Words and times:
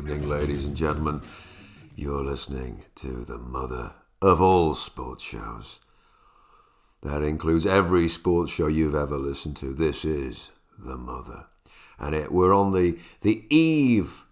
evening, 0.00 0.26
ladies 0.30 0.64
and 0.64 0.74
gentlemen. 0.74 1.20
You're 1.94 2.24
listening 2.24 2.84
to 2.94 3.22
the 3.22 3.36
mother 3.36 3.92
of 4.22 4.40
all 4.40 4.72
sports 4.72 5.22
shows. 5.22 5.78
That 7.02 7.20
includes 7.20 7.66
every 7.66 8.08
sports 8.08 8.50
show 8.50 8.66
you've 8.66 8.94
ever 8.94 9.18
listened 9.18 9.56
to. 9.56 9.74
This 9.74 10.06
is 10.06 10.52
the 10.78 10.96
mother, 10.96 11.48
and 11.98 12.14
it, 12.14 12.32
we're 12.32 12.54
on 12.54 12.72
the 12.72 12.98
the 13.20 13.44
eve, 13.54 14.24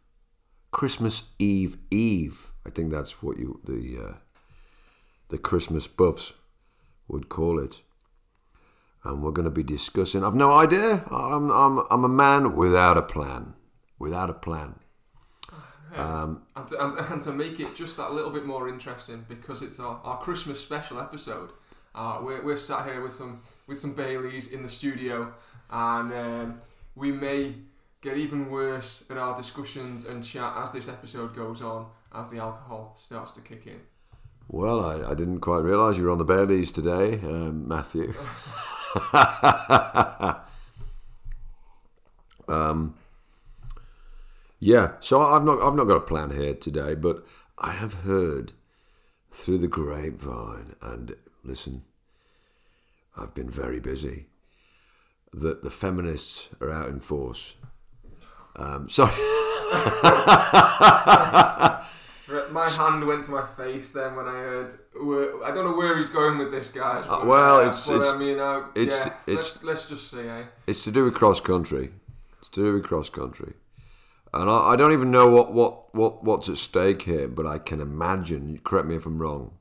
Christmas 0.70 1.24
Eve 1.38 1.76
Eve. 1.90 2.50
I 2.64 2.70
think 2.70 2.90
that's 2.90 3.22
what 3.22 3.36
you 3.36 3.60
the 3.62 4.02
uh, 4.02 4.14
the 5.28 5.36
Christmas 5.36 5.86
buffs 5.86 6.32
would 7.08 7.28
call 7.28 7.58
it. 7.58 7.82
And 9.04 9.22
we're 9.22 9.32
going 9.32 9.44
to 9.44 9.50
be 9.50 9.62
discussing. 9.62 10.24
I've 10.24 10.34
no 10.34 10.54
idea. 10.54 11.04
I'm 11.10 11.50
I'm 11.50 11.84
I'm 11.90 12.04
a 12.04 12.08
man 12.08 12.56
without 12.56 12.96
a 12.96 13.02
plan. 13.02 13.52
Without 13.98 14.30
a 14.30 14.34
plan. 14.34 14.76
Um, 15.94 16.42
and, 16.54 16.68
to, 16.68 16.84
and, 16.84 17.12
and, 17.12 17.20
to 17.22 17.32
make 17.32 17.60
it 17.60 17.74
just 17.74 17.96
that 17.96 18.12
little 18.12 18.30
bit 18.30 18.44
more 18.44 18.68
interesting, 18.68 19.24
because 19.28 19.62
it's 19.62 19.80
our, 19.80 20.00
our 20.04 20.18
Christmas 20.18 20.60
special 20.60 21.00
episode, 21.00 21.50
uh, 21.94 22.20
we're, 22.22 22.44
we're 22.44 22.56
sat 22.56 22.86
here 22.86 23.02
with 23.02 23.12
some 23.12 23.40
with 23.66 23.78
some 23.78 23.94
Baileys 23.94 24.48
in 24.48 24.62
the 24.62 24.68
studio, 24.68 25.32
and 25.70 26.12
um, 26.12 26.60
we 26.94 27.12
may 27.12 27.54
get 28.00 28.16
even 28.16 28.50
worse 28.50 29.04
at 29.10 29.16
our 29.16 29.36
discussions 29.36 30.04
and 30.04 30.22
chat 30.22 30.52
as 30.56 30.70
this 30.70 30.88
episode 30.88 31.34
goes 31.34 31.62
on, 31.62 31.86
as 32.14 32.30
the 32.30 32.38
alcohol 32.38 32.92
starts 32.96 33.32
to 33.32 33.40
kick 33.40 33.66
in. 33.66 33.80
Well, 34.48 34.84
I, 34.84 35.10
I 35.10 35.14
didn't 35.14 35.40
quite 35.40 35.62
realise 35.62 35.98
you 35.98 36.04
were 36.04 36.10
on 36.10 36.18
the 36.18 36.24
Baileys 36.24 36.72
today, 36.72 37.14
um, 37.22 37.68
Matthew. 37.68 38.14
um, 42.48 42.94
yeah, 44.58 44.92
so 45.00 45.20
I've 45.20 45.44
not 45.44 45.60
I've 45.62 45.74
not 45.74 45.84
got 45.84 45.96
a 45.96 46.00
plan 46.00 46.30
here 46.30 46.54
today, 46.54 46.94
but 46.94 47.24
I 47.58 47.72
have 47.72 47.94
heard 47.94 48.52
through 49.30 49.58
the 49.58 49.68
grapevine 49.68 50.74
and 50.80 51.16
listen, 51.44 51.84
I've 53.16 53.34
been 53.34 53.50
very 53.50 53.80
busy. 53.80 54.26
That 55.32 55.62
the 55.62 55.70
feminists 55.70 56.48
are 56.60 56.70
out 56.70 56.88
in 56.88 57.00
force. 57.00 57.56
Um, 58.56 58.88
sorry. 58.88 59.12
my 62.50 62.68
hand 62.68 63.06
went 63.06 63.24
to 63.24 63.30
my 63.30 63.46
face 63.56 63.90
then 63.92 64.16
when 64.16 64.26
I 64.26 64.32
heard. 64.32 64.74
I 65.44 65.50
don't 65.52 65.64
know 65.64 65.76
where 65.76 65.98
he's 65.98 66.08
going 66.08 66.38
with 66.38 66.50
this, 66.50 66.68
guys. 66.68 67.04
Uh, 67.08 67.20
well, 67.24 67.60
it's, 67.68 67.88
it's, 67.88 68.10
I 68.10 68.16
mean, 68.16 68.38
uh, 68.38 68.66
it's, 68.74 68.98
yeah, 68.98 69.12
it's, 69.26 69.62
let's, 69.62 69.64
let's 69.64 69.88
just 69.88 70.10
say, 70.10 70.28
eh? 70.28 70.44
It's 70.66 70.82
to 70.84 70.90
do 70.90 71.04
with 71.04 71.14
cross 71.14 71.40
country. 71.40 71.90
It's 72.38 72.48
to 72.50 72.62
do 72.62 72.74
with 72.74 72.84
cross 72.84 73.10
country. 73.10 73.54
And 74.32 74.50
I, 74.50 74.72
I 74.72 74.76
don't 74.76 74.92
even 74.92 75.10
know 75.10 75.30
what, 75.30 75.52
what, 75.52 75.94
what, 75.94 76.24
what's 76.24 76.48
at 76.48 76.56
stake 76.56 77.02
here, 77.02 77.28
but 77.28 77.46
I 77.46 77.58
can 77.58 77.80
imagine, 77.80 78.60
correct 78.64 78.86
me 78.86 78.96
if 78.96 79.06
I'm 79.06 79.20
wrong, 79.20 79.52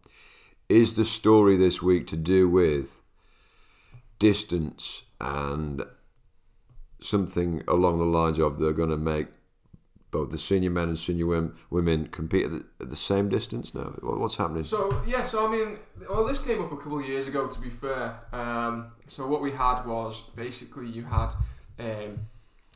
is 0.69 0.95
the 0.95 1.05
story 1.05 1.55
this 1.55 1.81
week 1.81 2.07
to 2.07 2.17
do 2.17 2.49
with 2.49 3.01
distance 4.19 5.03
and 5.21 5.83
something 6.99 7.63
along 7.67 7.99
the 7.99 8.05
lines 8.05 8.39
of 8.39 8.59
they're 8.59 8.73
going 8.73 8.89
to 8.89 8.97
make 8.97 9.27
both 10.09 10.31
the 10.31 10.37
senior 10.37 10.69
men 10.69 10.87
and 10.87 10.97
senior 10.97 11.51
women 11.69 12.07
compete 12.07 12.45
at 12.45 12.51
the, 12.51 12.65
at 12.81 12.89
the, 12.89 12.95
same 12.95 13.27
distance 13.29 13.73
now? 13.75 13.93
What's 14.01 14.37
happening? 14.37 14.63
So 14.63 15.01
yeah, 15.05 15.23
so 15.23 15.47
I 15.47 15.51
mean, 15.51 15.77
well, 16.09 16.25
this 16.25 16.39
came 16.39 16.63
up 16.63 16.71
a 16.71 16.77
couple 16.77 16.99
of 16.99 17.05
years 17.05 17.27
ago. 17.27 17.47
To 17.47 17.59
be 17.59 17.69
fair, 17.69 18.17
um, 18.31 18.91
so 19.07 19.27
what 19.27 19.41
we 19.41 19.51
had 19.51 19.83
was 19.83 20.21
basically 20.35 20.87
you 20.87 21.03
had 21.03 21.33
um, 21.79 22.19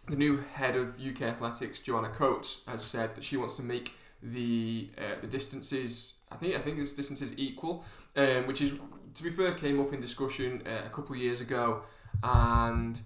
the 0.07 0.15
new 0.15 0.43
head 0.53 0.75
of 0.75 0.95
UK 0.99 1.21
athletics, 1.23 1.79
Joanna 1.79 2.09
Coates, 2.09 2.61
has 2.67 2.83
said 2.83 3.15
that 3.15 3.23
she 3.23 3.37
wants 3.37 3.55
to 3.55 3.63
make 3.63 3.93
the 4.23 4.89
uh, 4.97 5.19
the 5.21 5.27
distances. 5.27 6.13
I 6.31 6.35
think 6.35 6.55
I 6.55 6.59
think 6.59 6.77
this 6.77 6.91
distances 6.91 7.33
equal, 7.37 7.83
um, 8.15 8.47
which 8.47 8.61
is 8.61 8.73
to 9.13 9.23
be 9.23 9.31
fair 9.31 9.53
came 9.53 9.79
up 9.79 9.93
in 9.93 10.01
discussion 10.01 10.63
uh, 10.65 10.85
a 10.85 10.89
couple 10.89 11.15
of 11.15 11.21
years 11.21 11.41
ago, 11.41 11.83
and 12.23 13.01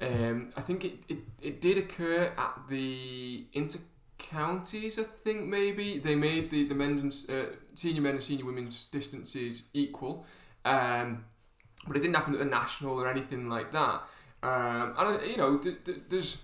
um, 0.00 0.52
I 0.56 0.60
think 0.60 0.84
it, 0.84 0.94
it, 1.08 1.18
it 1.40 1.60
did 1.60 1.78
occur 1.78 2.32
at 2.36 2.58
the 2.68 3.46
inter 3.52 3.80
counties. 4.18 4.98
I 4.98 5.04
think 5.04 5.46
maybe 5.46 5.98
they 5.98 6.14
made 6.14 6.50
the 6.50 6.64
the 6.64 6.74
men's 6.74 7.02
and, 7.02 7.36
uh, 7.36 7.52
senior 7.74 8.02
men 8.02 8.14
and 8.14 8.22
senior 8.22 8.44
women's 8.44 8.84
distances 8.84 9.64
equal, 9.72 10.26
um, 10.64 11.24
but 11.86 11.96
it 11.96 12.00
didn't 12.00 12.16
happen 12.16 12.34
at 12.34 12.40
the 12.40 12.46
national 12.46 13.00
or 13.00 13.08
anything 13.08 13.48
like 13.48 13.72
that. 13.72 14.02
Um, 14.42 14.94
and 14.98 15.26
you 15.26 15.36
know, 15.36 15.58
th- 15.58 15.84
th- 15.84 16.00
there's 16.08 16.38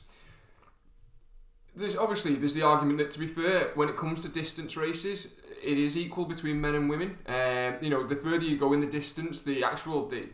there's 1.75 1.97
obviously 1.97 2.35
there's 2.35 2.55
the 2.55 2.63
argument 2.63 2.99
that 2.99 3.11
to 3.13 3.19
be 3.19 3.27
fair, 3.27 3.71
when 3.75 3.89
it 3.89 3.97
comes 3.97 4.21
to 4.23 4.29
distance 4.29 4.77
races, 4.77 5.29
it 5.63 5.79
is 5.79 5.97
equal 5.97 6.25
between 6.25 6.61
men 6.61 6.75
and 6.75 6.89
women. 6.89 7.19
Um, 7.27 7.77
you 7.81 7.91
know, 7.91 8.07
the 8.07 8.17
further 8.17 8.45
you 8.45 8.57
go 8.57 8.73
in 8.73 8.81
the 8.81 8.87
distance, 8.87 9.43
the 9.43 9.65
actual 9.65 10.07
the 10.09 10.29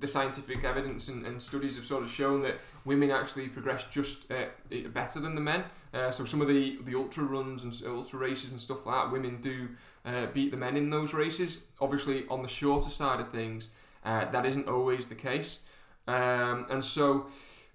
the 0.00 0.08
scientific 0.08 0.64
evidence 0.64 1.08
and, 1.08 1.24
and, 1.24 1.40
studies 1.40 1.76
have 1.76 1.84
sort 1.84 2.02
of 2.02 2.10
shown 2.10 2.42
that 2.42 2.56
women 2.84 3.10
actually 3.10 3.48
progress 3.48 3.84
just 3.84 4.30
uh, 4.30 4.46
better 4.88 5.20
than 5.20 5.34
the 5.34 5.40
men. 5.40 5.64
Uh, 5.94 6.10
so 6.10 6.24
some 6.24 6.40
of 6.40 6.48
the, 6.48 6.78
the 6.84 6.94
ultra 6.94 7.24
runs 7.24 7.62
and 7.62 7.80
ultra 7.86 8.18
races 8.18 8.50
and 8.50 8.60
stuff 8.60 8.84
like 8.84 9.04
that, 9.04 9.12
women 9.12 9.40
do 9.40 9.68
uh, 10.04 10.26
beat 10.26 10.50
the 10.50 10.56
men 10.56 10.76
in 10.76 10.90
those 10.90 11.14
races. 11.14 11.62
Obviously, 11.80 12.26
on 12.28 12.42
the 12.42 12.48
shorter 12.48 12.90
side 12.90 13.20
of 13.20 13.30
things, 13.30 13.68
uh, 14.04 14.30
that 14.30 14.44
isn't 14.44 14.68
always 14.68 15.06
the 15.06 15.14
case. 15.14 15.60
Um, 16.06 16.66
and 16.70 16.84
so, 16.84 17.26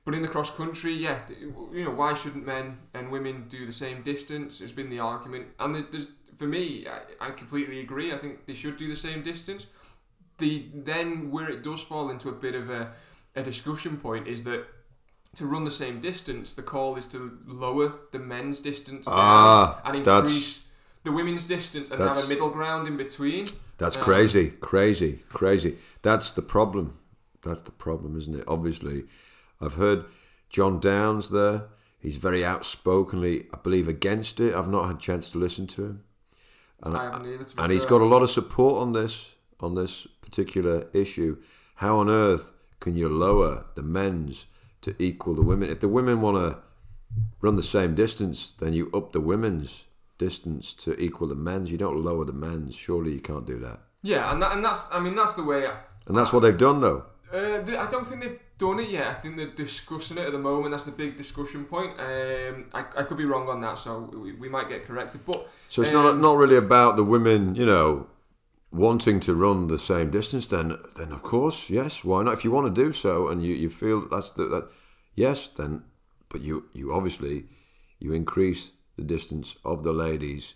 but 0.06 0.14
in 0.14 0.22
the 0.22 0.28
cross 0.28 0.52
country, 0.52 0.94
yeah, 0.94 1.20
you 1.40 1.84
know, 1.84 1.92
why 1.92 2.14
shouldn't 2.14 2.46
men 2.46 2.78
and 2.94 3.12
women 3.12 3.46
do 3.50 3.66
the 3.66 3.74
same 3.74 4.02
distance? 4.02 4.60
Has 4.60 4.72
been 4.72 4.90
the 4.90 5.00
argument, 5.00 5.48
and 5.60 5.76
there's, 5.76 5.86
there's 5.92 6.08
for 6.36 6.46
me, 6.46 6.88
I, 6.88 7.28
I 7.28 7.32
completely 7.32 7.80
agree. 7.80 8.14
I 8.14 8.18
think 8.18 8.46
they 8.46 8.54
should 8.54 8.78
do 8.78 8.88
the 8.88 8.96
same 8.96 9.22
distance. 9.22 9.68
The 10.38 10.68
then 10.74 11.32
where 11.32 11.50
it 11.50 11.64
does 11.64 11.84
fall 11.84 12.10
into 12.10 12.30
a 12.30 12.32
bit 12.32 12.56
of 12.56 12.70
a, 12.70 12.94
a 13.36 13.44
discussion 13.44 13.98
point 13.98 14.28
is 14.28 14.44
that 14.44 14.66
to 15.36 15.46
run 15.46 15.64
the 15.64 15.72
same 15.72 16.00
distance, 16.00 16.54
the 16.54 16.64
call 16.64 16.96
is 16.96 17.06
to 17.08 17.38
lower 17.46 17.94
the 18.12 18.20
men's 18.20 18.62
distance 18.62 19.06
ah, 19.08 19.82
and 19.86 19.98
increase 19.98 20.66
the 21.04 21.12
women's 21.12 21.46
distance 21.46 21.92
and 21.92 22.00
have 22.00 22.18
a 22.18 22.28
middle 22.28 22.50
ground 22.50 22.88
in 22.88 22.98
between. 22.98 23.50
That's 23.78 23.96
um, 23.96 24.04
crazy, 24.04 24.50
crazy, 24.60 25.20
crazy. 25.30 25.78
That's 26.02 26.32
the 26.32 26.42
problem. 26.42 26.99
That's 27.44 27.62
the 27.62 27.72
problem, 27.72 28.18
isn't 28.18 28.36
it? 28.36 28.44
Obviously, 28.48 29.04
I've 29.62 29.76
heard 29.76 30.06
John 30.50 30.80
Downes 30.80 31.30
there. 31.30 31.66
He's 32.00 32.16
very 32.16 32.46
outspokenly, 32.46 33.48
I 33.54 33.58
believe, 33.58 33.88
against 33.88 34.40
it. 34.40 34.54
I've 34.54 34.70
not 34.70 34.88
had 34.88 34.96
a 34.98 35.00
chance 35.00 35.32
to 35.32 35.38
listen 35.38 35.68
to 35.68 35.86
him, 35.86 36.04
and 36.82 36.96
I 36.96 37.20
and 37.58 37.72
he's 37.72 37.86
got 37.86 38.02
a 38.02 38.06
lot 38.06 38.22
of 38.22 38.30
support 38.30 38.82
on 38.82 38.94
this 38.94 39.34
on 39.60 39.76
this 39.76 40.08
particular 40.22 40.88
issue. 40.94 41.38
How 41.76 41.98
on 41.98 42.10
earth 42.10 42.52
can 42.80 42.96
you 42.96 43.10
lower 43.10 43.66
the 43.76 43.84
men's 43.84 44.48
to 44.82 44.96
equal 44.98 45.36
the 45.36 45.44
women? 45.44 45.70
If 45.70 45.82
the 45.82 45.90
women 45.90 46.22
want 46.22 46.38
to 46.38 46.60
run 47.42 47.56
the 47.56 47.64
same 47.64 47.96
distance, 47.96 48.52
then 48.52 48.74
you 48.74 48.90
up 48.94 49.12
the 49.12 49.20
women's 49.20 49.86
distance 50.18 50.74
to 50.76 51.00
equal 51.02 51.28
the 51.28 51.36
men's. 51.36 51.72
You 51.72 51.78
don't 51.78 51.98
lower 51.98 52.24
the 52.24 52.34
men's. 52.34 52.76
Surely 52.76 53.14
you 53.14 53.22
can't 53.22 53.46
do 53.46 53.60
that. 53.60 53.80
Yeah, 54.02 54.32
and 54.32 54.42
that, 54.42 54.54
and 54.54 54.64
that's 54.64 54.88
I 54.92 55.00
mean 55.00 55.16
that's 55.16 55.34
the 55.34 55.44
way. 55.44 55.68
I, 55.68 55.80
and 56.08 56.18
that's 56.18 56.32
what 56.32 56.42
they've 56.42 56.58
done 56.58 56.82
though. 56.82 57.06
Uh, 57.32 57.62
I 57.78 57.88
don't 57.90 58.08
think 58.08 58.22
they've 58.22 58.40
done 58.58 58.80
it 58.80 58.90
yet. 58.90 59.08
I 59.08 59.14
think 59.14 59.38
they're 59.38 59.48
discussing 59.48 60.18
it 60.18 60.26
at 60.26 60.32
the 60.32 60.40
moment. 60.40 60.72
That's 60.72 60.84
the 60.84 60.92
big 60.92 61.16
discussion 61.16 61.66
point. 61.66 62.00
Um, 62.00 62.66
I, 62.74 62.80
I 62.98 63.04
could 63.04 63.18
be 63.18 63.26
wrong 63.26 63.48
on 63.50 63.62
that, 63.62 63.78
so 63.78 64.10
we, 64.14 64.34
we 64.34 64.50
might 64.50 64.68
get 64.68 64.84
corrected. 64.84 65.22
But 65.26 65.48
so 65.70 65.82
it's 65.82 65.92
um, 65.92 66.04
not 66.04 66.18
not 66.18 66.38
really 66.38 66.58
about 66.58 66.96
the 66.96 67.04
women, 67.04 67.54
you 67.56 67.66
know, 67.66 68.08
wanting 68.72 69.20
to 69.22 69.36
run 69.36 69.68
the 69.68 69.78
same 69.78 70.10
distance. 70.10 70.48
Then 70.48 70.78
then 70.98 71.12
of 71.12 71.22
course, 71.22 71.70
yes, 71.70 72.04
why 72.04 72.24
not? 72.24 72.34
If 72.34 72.44
you 72.44 72.52
want 72.52 72.74
to 72.74 72.84
do 72.84 72.92
so, 72.92 73.28
and 73.28 73.44
you, 73.44 73.54
you 73.54 73.70
feel 73.70 74.08
that's 74.08 74.32
the 74.32 74.46
that, 74.46 74.70
yes, 75.16 75.48
then 75.48 75.84
but 76.30 76.42
you 76.42 76.66
you 76.74 76.94
obviously 76.94 77.46
you 78.00 78.12
increase 78.14 78.72
the 78.98 79.04
distance 79.04 79.56
of 79.64 79.84
the 79.84 79.94
ladies, 79.94 80.56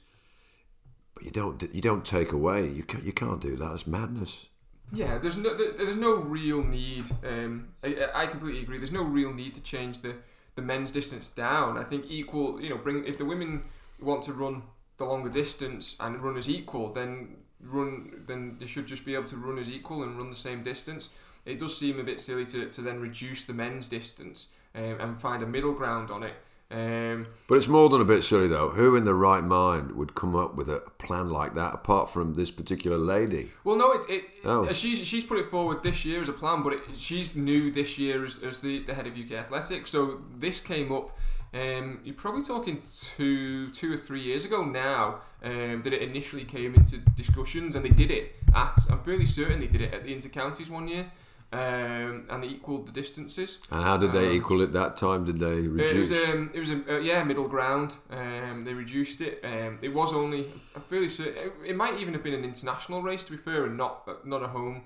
but 1.14 1.24
you 1.24 1.32
don't 1.32 1.62
you 1.72 1.82
don't 1.82 2.04
take 2.04 2.32
away. 2.32 2.68
You 2.68 2.84
can't 2.84 3.04
you 3.04 3.14
can't 3.14 3.42
do 3.42 3.56
that. 3.58 3.74
It's 3.74 3.86
madness. 3.86 4.48
Yeah, 4.94 5.18
there's 5.18 5.38
no 5.38 5.56
there's 5.56 5.96
no 5.96 6.16
real 6.16 6.64
need. 6.64 7.10
Um, 7.28 7.70
I, 7.84 8.10
I 8.14 8.28
completely 8.28 8.62
agree. 8.62 8.78
There's 8.78 8.92
no 8.92 9.04
real 9.04 9.34
need 9.34 9.56
to 9.56 9.62
change 9.62 10.04
the, 10.04 10.16
the 10.56 10.62
men's 10.62 10.92
distance 10.92 11.30
down. 11.30 11.78
I 11.78 11.84
think 11.84 12.06
equal. 12.08 12.62
You 12.62 12.70
know, 12.70 12.78
bring 12.78 13.04
if 13.06 13.18
the 13.18 13.26
women 13.26 13.64
want 14.00 14.24
to 14.26 14.34
run 14.34 14.62
the 14.98 15.06
longer 15.06 15.30
distance 15.30 15.96
and 16.00 16.22
run 16.22 16.38
as 16.38 16.48
equal, 16.48 16.94
then 16.94 17.38
run 17.60 18.24
then 18.28 18.58
they 18.60 18.68
should 18.68 18.86
just 18.86 19.04
be 19.04 19.16
able 19.16 19.28
to 19.30 19.38
run 19.38 19.58
as 19.58 19.68
equal 19.68 20.04
and 20.04 20.16
run 20.16 20.30
the 20.30 20.36
same 20.36 20.64
distance. 20.64 21.10
It 21.44 21.58
does 21.58 21.76
seem 21.76 22.00
a 22.00 22.04
bit 22.04 22.20
silly 22.20 22.46
to, 22.46 22.70
to 22.70 22.82
then 22.82 23.02
reduce 23.02 23.46
the 23.46 23.54
men's 23.54 23.88
distance 23.88 24.48
um, 24.76 24.98
and 25.00 25.20
find 25.20 25.42
a 25.42 25.48
middle 25.48 25.74
ground 25.74 26.12
on 26.12 26.24
it. 26.24 26.36
Um, 26.74 27.28
but 27.48 27.56
it's 27.56 27.68
more 27.68 27.88
than 27.88 28.02
a 28.02 28.06
bit 28.06 28.24
silly, 28.24 28.48
though. 28.48 28.70
Who 28.70 28.96
in 28.96 29.06
the 29.06 29.14
right 29.14 29.44
mind 29.44 29.92
would 29.92 30.16
come 30.16 30.36
up 30.36 30.56
with 30.56 30.68
a 30.70 30.80
plan 30.98 31.30
like 31.30 31.54
that, 31.54 31.76
apart 31.76 32.10
from 32.10 32.34
this 32.34 32.50
particular 32.50 32.98
lady? 32.98 33.52
Well, 33.64 33.76
no, 33.76 33.92
it, 33.92 34.10
it 34.10 34.24
oh. 34.44 34.72
she's 34.74 35.06
she's 35.08 35.24
put 35.24 35.38
it 35.38 35.46
forward 35.46 35.84
this 35.84 36.04
year 36.04 36.22
as 36.22 36.30
a 36.30 36.34
plan, 36.34 36.64
but 36.64 36.74
it, 36.74 36.80
she's 36.96 37.36
new 37.36 37.72
this 37.72 38.00
year 38.00 38.26
as, 38.26 38.42
as 38.42 38.60
the, 38.60 38.80
the 38.80 38.96
head 38.96 39.06
of 39.06 39.14
UK 39.14 39.34
Athletics. 39.34 39.92
So 39.92 40.22
this 40.40 40.60
came 40.60 40.92
up 40.92 41.16
Um, 41.54 42.00
you're 42.04 42.16
probably 42.16 42.42
talking 42.42 42.82
two, 42.92 43.70
two 43.72 43.94
or 43.94 43.98
three 43.98 44.22
years 44.22 44.44
ago 44.44 44.66
now 44.66 45.20
um, 45.44 45.84
that 45.84 45.94
it 45.94 46.02
initially 46.02 46.46
came 46.46 46.74
into 46.74 46.98
discussions, 47.16 47.76
and 47.76 47.86
they 47.86 47.90
did 47.90 48.10
it 48.10 48.34
at. 48.56 48.76
I'm 48.90 49.00
fairly 49.00 49.28
certain 49.28 49.60
they 49.60 49.68
did 49.68 49.82
it 49.82 49.94
at 49.94 50.04
the 50.04 50.16
intercounties 50.16 50.72
one 50.72 50.88
year, 50.88 51.12
um, 51.54 52.26
and 52.30 52.44
they 52.44 52.48
equalled 52.58 52.88
the 52.88 52.92
distances. 53.02 53.60
And 53.70 53.84
how 53.84 53.98
did 53.98 54.12
they 54.12 54.28
Um, 54.28 54.34
equal 54.38 54.62
it 54.62 54.72
that 54.74 54.98
time? 54.98 55.22
Did 55.26 55.38
they 55.38 55.68
reduce? 55.68 55.92
It 55.92 56.00
was 56.00 56.12
um, 56.30 56.50
it 56.54 56.60
was 56.60 56.70
a 56.70 56.78
uh, 56.96 57.00
yeah 57.00 57.24
middle 57.24 57.48
ground. 57.48 57.90
Um, 58.10 58.66
they 58.66 58.74
reduced 58.74 59.22
it. 59.22 59.34
Um, 59.44 59.78
it 59.82 59.94
was 59.94 60.14
only 60.14 60.42
a 60.76 60.80
fairly 60.80 61.10
certain. 61.10 61.38
It, 61.38 61.54
it 61.72 61.76
might 61.76 61.96
even 62.02 62.14
have 62.14 62.24
been 62.24 62.34
an 62.42 62.44
international 62.44 63.02
race 63.04 63.24
to 63.26 63.32
be 63.32 63.38
fair, 63.38 63.66
and 63.66 63.78
not 63.78 63.94
uh, 64.08 64.14
not 64.26 64.42
a 64.44 64.48
home 64.48 64.82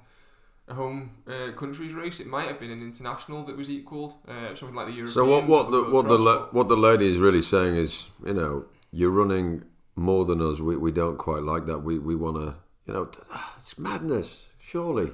a 0.67 0.73
home 0.73 1.01
uh, 1.27 1.51
countries 1.61 1.93
race. 1.93 2.19
It 2.19 2.27
might 2.27 2.47
have 2.47 2.59
been 2.59 2.71
an 2.71 2.81
international 2.81 3.43
that 3.45 3.55
was 3.55 3.69
equalled, 3.69 4.15
uh, 4.27 4.53
something 4.55 4.75
like 4.75 4.87
the 4.87 4.93
European. 5.01 5.13
so 5.13 5.25
what? 5.25 5.47
What 5.47 5.71
the 5.71 5.81
what 5.95 6.07
the 6.07 6.17
la- 6.17 6.45
what 6.57 6.67
the 6.67 6.77
lady 6.89 7.07
is 7.13 7.17
really 7.17 7.41
saying 7.41 7.75
is, 7.77 8.09
you 8.25 8.33
know, 8.33 8.65
you're 8.91 9.15
running 9.23 9.63
more 9.95 10.25
than 10.25 10.41
us. 10.41 10.59
We 10.59 10.75
we 10.75 10.91
don't 10.91 11.17
quite 11.17 11.43
like 11.43 11.65
that. 11.67 11.79
We 11.79 11.97
we 12.09 12.15
want 12.15 12.35
to, 12.43 12.55
you 12.85 12.93
know, 12.93 13.09
it's 13.57 13.77
madness. 13.77 14.29
Surely. 14.59 15.11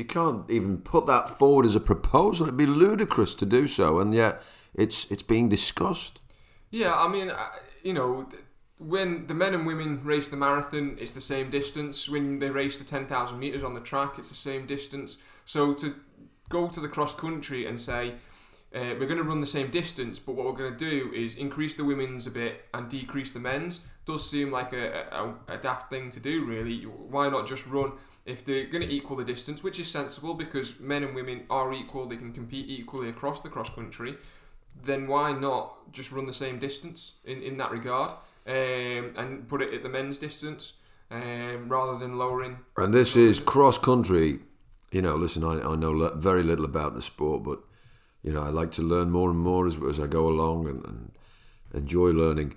You 0.00 0.06
can't 0.06 0.50
even 0.50 0.78
put 0.78 1.04
that 1.08 1.28
forward 1.28 1.66
as 1.66 1.76
a 1.76 1.80
proposal. 1.80 2.46
It'd 2.46 2.56
be 2.56 2.64
ludicrous 2.64 3.34
to 3.34 3.44
do 3.44 3.66
so, 3.66 3.98
and 4.00 4.14
yet 4.14 4.40
it's 4.72 5.04
it's 5.10 5.22
being 5.22 5.50
discussed. 5.50 6.20
Yeah, 6.70 6.94
I 6.94 7.06
mean, 7.06 7.30
you 7.82 7.92
know, 7.92 8.26
when 8.78 9.26
the 9.26 9.34
men 9.34 9.52
and 9.52 9.66
women 9.66 10.02
race 10.02 10.28
the 10.28 10.38
marathon, 10.38 10.96
it's 10.98 11.12
the 11.12 11.20
same 11.20 11.50
distance. 11.50 12.08
When 12.08 12.38
they 12.38 12.48
race 12.48 12.78
the 12.78 12.84
10,000 12.84 13.38
metres 13.38 13.62
on 13.62 13.74
the 13.74 13.80
track, 13.82 14.14
it's 14.16 14.30
the 14.30 14.34
same 14.34 14.66
distance. 14.66 15.18
So 15.44 15.74
to 15.74 15.94
go 16.48 16.68
to 16.68 16.80
the 16.80 16.88
cross 16.88 17.14
country 17.14 17.66
and 17.66 17.78
say, 17.78 18.14
uh, 18.74 18.94
we're 18.98 19.06
going 19.06 19.18
to 19.18 19.22
run 19.22 19.42
the 19.42 19.46
same 19.46 19.70
distance, 19.70 20.18
but 20.18 20.34
what 20.34 20.46
we're 20.46 20.52
going 20.52 20.78
to 20.78 20.78
do 20.78 21.12
is 21.12 21.34
increase 21.34 21.74
the 21.74 21.84
women's 21.84 22.26
a 22.26 22.30
bit 22.30 22.64
and 22.72 22.88
decrease 22.88 23.32
the 23.32 23.40
men's, 23.40 23.80
does 24.06 24.30
seem 24.30 24.50
like 24.50 24.72
a, 24.72 25.08
a, 25.12 25.54
a 25.56 25.58
daft 25.58 25.90
thing 25.90 26.08
to 26.10 26.20
do, 26.20 26.46
really. 26.46 26.84
Why 26.84 27.28
not 27.28 27.46
just 27.46 27.66
run? 27.66 27.92
If 28.26 28.44
they're 28.44 28.66
going 28.66 28.86
to 28.86 28.92
equal 28.92 29.16
the 29.16 29.24
distance, 29.24 29.62
which 29.62 29.80
is 29.80 29.88
sensible 29.88 30.34
because 30.34 30.78
men 30.78 31.02
and 31.02 31.14
women 31.14 31.44
are 31.48 31.72
equal, 31.72 32.06
they 32.06 32.16
can 32.16 32.32
compete 32.32 32.68
equally 32.68 33.08
across 33.08 33.40
the 33.40 33.48
cross 33.48 33.70
country 33.70 34.16
then 34.84 35.06
why 35.06 35.32
not 35.32 35.92
just 35.92 36.12
run 36.12 36.26
the 36.26 36.32
same 36.32 36.58
distance 36.58 37.14
in, 37.24 37.42
in 37.42 37.56
that 37.58 37.70
regard 37.70 38.12
um, 38.46 39.14
and 39.16 39.48
put 39.48 39.62
it 39.62 39.74
at 39.74 39.82
the 39.82 39.88
men's 39.88 40.18
distance 40.18 40.74
um, 41.10 41.68
rather 41.68 41.98
than 41.98 42.18
lowering? 42.18 42.58
And 42.76 42.94
this 42.94 43.16
is 43.16 43.40
cross 43.40 43.78
country. 43.78 44.40
You 44.90 45.02
know, 45.02 45.16
listen, 45.16 45.44
I, 45.44 45.60
I 45.60 45.76
know 45.76 46.08
very 46.16 46.42
little 46.42 46.64
about 46.64 46.94
the 46.94 47.02
sport, 47.02 47.42
but 47.42 47.60
you 48.22 48.32
know, 48.32 48.42
I 48.42 48.48
like 48.48 48.72
to 48.72 48.82
learn 48.82 49.10
more 49.10 49.30
and 49.30 49.38
more 49.38 49.66
as, 49.66 49.76
as 49.88 50.00
I 50.00 50.06
go 50.06 50.28
along 50.28 50.68
and, 50.68 50.84
and 50.84 51.12
enjoy 51.74 52.08
learning. 52.08 52.56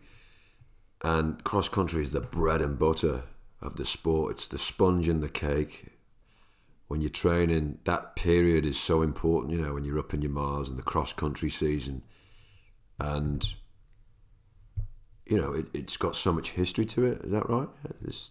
And 1.03 1.43
cross 1.43 1.67
country 1.67 2.01
is 2.01 2.11
the 2.11 2.21
bread 2.21 2.61
and 2.61 2.79
butter 2.79 3.23
of 3.63 3.77
the 3.77 3.85
sport. 3.85 4.33
It's 4.33 4.47
the 4.47 4.57
sponge 4.57 5.07
and 5.07 5.23
the 5.23 5.29
cake. 5.29 5.87
When 6.87 7.01
you're 7.01 7.09
training, 7.09 7.79
that 7.85 8.15
period 8.15 8.65
is 8.65 8.79
so 8.79 9.01
important. 9.01 9.53
You 9.53 9.61
know, 9.61 9.73
when 9.73 9.83
you're 9.83 9.97
up 9.97 10.13
in 10.13 10.21
your 10.21 10.31
miles 10.31 10.69
and 10.69 10.77
the 10.77 10.83
cross 10.83 11.13
country 11.13 11.49
season, 11.49 12.03
and 12.99 13.53
you 15.25 15.37
know, 15.37 15.53
it, 15.53 15.65
it's 15.73 15.97
got 15.97 16.15
so 16.15 16.33
much 16.33 16.51
history 16.51 16.85
to 16.85 17.05
it. 17.05 17.21
Is 17.23 17.31
that 17.31 17.49
right? 17.49 17.69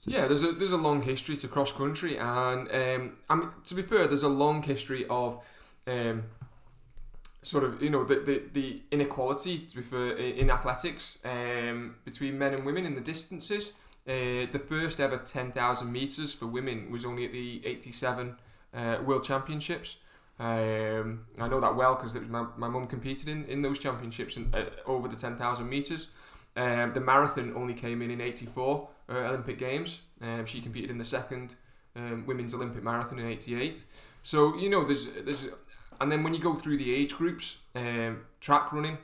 Yeah, 0.06 0.26
there's 0.29 0.43
a 0.43 0.52
there's 0.52 0.73
a 0.73 0.76
long 0.76 1.02
history 1.02 1.37
to 1.38 1.49
cross 1.49 1.73
country, 1.73 2.19
and 2.19 2.70
um, 2.70 3.17
I 3.29 3.34
mean 3.34 3.50
to 3.64 3.75
be 3.75 3.82
fair, 3.82 4.06
there's 4.06 4.23
a 4.23 4.29
long 4.29 4.62
history 4.62 5.06
of 5.08 5.43
um, 5.87 6.25
sort 7.43 7.64
of 7.64 7.82
you 7.82 7.90
know 7.90 8.05
the, 8.05 8.17
the, 8.17 8.43
the 8.52 8.82
inequality 8.90 9.58
to 9.61 9.76
be 9.76 9.82
fair 9.82 10.12
in 10.17 10.50
athletics 10.50 11.19
um, 11.25 11.96
between 12.05 12.38
men 12.38 12.55
and 12.55 12.64
women 12.64 12.87
in 12.87 12.94
the 12.94 13.00
distances. 13.00 13.73
Uh, 14.06 14.46
the 14.50 14.58
first 14.58 15.00
ever 15.00 15.16
10,000 15.16 15.93
meters 15.93 16.32
for 16.32 16.46
women 16.46 16.90
was 16.90 17.04
only 17.04 17.25
at 17.25 17.32
the 17.32 17.64
87 17.64 18.37
uh, 18.75 18.99
World 19.04 19.25
Championships. 19.25 19.96
Um, 20.40 21.26
I 21.38 21.46
know 21.46 21.60
that 21.60 21.76
well 21.76 21.94
because 21.94 22.16
my 22.16 22.69
mum 22.69 22.87
competed 22.87 23.28
in, 23.28 23.44
in 23.44 23.62
those 23.62 23.78
championships 23.78 24.37
and 24.37 24.52
uh, 24.54 24.64
over 24.87 25.06
the 25.06 25.14
10,000 25.14 25.69
meters. 25.69 26.08
Um, 26.56 26.93
the 26.93 27.00
marathon 27.00 27.54
only 27.54 27.75
came 27.75 28.02
in 28.02 28.10
in 28.10 28.20
84 28.20 28.88
uh, 29.08 29.12
Olympic 29.12 29.58
Games. 29.58 30.00
Um, 30.20 30.46
she 30.46 30.60
competed 30.60 30.90
in 30.90 30.98
the 30.98 31.05
second 31.05 31.55
um, 31.94 32.25
women's 32.26 32.55
Olympic 32.55 32.82
marathon 32.82 33.19
in 33.19 33.26
88. 33.26 33.84
So 34.22 34.56
you 34.56 34.69
know 34.69 34.84
there's 34.84 35.06
there's 35.25 35.46
and 36.00 36.10
then 36.10 36.25
when 36.25 36.34
you 36.34 36.40
go 36.40 36.55
through 36.55 36.78
the 36.78 36.93
age 36.93 37.14
groups, 37.14 37.56
um, 37.76 38.22
track 38.40 38.72
running, 38.72 38.98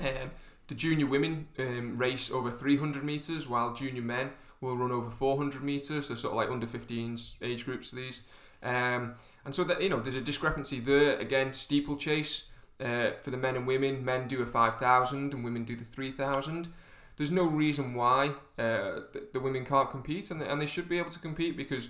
um, 0.00 0.30
the 0.68 0.74
junior 0.74 1.06
women 1.06 1.48
um, 1.58 1.98
race 1.98 2.30
over 2.30 2.50
300 2.50 3.04
meters, 3.04 3.48
while 3.48 3.74
junior 3.74 4.02
men 4.02 4.30
will 4.60 4.76
run 4.76 4.92
over 4.92 5.10
400 5.10 5.62
meters. 5.62 6.08
They're 6.08 6.16
sort 6.16 6.32
of 6.32 6.36
like 6.36 6.50
under 6.50 6.66
15s 6.66 7.34
age 7.42 7.64
groups. 7.64 7.90
These, 7.90 8.22
um, 8.62 9.14
and 9.44 9.54
so 9.54 9.64
that 9.64 9.82
you 9.82 9.88
know 9.88 10.00
there's 10.00 10.14
a 10.14 10.20
discrepancy 10.20 10.80
there. 10.80 11.18
Again, 11.18 11.52
steeplechase 11.52 12.44
uh, 12.80 13.10
for 13.22 13.30
the 13.30 13.36
men 13.36 13.56
and 13.56 13.66
women. 13.66 14.04
Men 14.04 14.28
do 14.28 14.42
a 14.42 14.46
5,000 14.46 15.34
and 15.34 15.44
women 15.44 15.64
do 15.64 15.76
the 15.76 15.84
3,000. 15.84 16.68
There's 17.16 17.30
no 17.30 17.44
reason 17.44 17.94
why 17.94 18.28
uh, 18.58 19.02
the, 19.12 19.28
the 19.32 19.40
women 19.40 19.64
can't 19.64 19.90
compete, 19.90 20.30
and 20.30 20.40
they, 20.40 20.46
and 20.46 20.60
they 20.60 20.66
should 20.66 20.88
be 20.88 20.98
able 20.98 21.10
to 21.10 21.18
compete 21.18 21.56
because 21.56 21.88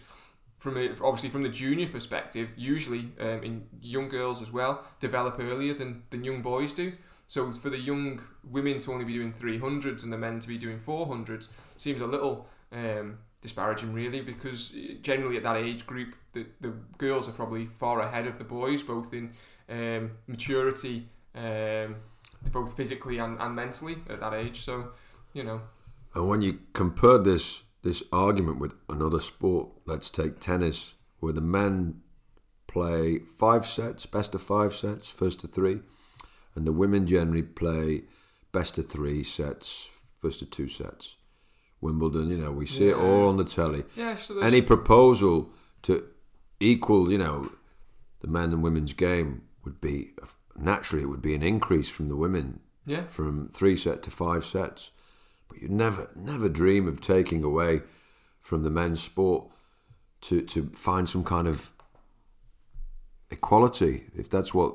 from 0.59 0.77
a, 0.77 0.91
obviously 1.03 1.31
from 1.31 1.43
the 1.43 1.49
junior 1.49 1.88
perspective, 1.88 2.49
usually 2.56 3.11
um, 3.20 3.43
in 3.43 3.67
young 3.81 4.09
girls 4.09 4.43
as 4.43 4.50
well 4.50 4.85
develop 5.00 5.38
earlier 5.38 5.75
than, 5.75 6.03
than 6.11 6.25
young 6.25 6.43
boys 6.43 6.73
do. 6.73 6.93
So 7.35 7.51
for 7.51 7.69
the 7.69 7.81
young 7.81 8.21
women 8.49 8.79
to 8.79 8.93
only 8.93 9.05
be 9.05 9.15
doing 9.15 9.33
300s 9.33 10.05
and 10.05 10.13
the 10.13 10.17
men 10.17 10.39
to 10.39 10.47
be 10.47 10.57
doing 10.57 10.79
400s 10.79 11.49
seems 11.77 12.01
a 12.01 12.07
little 12.07 12.47
um, 12.71 13.19
disparaging, 13.43 13.93
really, 13.93 14.21
because 14.21 14.73
generally 15.03 15.39
at 15.39 15.43
that 15.43 15.57
age 15.57 15.85
group, 15.85 16.15
the, 16.31 16.47
the 16.61 16.73
girls 16.97 17.29
are 17.29 17.33
probably 17.33 17.67
far 17.67 18.01
ahead 18.03 18.29
of 18.29 18.39
the 18.39 18.45
boys, 18.45 18.85
both 18.85 19.13
in 19.13 19.33
um, 19.69 20.13
maturity, 20.29 21.09
um, 21.35 21.97
both 22.53 22.77
physically 22.77 23.19
and, 23.19 23.37
and 23.41 23.57
mentally 23.57 23.97
at 24.09 24.21
that 24.21 24.33
age. 24.33 24.61
So, 24.61 24.93
you 25.33 25.43
know, 25.43 25.61
And 26.15 26.29
when 26.29 26.41
you 26.41 26.61
compare 26.73 27.19
this 27.19 27.65
this 27.83 28.05
argument 28.13 28.61
with 28.61 28.75
another 28.89 29.19
sport, 29.19 29.71
let's 29.87 30.09
take 30.09 30.39
tennis, 30.39 30.95
where 31.19 31.33
the 31.33 31.41
men 31.41 32.01
play 32.69 33.19
five 33.19 33.67
sets, 33.67 34.06
best 34.06 34.37
of 34.37 34.43
five 34.43 34.73
sets, 34.73 35.11
first 35.11 35.41
to 35.41 35.49
three, 35.49 35.81
and 36.55 36.67
the 36.67 36.73
women 36.73 37.06
generally 37.06 37.43
play 37.43 38.03
best 38.53 38.79
of 38.79 38.87
three 38.87 39.23
sets, 39.25 39.89
first 40.20 40.43
of 40.43 40.51
two 40.51 40.69
sets. 40.69 41.17
Wimbledon, 41.81 42.31
you 42.31 42.37
know, 42.39 42.53
we 42.53 42.67
see 42.67 42.89
it 42.89 42.96
all 42.96 43.29
on 43.29 43.37
the 43.37 43.44
telly. 43.44 43.84
yeah. 43.94 44.17
So 44.17 44.39
Any 44.41 44.63
proposal 44.63 45.51
to 45.82 46.05
equal, 46.61 47.11
you 47.11 47.19
know, 47.19 47.53
the 48.20 48.29
men 48.29 48.53
and 48.53 48.63
women's 48.63 48.94
game 48.94 49.43
would 49.65 49.81
be 49.81 50.13
naturally 50.56 51.03
it 51.03 51.08
would 51.08 51.20
be 51.20 51.34
an 51.34 51.43
increase 51.43 51.91
from 51.91 52.08
the 52.08 52.17
women 52.17 52.61
yeah, 52.87 53.05
from 53.06 53.49
three 53.49 53.77
set 53.77 54.03
to 54.05 54.11
five 54.11 54.44
sets. 54.44 54.93
But 55.49 55.61
you'd 55.61 55.70
never 55.70 56.08
never 56.15 56.49
dream 56.49 56.89
of 56.89 57.01
taking 57.01 57.43
away 57.44 57.82
from 58.41 58.63
the 58.63 58.70
men's 58.70 59.03
sport 59.03 59.46
to, 60.23 60.41
to 60.43 60.70
find 60.75 61.08
some 61.08 61.25
kind 61.25 61.46
of 61.49 61.70
equality 63.31 64.05
if 64.17 64.29
that's 64.31 64.55
what 64.55 64.75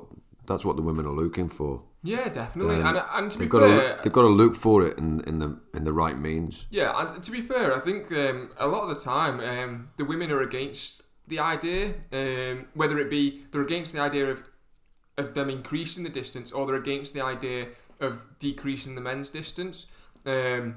that's 0.50 0.64
what 0.64 0.74
the 0.74 0.82
women 0.82 1.06
are 1.06 1.12
looking 1.12 1.48
for. 1.48 1.80
yeah, 2.02 2.28
definitely. 2.28 2.76
then 2.76 2.86
And, 2.86 3.02
and 3.12 3.30
to 3.30 3.38
be 3.38 3.48
fair, 3.48 3.96
to 3.96 4.02
they've 4.02 4.12
got 4.12 4.22
to 4.22 4.28
look 4.28 4.56
for 4.56 4.84
it 4.84 4.98
in, 4.98 5.20
in 5.20 5.38
the 5.38 5.60
in 5.72 5.84
the 5.84 5.92
right 5.92 6.18
means. 6.18 6.66
Yeah, 6.70 6.92
and 6.98 7.22
to 7.22 7.30
be 7.30 7.40
fair, 7.40 7.72
I 7.74 7.78
think 7.78 8.10
um, 8.10 8.50
a 8.58 8.66
lot 8.66 8.82
of 8.82 8.88
the 8.88 9.02
time 9.02 9.38
um, 9.40 9.88
the 9.96 10.04
women 10.04 10.32
are 10.32 10.42
against 10.42 11.02
the 11.28 11.38
idea, 11.38 11.94
um, 12.12 12.66
whether 12.74 12.98
it 12.98 13.08
be 13.08 13.44
they're 13.52 13.62
against 13.62 13.92
the 13.92 14.00
idea 14.00 14.26
of 14.26 14.42
of 15.16 15.34
them 15.34 15.48
increasing 15.50 16.02
the 16.02 16.10
distance 16.10 16.50
or 16.50 16.66
they're 16.66 16.74
against 16.74 17.14
the 17.14 17.20
idea 17.20 17.68
of 18.00 18.26
decreasing 18.38 18.96
the 18.96 19.00
men's 19.00 19.30
distance. 19.30 19.86
Um, 20.26 20.76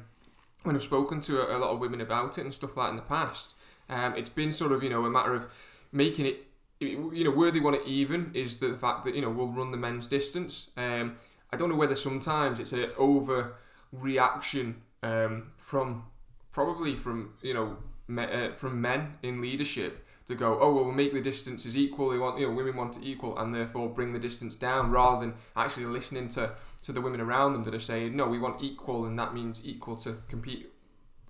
when 0.64 0.76
I've 0.76 0.84
spoken 0.84 1.20
to 1.22 1.42
a, 1.42 1.58
a 1.58 1.60
lot 1.60 1.72
of 1.72 1.80
women 1.80 2.00
about 2.00 2.38
it 2.38 2.42
and 2.42 2.54
stuff 2.54 2.78
like 2.78 2.88
that 2.88 2.92
in 2.92 2.96
the 2.98 3.02
past, 3.02 3.56
um, 3.90 4.16
it's 4.16 4.30
been 4.30 4.52
sort 4.52 4.72
of 4.72 4.84
you 4.84 4.90
know 4.90 5.04
a 5.06 5.10
matter 5.10 5.34
of 5.34 5.48
making 5.92 6.28
it 6.28 6.46
you 6.84 7.24
know 7.24 7.32
where 7.32 7.52
they 7.52 7.60
want 7.60 7.76
it 7.78 7.84
even 7.86 8.32
is 8.34 8.58
the 8.58 8.76
fact 8.76 9.04
that 9.06 9.16
you 9.16 9.22
know 9.22 9.30
we'll 9.30 9.48
run 9.48 9.72
the 9.72 9.78
men's 9.78 10.08
distance. 10.08 10.70
Um, 10.78 11.18
I 11.52 11.58
don't 11.58 11.70
know 11.70 11.76
whether 11.76 11.96
sometimes 11.96 12.60
it's 12.60 12.74
an 12.74 12.90
over 12.98 13.56
reaction 13.92 14.82
um, 15.04 15.52
from 15.58 16.06
probably 16.52 16.96
from 16.96 17.34
you 17.42 17.54
know 17.54 17.78
me, 18.08 18.24
uh, 18.24 18.54
from 18.54 18.82
men 18.82 19.18
in 19.24 19.42
leadership 19.42 20.06
to 20.26 20.36
go 20.36 20.58
oh 20.60 20.74
well 20.74 20.86
we'll 20.86 20.94
make 20.94 21.14
the 21.14 21.22
distances 21.22 21.76
equal 21.76 22.10
they 22.10 22.18
want 22.18 22.40
you 22.40 22.48
know 22.48 22.54
women 22.54 22.76
want 22.76 22.98
it 22.98 23.04
equal 23.04 23.38
and 23.38 23.54
therefore 23.54 23.90
bring 23.90 24.14
the 24.14 24.20
distance 24.20 24.56
down 24.56 24.90
rather 24.90 25.26
than 25.26 25.36
actually 25.56 25.86
listening 25.86 26.28
to 26.28 26.52
to 26.82 26.92
the 26.92 27.02
women 27.02 27.20
around 27.20 27.54
them 27.54 27.64
that 27.64 27.74
are 27.74 27.80
saying 27.80 28.16
no 28.16 28.28
we 28.28 28.40
want 28.40 28.62
equal 28.64 29.06
and 29.06 29.20
that 29.20 29.34
means 29.34 29.62
equal 29.66 29.96
to 29.96 30.18
compete 30.30 30.72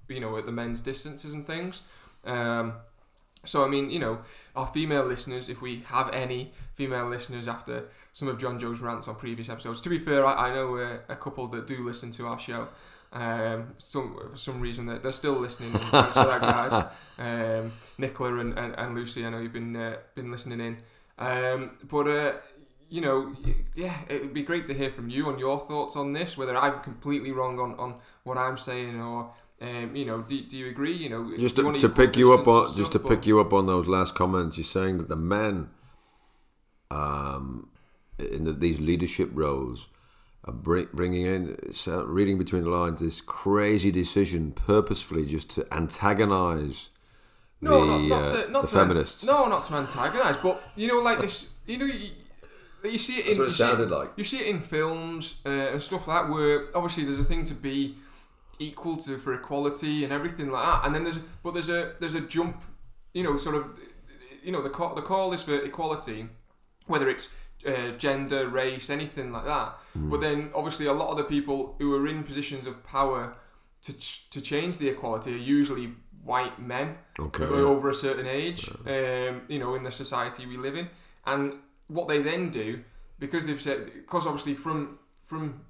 you 0.07 0.19
know 0.19 0.37
at 0.37 0.45
the 0.45 0.51
men's 0.51 0.79
distances 0.79 1.33
and 1.33 1.47
things 1.47 1.81
um, 2.25 2.73
So 3.45 3.63
I 3.63 3.67
mean, 3.67 3.89
you 3.89 3.99
know, 3.99 4.19
our 4.55 4.67
female 4.67 5.05
listeners, 5.05 5.49
if 5.49 5.61
we 5.61 5.83
have 5.87 6.09
any 6.13 6.53
female 6.73 7.07
listeners 7.09 7.47
after 7.47 7.85
some 8.13 8.27
of 8.27 8.37
John 8.37 8.59
Joe's 8.59 8.79
rants 8.79 9.07
on 9.07 9.15
previous 9.15 9.49
episodes. 9.49 9.81
To 9.81 9.89
be 9.89 9.99
fair, 9.99 10.25
I, 10.25 10.49
I 10.49 10.53
know 10.53 10.77
uh, 10.77 10.97
a 11.09 11.15
couple 11.15 11.47
that 11.47 11.67
do 11.67 11.83
listen 11.83 12.11
to 12.11 12.27
our 12.27 12.39
show. 12.39 12.69
Um, 13.11 13.75
some 13.77 14.17
for 14.31 14.35
some 14.35 14.59
reason 14.59 14.87
they're, 14.87 14.99
they're 14.99 15.11
still 15.11 15.33
listening. 15.33 15.71
Thanks 15.71 16.13
for 16.13 16.25
that, 16.25 16.41
guys. 16.41 16.85
Um, 17.15 17.71
Nicola 17.99 18.39
and, 18.39 18.57
and, 18.57 18.73
and 18.75 18.95
Lucy, 18.95 19.23
I 19.23 19.29
know 19.29 19.37
you've 19.37 19.53
been 19.53 19.75
uh, 19.75 19.97
been 20.15 20.31
listening 20.31 20.59
in. 20.59 20.77
Um, 21.19 21.77
but 21.87 22.07
uh, 22.07 22.33
you 22.89 23.01
know, 23.01 23.35
yeah, 23.75 23.99
it 24.09 24.21
would 24.21 24.33
be 24.33 24.41
great 24.41 24.65
to 24.65 24.73
hear 24.73 24.91
from 24.91 25.09
you 25.09 25.27
on 25.27 25.37
your 25.37 25.59
thoughts 25.59 25.95
on 25.95 26.13
this. 26.13 26.37
Whether 26.37 26.57
I'm 26.57 26.79
completely 26.81 27.31
wrong 27.31 27.59
on, 27.59 27.75
on 27.75 27.95
what 28.23 28.37
I'm 28.37 28.57
saying, 28.57 28.99
or 28.99 29.31
um, 29.63 29.95
you 29.95 30.03
know, 30.03 30.21
do, 30.21 30.41
do 30.41 30.57
you 30.57 30.67
agree? 30.67 30.93
You 30.93 31.09
know, 31.09 31.37
Just 31.37 31.55
to, 31.55 31.71
to 31.71 31.89
pick 31.89 32.17
you 32.17 32.33
up 32.33 32.47
on 32.47 32.75
just 32.75 32.91
to 32.91 32.99
stuff, 32.99 33.09
pick 33.09 33.25
you 33.25 33.39
up 33.39 33.53
on 33.53 33.65
those 33.65 33.87
last 33.87 34.13
comments, 34.13 34.57
you're 34.57 34.65
saying 34.65 34.97
that 34.97 35.07
the 35.07 35.15
men 35.15 35.69
um, 36.91 37.69
in 38.19 38.43
the, 38.43 38.51
these 38.51 38.81
leadership 38.81 39.29
roles 39.33 39.87
are 40.43 40.53
bring, 40.53 40.89
bringing 40.93 41.25
in, 41.25 41.73
so- 41.73 42.03
reading 42.03 42.37
between 42.37 42.65
the 42.65 42.69
lines, 42.69 42.99
this 42.99 43.21
crazy 43.21 43.89
decision 43.89 44.51
purposefully 44.51 45.25
just 45.25 45.49
to 45.51 45.73
antagonise 45.73 46.89
No, 47.61 47.85
the, 47.85 47.85
not, 47.85 48.01
not 48.01 48.23
uh, 48.23 48.31
to, 48.45 48.51
not 48.51 48.61
the 48.63 48.67
to, 48.67 48.73
feminists. 48.73 49.23
No, 49.23 49.47
not 49.47 49.63
to 49.65 49.75
antagonise, 49.75 50.35
but 50.43 50.61
you 50.75 50.89
know, 50.89 50.97
like 50.97 51.21
this, 51.21 51.47
you 51.65 51.77
know, 51.77 51.85
you, 51.85 52.09
you 52.83 52.97
see 52.97 53.19
it 53.19 53.27
in 53.27 53.37
That's 53.37 53.39
what 53.39 53.69
it 53.69 53.79
you 53.79 53.85
see 53.85 53.95
like. 53.95 54.09
You 54.17 54.23
see 54.25 54.39
it 54.39 54.47
in 54.47 54.59
films 54.59 55.39
uh, 55.45 55.49
and 55.49 55.81
stuff 55.81 56.05
like 56.05 56.23
that, 56.23 56.33
where 56.33 56.65
obviously 56.75 57.05
there's 57.05 57.19
a 57.19 57.23
thing 57.23 57.45
to 57.45 57.53
be 57.53 57.95
equal 58.67 58.97
to 58.97 59.17
for 59.17 59.33
equality 59.33 60.03
and 60.03 60.11
everything 60.13 60.49
like 60.51 60.65
that, 60.65 60.85
and 60.85 60.93
then 60.95 61.03
there's 61.03 61.19
but 61.43 61.51
there's 61.53 61.69
a 61.69 61.93
there's 61.99 62.15
a 62.15 62.21
jump, 62.21 62.61
you 63.13 63.23
know, 63.23 63.37
sort 63.37 63.55
of, 63.55 63.63
you 64.43 64.51
know, 64.51 64.61
the 64.61 64.69
call, 64.69 64.93
the 64.95 65.01
call 65.01 65.33
is 65.33 65.43
for 65.43 65.55
equality, 65.55 66.27
whether 66.87 67.09
it's 67.09 67.29
uh, 67.67 67.91
gender, 67.97 68.47
race, 68.47 68.89
anything 68.89 69.31
like 69.31 69.45
that. 69.45 69.69
Hmm. 69.93 70.09
But 70.09 70.21
then 70.21 70.49
obviously 70.53 70.85
a 70.87 70.93
lot 70.93 71.09
of 71.11 71.17
the 71.17 71.23
people 71.23 71.75
who 71.79 71.95
are 71.95 72.07
in 72.07 72.23
positions 72.23 72.67
of 72.67 72.83
power 72.83 73.35
to 73.83 73.93
ch- 73.93 74.29
to 74.29 74.41
change 74.41 74.77
the 74.77 74.89
equality 74.89 75.33
are 75.33 75.37
usually 75.59 75.93
white 76.23 76.57
men 76.59 76.97
Okay. 77.19 77.43
over 77.43 77.89
a 77.89 77.93
certain 77.93 78.27
age, 78.27 78.69
um, 78.87 79.41
you 79.49 79.59
know, 79.59 79.75
in 79.75 79.83
the 79.83 79.91
society 79.91 80.45
we 80.45 80.57
live 80.57 80.75
in. 80.77 80.87
And 81.25 81.53
what 81.87 82.07
they 82.07 82.21
then 82.21 82.49
do, 82.49 82.79
because 83.19 83.45
they've 83.45 83.61
said, 83.61 83.91
because 83.93 84.25
obviously 84.25 84.53
from 84.55 84.99
from 85.21 85.61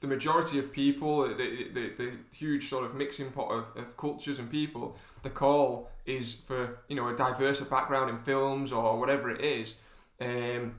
the 0.00 0.06
majority 0.06 0.58
of 0.58 0.72
people, 0.72 1.28
the, 1.28 1.68
the, 1.72 1.92
the 1.96 2.12
huge 2.34 2.68
sort 2.68 2.84
of 2.84 2.94
mixing 2.94 3.30
pot 3.30 3.50
of, 3.50 3.64
of 3.76 3.96
cultures 3.96 4.38
and 4.38 4.50
people, 4.50 4.96
the 5.22 5.30
call 5.30 5.90
is 6.04 6.34
for, 6.34 6.78
you 6.88 6.96
know, 6.96 7.08
a 7.08 7.16
diverse 7.16 7.60
background 7.60 8.10
in 8.10 8.18
films 8.18 8.72
or 8.72 8.98
whatever 8.98 9.30
it 9.30 9.40
is. 9.40 9.74
Um, 10.20 10.78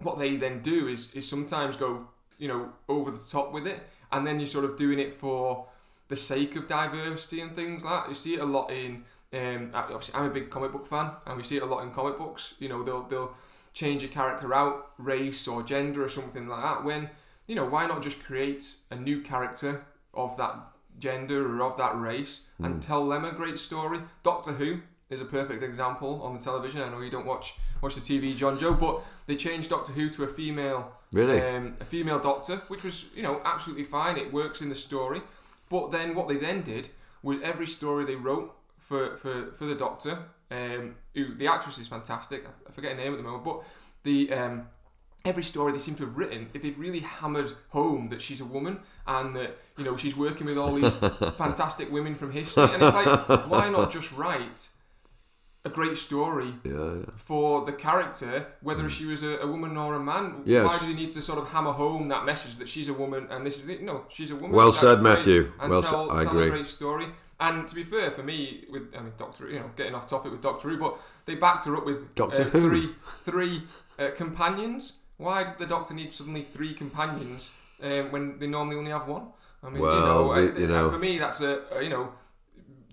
what 0.00 0.18
they 0.18 0.36
then 0.36 0.60
do 0.62 0.88
is, 0.88 1.12
is 1.14 1.28
sometimes 1.28 1.76
go, 1.76 2.08
you 2.38 2.48
know, 2.48 2.70
over 2.88 3.10
the 3.10 3.18
top 3.18 3.52
with 3.52 3.66
it. 3.66 3.80
And 4.12 4.26
then 4.26 4.40
you're 4.40 4.48
sort 4.48 4.64
of 4.64 4.76
doing 4.76 4.98
it 4.98 5.14
for 5.14 5.66
the 6.08 6.16
sake 6.16 6.56
of 6.56 6.66
diversity 6.66 7.40
and 7.40 7.54
things 7.54 7.84
like 7.84 8.04
that. 8.04 8.08
You 8.08 8.14
see 8.14 8.34
it 8.34 8.40
a 8.40 8.44
lot 8.44 8.70
in 8.70 9.04
um, 9.32 9.70
obviously, 9.74 10.14
I'm 10.14 10.24
a 10.26 10.30
big 10.30 10.50
comic 10.50 10.72
book 10.72 10.86
fan, 10.86 11.12
and 11.26 11.36
we 11.36 11.44
see 11.44 11.56
it 11.56 11.62
a 11.62 11.66
lot 11.66 11.84
in 11.84 11.92
comic 11.92 12.18
books. 12.18 12.54
You 12.58 12.68
know, 12.68 12.82
they'll 12.82 13.04
they'll 13.04 13.32
change 13.72 14.02
a 14.02 14.08
character 14.08 14.52
out, 14.52 14.90
race 14.98 15.46
or 15.46 15.62
gender 15.62 16.04
or 16.04 16.08
something 16.08 16.48
like 16.48 16.62
that. 16.62 16.84
When 16.84 17.10
you 17.50 17.56
know, 17.56 17.64
why 17.66 17.84
not 17.84 18.00
just 18.00 18.22
create 18.22 18.76
a 18.92 18.94
new 18.96 19.20
character 19.20 19.84
of 20.14 20.36
that 20.36 20.54
gender 21.00 21.40
or 21.60 21.62
of 21.68 21.76
that 21.78 21.98
race 22.00 22.42
and 22.62 22.80
tell 22.80 23.08
them 23.08 23.24
a 23.24 23.32
great 23.32 23.58
story? 23.58 23.98
Doctor 24.22 24.52
Who 24.52 24.80
is 25.08 25.20
a 25.20 25.24
perfect 25.24 25.60
example 25.64 26.22
on 26.22 26.34
the 26.34 26.38
television. 26.40 26.80
I 26.80 26.88
know 26.88 27.00
you 27.00 27.10
don't 27.10 27.26
watch 27.26 27.54
watch 27.82 27.96
the 27.96 28.00
TV, 28.00 28.36
John 28.36 28.56
Joe, 28.56 28.74
but 28.74 29.02
they 29.26 29.34
changed 29.34 29.70
Doctor 29.70 29.92
Who 29.92 30.08
to 30.10 30.22
a 30.22 30.28
female 30.28 30.92
Really? 31.12 31.40
um, 31.40 31.76
a 31.80 31.84
female 31.84 32.20
doctor, 32.20 32.58
which 32.68 32.84
was 32.84 33.06
you 33.16 33.22
know 33.24 33.40
absolutely 33.44 33.84
fine. 33.84 34.16
It 34.16 34.32
works 34.32 34.60
in 34.60 34.68
the 34.68 34.76
story, 34.76 35.20
but 35.68 35.90
then 35.90 36.14
what 36.14 36.28
they 36.28 36.36
then 36.36 36.62
did 36.62 36.90
was 37.24 37.38
every 37.42 37.66
story 37.66 38.04
they 38.04 38.14
wrote 38.14 38.54
for 38.78 39.16
for, 39.16 39.50
for 39.56 39.64
the 39.66 39.74
doctor, 39.74 40.14
um, 40.52 40.94
who 41.16 41.34
the 41.34 41.48
actress 41.48 41.78
is 41.78 41.88
fantastic. 41.88 42.44
I- 42.46 42.68
I 42.68 42.70
forget 42.72 42.92
her 42.92 42.98
name 43.02 43.12
at 43.12 43.16
the 43.16 43.24
moment, 43.24 43.42
but 43.44 43.64
the 44.04 44.32
um, 44.32 44.68
every 45.24 45.42
story 45.42 45.72
they 45.72 45.78
seem 45.78 45.94
to 45.96 46.04
have 46.04 46.16
written, 46.16 46.48
if 46.54 46.62
they've 46.62 46.78
really 46.78 47.00
hammered 47.00 47.52
home 47.70 48.08
that 48.08 48.22
she's 48.22 48.40
a 48.40 48.44
woman 48.44 48.80
and 49.06 49.36
that 49.36 49.58
you 49.76 49.84
know 49.84 49.96
she's 49.96 50.16
working 50.16 50.46
with 50.46 50.58
all 50.58 50.74
these 50.74 50.94
fantastic 51.36 51.90
women 51.90 52.14
from 52.14 52.32
history, 52.32 52.64
and 52.64 52.82
it's 52.82 52.94
like 52.94 53.48
why 53.48 53.68
not 53.68 53.90
just 53.90 54.12
write 54.12 54.68
a 55.64 55.68
great 55.68 55.96
story 55.96 56.54
yeah, 56.64 56.72
yeah. 56.72 57.04
for 57.16 57.66
the 57.66 57.72
character, 57.72 58.46
whether 58.62 58.88
she 58.88 59.04
was 59.04 59.22
a, 59.22 59.38
a 59.38 59.46
woman 59.46 59.76
or 59.76 59.94
a 59.94 60.00
man. 60.00 60.42
Yes. 60.46 60.66
Why 60.66 60.78
do 60.78 60.88
you 60.88 60.94
need 60.94 61.10
to 61.10 61.20
sort 61.20 61.38
of 61.38 61.48
hammer 61.48 61.72
home 61.72 62.08
that 62.08 62.24
message 62.24 62.56
that 62.56 62.68
she's 62.68 62.88
a 62.88 62.94
woman 62.94 63.26
and 63.30 63.44
this 63.44 63.58
is 63.62 63.68
it? 63.68 63.82
No, 63.82 64.06
she's 64.08 64.30
a 64.30 64.36
woman. 64.36 64.52
Well 64.52 64.72
said. 64.72 65.02
Matthew. 65.02 65.52
And 65.60 65.70
Well 65.70 65.82
tell, 65.82 66.08
said. 66.08 66.16
I 66.16 66.24
tell 66.24 66.32
agree. 66.32 66.46
a 66.46 66.50
great 66.50 66.66
story. 66.66 67.06
And 67.38 67.66
to 67.68 67.74
be 67.74 67.84
fair, 67.84 68.10
for 68.10 68.22
me, 68.22 68.64
with 68.70 68.94
I 68.96 69.00
mean 69.00 69.12
Doctor, 69.16 69.48
you 69.48 69.60
know, 69.60 69.70
getting 69.76 69.94
off 69.94 70.06
topic 70.06 70.32
with 70.32 70.42
Doctor 70.42 70.68
Who, 70.68 70.78
but 70.78 70.98
they 71.26 71.34
backed 71.34 71.64
her 71.66 71.76
up 71.76 71.84
with 71.84 72.14
Doctor 72.14 72.42
uh, 72.42 72.50
Who? 72.50 72.68
three 72.68 72.90
three 73.24 73.62
uh, 73.98 74.10
companions. 74.16 74.94
Why 75.20 75.44
did 75.44 75.58
the 75.58 75.66
Doctor 75.66 75.92
need 75.94 76.12
suddenly 76.12 76.42
three 76.42 76.72
companions 76.72 77.50
um, 77.82 78.10
when 78.12 78.38
they 78.38 78.46
normally 78.46 78.76
only 78.76 78.90
have 78.90 79.06
one? 79.06 79.26
I 79.62 79.68
mean, 79.68 79.82
Well, 79.82 79.94
you 79.94 80.00
know, 80.00 80.30
I- 80.32 80.58
you 80.60 80.66
know- 80.66 80.90
for 80.90 80.98
me, 80.98 81.18
that's 81.18 81.40
a, 81.42 81.52
a 81.76 81.82
you 81.82 81.90
know 81.90 82.12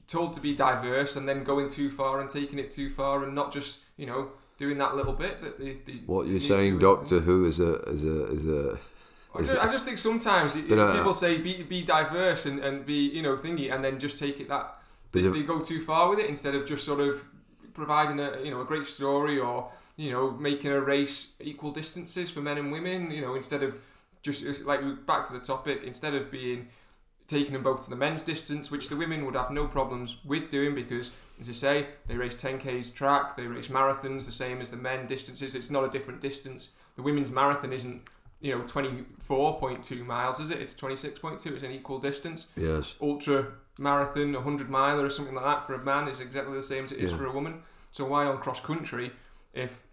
told 0.08 0.34
to 0.34 0.40
be 0.40 0.54
diverse 0.56 1.16
and 1.18 1.28
then 1.28 1.44
going 1.44 1.68
too 1.70 1.90
far 1.90 2.22
and 2.22 2.30
taking 2.30 2.60
it 2.60 2.72
too 2.72 2.90
far 2.90 3.24
and 3.24 3.34
not 3.36 3.52
just 3.52 3.80
you 3.98 4.06
know 4.06 4.30
doing 4.58 4.78
that 4.78 4.96
little 4.96 5.14
bit 5.14 5.42
that 5.42 5.60
they, 5.60 5.78
they 5.86 6.00
What 6.06 6.28
you're 6.28 6.40
saying, 6.40 6.74
to. 6.76 6.80
Doctor 6.80 7.20
Who, 7.20 7.46
is 7.46 7.60
a 7.60 7.74
is 7.96 8.04
a 8.06 8.26
is 8.38 8.46
a 8.48 8.78
I 9.36 9.42
just, 9.42 9.58
I 9.66 9.72
just 9.72 9.86
think 9.86 9.98
sometimes 9.98 10.56
uh, 10.56 10.94
people 10.98 11.14
say 11.14 11.38
be, 11.38 11.62
be 11.64 11.84
diverse 11.84 12.46
and, 12.46 12.60
and 12.60 12.86
be 12.86 13.10
you 13.18 13.22
know 13.22 13.36
thingy 13.38 13.72
and 13.74 13.84
then 13.84 14.00
just 14.00 14.18
take 14.18 14.40
it 14.40 14.48
that 14.50 14.66
they, 15.12 15.22
they 15.22 15.44
go 15.44 15.60
too 15.60 15.80
far 15.82 16.10
with 16.10 16.20
it 16.20 16.28
instead 16.28 16.56
of 16.56 16.66
just 16.66 16.84
sort 16.86 17.00
of 17.02 17.24
providing 17.74 18.20
a 18.20 18.30
you 18.44 18.50
know 18.52 18.62
a 18.62 18.66
great 18.66 18.86
story 18.86 19.38
or 19.38 19.70
you 19.98 20.12
know 20.12 20.32
making 20.32 20.72
a 20.72 20.80
race 20.80 21.28
equal 21.42 21.72
distances 21.72 22.32
for 22.32 22.40
men 22.42 22.58
and 22.58 22.72
women 22.72 23.12
you 23.12 23.20
know 23.22 23.36
instead 23.36 23.62
of 23.64 23.76
just 24.22 24.64
like 24.66 24.80
back 25.06 25.26
to 25.28 25.34
the 25.34 25.40
topic 25.40 25.84
instead 25.84 26.14
of 26.14 26.32
being 26.32 26.68
taking 27.28 27.52
them 27.52 27.62
both 27.64 27.84
to 27.84 27.90
the 27.90 27.96
men's 27.98 28.24
distance, 28.24 28.72
which 28.72 28.88
the 28.88 28.96
women 28.96 29.26
would 29.26 29.36
have 29.36 29.52
no 29.52 29.68
problems 29.68 30.16
with 30.24 30.50
doing 30.50 30.74
because, 30.74 31.12
as 31.42 31.50
I 31.50 31.52
say, 31.52 31.88
they 32.08 32.16
race 32.16 32.36
10k's 32.38 32.90
track, 32.90 33.36
they 33.36 33.46
race 33.48 33.68
marathons 33.68 34.26
the 34.26 34.32
same 34.32 34.62
as 34.62 34.70
the 34.70 34.78
men 34.78 35.08
distances. 35.08 35.54
It's 35.54 35.70
not 35.70 35.84
a 35.84 35.90
different 35.90 36.22
distance. 36.22 36.70
The 36.96 37.02
women's 37.02 37.30
marathon 37.30 37.74
isn't, 37.74 38.02
you 38.40 38.56
know, 38.58 38.64
24.2 38.64 40.06
miles, 40.06 40.40
is 40.40 40.52
it? 40.52 40.62
It's 40.62 40.74
26.2. 40.74 41.46
It's 41.48 41.64
an 41.64 41.72
equal 41.72 42.00
distance. 42.00 42.48
yes. 42.56 42.96
Ultra 43.02 43.48
marathon, 43.78 44.32
100 44.34 44.70
miler 44.70 45.04
or 45.06 45.10
something 45.10 45.36
like 45.36 45.44
that 45.46 45.68
for 45.68 45.74
a 45.74 45.84
man 45.84 46.08
is 46.08 46.22
exactly 46.22 46.54
the 46.56 46.64
same 46.64 46.86
as 46.86 46.92
it 46.94 47.00
is 47.00 47.12
Yeah. 47.12 47.18
for 47.18 47.26
a 47.26 47.32
woman. 47.32 47.62
So 47.92 48.06
why 48.06 48.26
on 48.26 48.38
cross 48.40 48.60
country, 48.62 49.12
if 49.54 49.84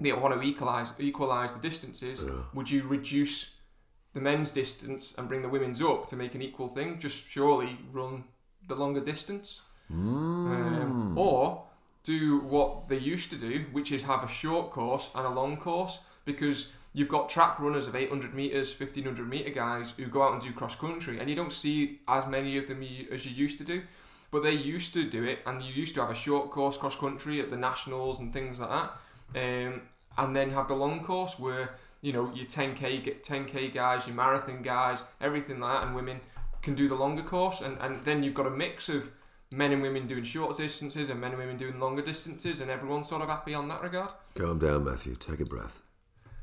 they 0.00 0.12
want 0.12 0.34
to 0.34 0.42
equalize 0.46 0.92
equalize 0.98 1.52
the 1.54 1.60
distances, 1.60 2.22
Yeah. 2.24 2.32
would 2.54 2.70
you 2.70 2.82
reduce 2.86 3.50
the 4.12 4.20
men's 4.20 4.50
distance 4.50 5.14
and 5.16 5.28
bring 5.28 5.42
the 5.42 5.48
women's 5.48 5.80
up 5.82 6.06
to 6.08 6.16
make 6.16 6.34
an 6.34 6.42
equal 6.42 6.68
thing? 6.68 6.98
Just 6.98 7.24
surely 7.28 7.78
run 7.92 8.24
the 8.66 8.74
longer 8.74 9.00
distance, 9.00 9.62
Mm. 9.92 9.94
um, 9.96 11.18
or 11.18 11.64
do 12.02 12.38
what 12.40 12.88
they 12.88 12.98
used 12.98 13.30
to 13.30 13.36
do, 13.36 13.64
which 13.72 13.90
is 13.92 14.02
have 14.04 14.22
a 14.24 14.28
short 14.28 14.70
course 14.70 15.10
and 15.14 15.26
a 15.26 15.30
long 15.30 15.56
course, 15.56 16.00
because 16.24 16.70
you've 16.92 17.08
got 17.08 17.28
track 17.28 17.58
runners 17.60 17.86
of 17.86 17.94
800 17.94 18.32
meters, 18.34 18.72
1500 18.72 19.28
meter 19.28 19.50
guys 19.50 19.92
who 19.96 20.06
go 20.06 20.22
out 20.22 20.32
and 20.32 20.42
do 20.42 20.52
cross 20.52 20.74
country, 20.76 21.18
and 21.18 21.28
you 21.30 21.36
don't 21.36 21.52
see 21.52 22.00
as 22.08 22.26
many 22.26 22.56
of 22.58 22.68
them 22.68 22.82
as 23.12 23.24
you 23.26 23.32
used 23.32 23.58
to 23.58 23.64
do. 23.64 23.82
But 24.32 24.42
they 24.42 24.52
used 24.52 24.92
to 24.94 25.08
do 25.08 25.22
it, 25.24 25.38
and 25.46 25.62
you 25.62 25.72
used 25.72 25.94
to 25.94 26.00
have 26.00 26.10
a 26.10 26.14
short 26.14 26.50
course 26.50 26.76
cross 26.76 26.96
country 26.96 27.40
at 27.40 27.50
the 27.50 27.56
nationals 27.56 28.18
and 28.18 28.32
things 28.32 28.58
like 28.58 28.70
that, 28.70 28.92
um, 29.34 29.82
and 30.18 30.34
then 30.34 30.50
have 30.50 30.68
the 30.68 30.74
long 30.74 31.02
course 31.02 31.38
where 31.38 31.74
you 32.02 32.12
know 32.12 32.32
your 32.34 32.46
10k 32.46 33.02
get 33.02 33.22
10k 33.22 33.72
guys, 33.72 34.06
your 34.06 34.16
marathon 34.16 34.62
guys, 34.62 35.02
everything 35.20 35.60
like 35.60 35.80
that, 35.80 35.86
and 35.86 35.96
women 35.96 36.20
can 36.62 36.74
do 36.74 36.88
the 36.88 36.94
longer 36.94 37.22
course, 37.22 37.60
and, 37.60 37.78
and 37.80 38.04
then 38.04 38.22
you've 38.22 38.34
got 38.34 38.46
a 38.46 38.50
mix 38.50 38.88
of 38.88 39.10
men 39.50 39.72
and 39.72 39.82
women 39.82 40.06
doing 40.06 40.24
short 40.24 40.56
distances 40.56 41.08
and 41.08 41.20
men 41.20 41.30
and 41.30 41.38
women 41.38 41.56
doing 41.56 41.78
longer 41.78 42.02
distances, 42.02 42.60
and 42.60 42.70
everyone's 42.70 43.08
sort 43.08 43.22
of 43.22 43.28
happy 43.28 43.54
on 43.54 43.68
that 43.68 43.82
regard. 43.82 44.10
Calm 44.34 44.58
down, 44.58 44.84
Matthew. 44.84 45.14
Take 45.14 45.40
a 45.40 45.44
breath. 45.44 45.80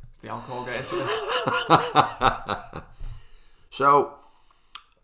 It's 0.10 0.20
the 0.20 0.30
alcohol 0.30 0.66
getting 0.66 0.88
to. 0.88 2.84
So, 3.74 4.14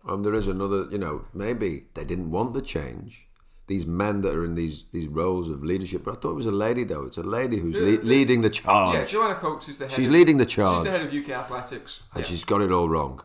um, 0.07 0.21
there 0.21 0.35
is 0.35 0.47
another. 0.47 0.87
You 0.91 0.99
know, 0.99 1.25
maybe 1.33 1.85
they 1.95 2.05
didn't 2.05 2.29
want 2.29 2.53
the 2.53 2.61
change. 2.61 3.25
These 3.69 3.85
men 3.85 4.21
that 4.21 4.33
are 4.33 4.43
in 4.43 4.55
these 4.55 4.85
these 4.91 5.07
roles 5.07 5.47
of 5.47 5.63
leadership, 5.63 6.03
but 6.03 6.15
I 6.15 6.19
thought 6.19 6.31
it 6.31 6.41
was 6.43 6.47
a 6.47 6.51
lady 6.67 6.83
though. 6.83 7.03
It's 7.03 7.17
a 7.17 7.23
lady 7.23 7.59
who's 7.59 7.75
le- 7.75 8.03
leading 8.03 8.41
the 8.41 8.49
charge. 8.49 8.95
Yeah. 8.95 9.05
Joanna 9.05 9.35
Coates 9.35 9.69
is 9.69 9.77
the 9.77 9.85
head. 9.85 9.93
she's 9.93 10.07
of, 10.07 10.13
leading 10.13 10.37
the 10.37 10.45
charge. 10.45 10.79
She's 10.79 10.91
the 10.91 10.97
head 10.97 11.05
of 11.07 11.13
UK 11.13 11.29
athletics. 11.29 12.01
and 12.13 12.21
Yeah. 12.23 12.27
she's 12.29 12.43
got 12.43 12.61
it 12.61 12.71
all 12.71 12.89
wrong. 12.89 13.21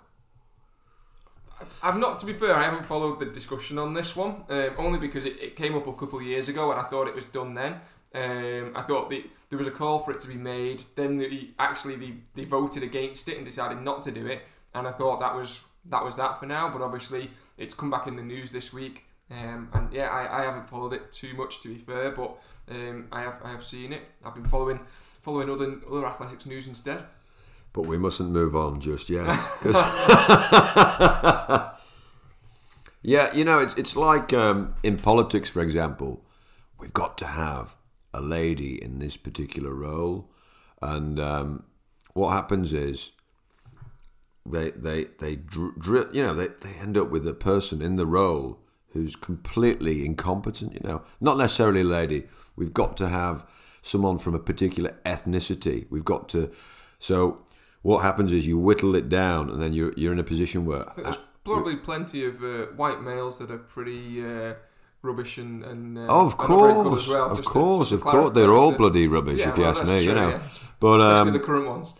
I've 1.82 1.96
not, 1.96 2.18
to 2.18 2.26
be 2.26 2.34
fair, 2.34 2.54
I 2.54 2.64
haven't 2.64 2.84
followed 2.84 3.20
the 3.20 3.26
discussion 3.26 3.78
on 3.78 3.94
this 3.94 4.14
one, 4.14 4.44
um, 4.50 4.70
only 4.76 4.98
because 4.98 5.24
it, 5.24 5.36
it 5.40 5.56
came 5.56 5.74
up 5.74 5.86
a 5.86 5.92
couple 5.94 6.18
of 6.18 6.24
years 6.26 6.48
ago 6.48 6.70
and 6.70 6.78
I 6.80 6.84
thought 6.84 7.08
it 7.08 7.14
was 7.14 7.24
done 7.24 7.54
then. 7.54 7.80
Um, 8.14 8.72
I 8.76 8.82
thought 8.82 9.08
the, 9.10 9.24
there 9.48 9.58
was 9.58 9.66
a 9.66 9.70
call 9.72 9.98
for 10.00 10.12
it 10.12 10.20
to 10.20 10.28
be 10.28 10.34
made. 10.34 10.82
Then 10.94 11.16
the, 11.16 11.50
actually 11.58 11.96
they, 11.96 12.14
they 12.34 12.44
voted 12.44 12.82
against 12.82 13.28
it 13.28 13.36
and 13.36 13.44
decided 13.44 13.80
not 13.80 14.02
to 14.02 14.10
do 14.10 14.26
it. 14.26 14.42
And 14.74 14.86
I 14.86 14.92
thought 14.92 15.20
that 15.20 15.34
was 15.34 15.62
that 15.86 16.04
was 16.04 16.14
that 16.16 16.38
for 16.38 16.46
now. 16.46 16.68
But 16.68 16.82
obviously 16.82 17.30
it's 17.56 17.74
come 17.74 17.90
back 17.90 18.06
in 18.06 18.16
the 18.16 18.22
news 18.22 18.52
this 18.52 18.72
week. 18.72 19.06
Um, 19.30 19.68
and 19.72 19.92
yeah, 19.92 20.08
I, 20.08 20.40
I 20.40 20.44
haven't 20.44 20.68
followed 20.68 20.92
it 20.92 21.10
too 21.10 21.34
much 21.34 21.60
to 21.62 21.68
be 21.68 21.78
fair, 21.78 22.10
but 22.10 22.36
um, 22.70 23.08
I 23.10 23.22
have 23.22 23.40
I 23.42 23.50
have 23.50 23.64
seen 23.64 23.92
it. 23.92 24.02
I've 24.24 24.34
been 24.34 24.44
following 24.44 24.80
following 25.20 25.50
other 25.50 25.76
other 25.90 26.06
athletics 26.06 26.46
news 26.46 26.66
instead. 26.66 27.04
But 27.72 27.86
we 27.86 27.98
mustn't 27.98 28.30
move 28.30 28.54
on 28.54 28.80
just 28.80 29.10
yet. 29.10 29.26
yeah, 33.02 33.34
you 33.34 33.44
know, 33.44 33.58
it's 33.58 33.74
it's 33.74 33.96
like 33.96 34.32
um, 34.32 34.74
in 34.82 34.98
politics, 34.98 35.48
for 35.48 35.60
example, 35.60 36.24
we've 36.78 36.92
got 36.92 37.18
to 37.18 37.26
have 37.26 37.74
a 38.12 38.20
lady 38.20 38.80
in 38.80 39.00
this 39.00 39.16
particular 39.16 39.74
role, 39.74 40.30
and 40.80 41.18
um, 41.18 41.64
what 42.12 42.30
happens 42.30 42.72
is 42.72 43.12
they 44.46 44.70
they 44.70 45.04
they 45.18 45.36
dr- 45.36 46.14
you 46.14 46.22
know 46.22 46.34
they, 46.34 46.48
they 46.48 46.74
end 46.74 46.96
up 46.96 47.10
with 47.10 47.26
a 47.26 47.34
person 47.34 47.82
in 47.82 47.96
the 47.96 48.06
role 48.06 48.63
who's 48.94 49.14
completely 49.14 50.06
incompetent. 50.06 50.72
You 50.72 50.80
know, 50.82 51.02
not 51.20 51.36
necessarily 51.36 51.82
a 51.82 51.84
lady. 51.84 52.26
We've 52.56 52.72
got 52.72 52.96
to 52.96 53.08
have 53.08 53.46
someone 53.82 54.18
from 54.18 54.34
a 54.34 54.38
particular 54.38 54.96
ethnicity. 55.04 55.86
We've 55.90 56.04
got 56.04 56.28
to 56.30 56.50
so 56.98 57.42
what 57.82 57.98
happens 57.98 58.32
is 58.32 58.46
you 58.46 58.58
whittle 58.58 58.94
it 58.96 59.10
down, 59.10 59.50
and 59.50 59.60
then 59.60 59.74
you're 59.74 59.92
you're 59.94 60.12
in 60.12 60.18
a 60.18 60.24
position 60.24 60.64
where 60.64 60.86
there's 60.96 61.18
probably 61.44 61.76
plenty 61.76 62.24
of 62.24 62.42
uh, 62.42 62.66
white 62.76 63.02
males 63.02 63.38
that 63.38 63.50
are 63.50 63.58
pretty. 63.58 64.24
Uh, 64.24 64.54
rubbish 65.02 65.36
and, 65.36 65.62
and 65.64 65.98
uh, 65.98 66.06
oh, 66.08 66.24
of 66.24 66.38
course, 66.38 67.06
well, 67.06 67.30
of 67.30 67.44
course, 67.44 67.90
to, 67.90 67.96
of 67.96 68.00
course, 68.00 68.30
they're 68.32 68.50
all 68.50 68.72
to, 68.72 68.78
bloody 68.78 69.06
rubbish 69.06 69.40
yeah, 69.40 69.50
if 69.50 69.58
you 69.58 69.64
ask 69.64 69.82
me. 69.82 69.98
True, 69.98 70.00
you 70.00 70.14
know, 70.14 70.30
yeah. 70.30 70.42
but 70.80 70.98
um, 71.02 71.30
the 71.30 71.38
current 71.38 71.68
ones. 71.68 71.92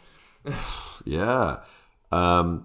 yeah, 1.05 1.59
um, 2.11 2.63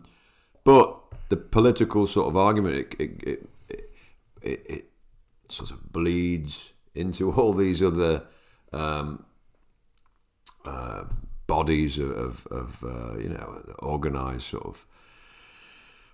but 0.63 0.97
the 1.27 1.35
political 1.35 2.07
sort 2.07 2.29
of 2.29 2.37
argument 2.37 2.75
it 2.77 2.95
it, 2.99 3.23
it 3.23 3.48
it, 4.41 4.65
it, 4.69 4.85
sort 5.49 5.71
of 5.71 5.91
bleeds 5.91 6.73
into 6.93 7.31
all 7.35 7.53
these 7.53 7.81
other 7.81 8.23
um, 8.71 9.25
uh, 10.63 11.05
bodies 11.47 11.97
of, 11.97 12.45
of, 12.51 12.83
uh, 12.83 13.17
you 13.17 13.29
know 13.29 13.63
organized 13.79 14.43
sort 14.43 14.65
of 14.65 14.85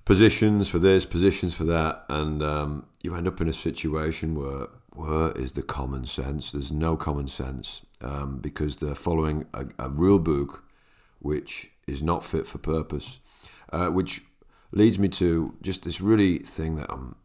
positions 0.06 0.70
for 0.70 0.80
this, 0.80 1.06
positions 1.06 1.54
for 1.54 1.66
that, 1.66 2.06
and 2.08 2.42
um, 2.42 2.86
you 3.02 3.14
end 3.16 3.28
up 3.28 3.42
in 3.42 3.50
a 3.50 3.54
situation 3.54 4.36
where 4.36 4.68
where 4.96 5.32
is 5.34 5.52
the 5.54 5.62
common 5.62 6.06
sense? 6.06 6.52
There's 6.52 6.72
no 6.72 6.96
common 6.96 7.28
sense 7.28 7.82
um, 8.02 8.38
because 8.38 8.78
they're 8.78 8.96
following 8.96 9.46
a, 9.54 9.66
a, 9.78 9.90
rule 9.90 10.20
book 10.20 10.64
which 11.20 11.72
is 11.86 12.02
not 12.02 12.24
fit 12.24 12.48
for 12.48 12.60
purpose, 12.60 13.20
uh, 13.74 13.90
which 13.90 14.22
leads 14.72 14.98
me 14.98 15.10
to 15.10 15.56
just 15.62 15.84
this 15.84 16.00
really 16.00 16.40
thing 16.40 16.76
that 16.76 16.90
I'm 16.90 17.16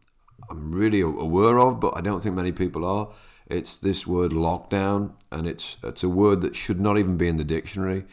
I'm 0.51 0.71
really 0.71 1.01
aware 1.01 1.59
of, 1.59 1.79
but 1.79 1.95
I 1.97 2.01
don't 2.01 2.21
think 2.21 2.35
many 2.35 2.51
people 2.51 2.85
are. 2.85 3.09
It's 3.47 3.77
this 3.77 4.05
word 4.05 4.31
lockdown, 4.31 5.13
and 5.31 5.47
it's 5.47 5.77
it's 5.83 6.03
a 6.03 6.09
word 6.09 6.41
that 6.41 6.55
should 6.55 6.79
not 6.79 6.97
even 6.97 7.17
be 7.17 7.27
in 7.27 7.37
the 7.37 7.43
dictionary. 7.43 8.05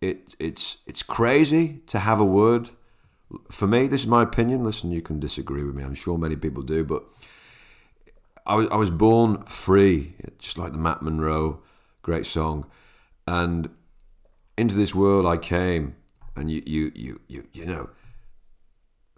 It 0.00 0.34
it's 0.38 0.78
it's 0.86 1.02
crazy 1.02 1.80
to 1.88 1.98
have 1.98 2.20
a 2.20 2.24
word. 2.24 2.70
For 3.50 3.66
me, 3.66 3.86
this 3.86 4.02
is 4.02 4.06
my 4.06 4.22
opinion. 4.22 4.64
Listen, 4.64 4.90
you 4.92 5.02
can 5.02 5.18
disagree 5.20 5.64
with 5.64 5.74
me. 5.74 5.82
I'm 5.82 5.94
sure 5.94 6.18
many 6.18 6.36
people 6.36 6.62
do, 6.62 6.84
but 6.84 7.04
I 8.46 8.54
was 8.54 8.68
I 8.70 8.76
was 8.76 8.90
born 8.90 9.42
free, 9.44 10.14
just 10.38 10.58
like 10.58 10.72
the 10.72 10.78
Matt 10.78 11.02
Monro 11.02 11.62
great 12.02 12.26
song, 12.26 12.66
and 13.26 13.70
into 14.58 14.74
this 14.74 14.94
world 14.94 15.26
I 15.26 15.36
came, 15.36 15.94
and 16.36 16.50
you 16.50 16.62
you 16.66 16.92
you 16.94 17.20
you 17.28 17.46
you 17.52 17.64
know 17.64 17.90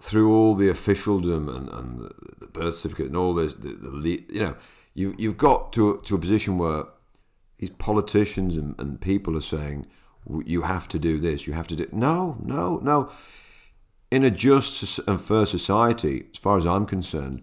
through 0.04 0.30
all 0.30 0.54
the 0.54 0.68
officialdom 0.68 1.48
and, 1.48 1.66
and 1.70 2.12
the 2.38 2.46
birth 2.46 2.74
certificate 2.74 3.06
and 3.06 3.16
all 3.16 3.32
this, 3.32 3.54
the, 3.54 3.70
the, 3.70 4.22
you 4.28 4.38
know, 4.38 4.54
you, 4.92 5.14
you've 5.16 5.38
got 5.38 5.72
to, 5.72 6.02
to 6.04 6.14
a 6.14 6.18
position 6.18 6.58
where 6.58 6.84
these 7.56 7.70
politicians 7.70 8.58
and, 8.58 8.74
and 8.78 9.00
people 9.00 9.34
are 9.34 9.40
saying, 9.40 9.86
you 10.44 10.60
have 10.60 10.88
to 10.88 10.98
do 10.98 11.18
this, 11.18 11.46
you 11.46 11.54
have 11.54 11.66
to 11.68 11.74
do. 11.76 11.88
No, 11.90 12.36
no, 12.42 12.76
no. 12.82 13.10
In 14.10 14.24
a 14.24 14.30
just 14.30 15.00
and 15.08 15.18
fair 15.18 15.46
society, 15.46 16.26
as 16.34 16.38
far 16.38 16.58
as 16.58 16.66
I'm 16.66 16.84
concerned, 16.84 17.42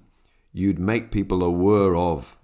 you'd 0.53 0.77
make 0.77 1.11
people 1.11 1.43
aware 1.43 1.95
of 1.95 2.37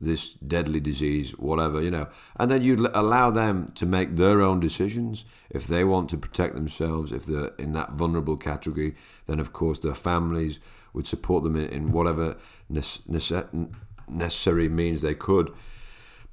this 0.00 0.34
deadly 0.34 0.80
disease, 0.80 1.30
whatever, 1.38 1.82
you 1.82 1.90
know, 1.90 2.08
and 2.38 2.50
then 2.50 2.62
you'd 2.62 2.86
allow 2.92 3.30
them 3.30 3.68
to 3.74 3.86
make 3.86 4.16
their 4.16 4.42
own 4.42 4.60
decisions. 4.60 5.24
If 5.48 5.66
they 5.66 5.84
want 5.84 6.10
to 6.10 6.18
protect 6.18 6.54
themselves, 6.54 7.12
if 7.12 7.24
they're 7.24 7.52
in 7.58 7.72
that 7.72 7.92
vulnerable 7.92 8.36
category, 8.36 8.94
then 9.24 9.40
of 9.40 9.52
course 9.52 9.78
their 9.78 9.94
families 9.94 10.60
would 10.92 11.06
support 11.06 11.44
them 11.44 11.56
in, 11.56 11.92
whatever 11.92 12.36
necessary 12.68 14.68
means 14.68 15.00
they 15.00 15.14
could. 15.14 15.52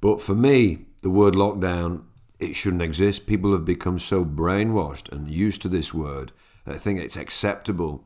But 0.00 0.20
for 0.20 0.34
me, 0.34 0.86
the 1.02 1.10
word 1.10 1.34
lockdown, 1.34 2.04
it 2.38 2.54
shouldn't 2.54 2.82
exist. 2.82 3.26
People 3.26 3.52
have 3.52 3.64
become 3.64 3.98
so 3.98 4.24
brainwashed 4.24 5.10
and 5.10 5.30
used 5.30 5.62
to 5.62 5.68
this 5.68 5.94
word 5.94 6.32
that 6.66 6.74
I 6.74 6.78
think 6.78 7.00
it's 7.00 7.16
acceptable. 7.16 8.04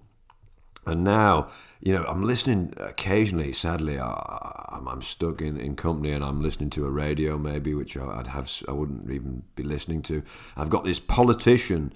And 0.89 1.05
now, 1.05 1.49
you 1.81 1.93
know, 1.93 2.05
I'm 2.05 2.25
listening 2.25 2.73
occasionally, 2.79 3.53
sadly, 3.53 3.99
I, 3.99 4.81
am 4.87 5.03
stuck 5.03 5.43
in, 5.43 5.59
in 5.59 5.77
company 5.77 6.13
and 6.13 6.25
I'm 6.25 6.41
listening 6.41 6.71
to 6.71 6.87
a 6.87 6.91
radio 6.91 7.39
maybe, 7.39 7.75
which 7.75 7.97
I'd 7.97 8.29
have, 8.29 8.51
I 8.67 8.73
wouldn't 8.73 9.11
even 9.11 9.43
be 9.55 9.63
listening 9.63 10.03
to. 10.03 10.23
I've 10.57 10.71
got 10.71 10.85
this 10.85 10.99
politician 10.99 11.93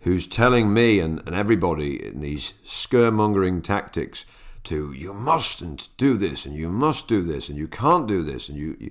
who's 0.00 0.26
telling 0.26 0.72
me 0.72 1.00
and, 1.00 1.22
and 1.26 1.34
everybody 1.34 2.04
in 2.04 2.20
these 2.20 2.54
scaremongering 2.64 3.62
tactics 3.62 4.24
to 4.64 4.92
you 4.92 5.12
mustn't 5.14 5.88
do 5.96 6.16
this 6.16 6.44
and 6.44 6.54
you 6.54 6.68
must 6.68 7.08
do 7.08 7.22
this 7.22 7.48
and 7.48 7.56
you 7.56 7.68
can't 7.68 8.06
do 8.06 8.22
this 8.22 8.48
and 8.48 8.58
you, 8.58 8.76
you 8.78 8.90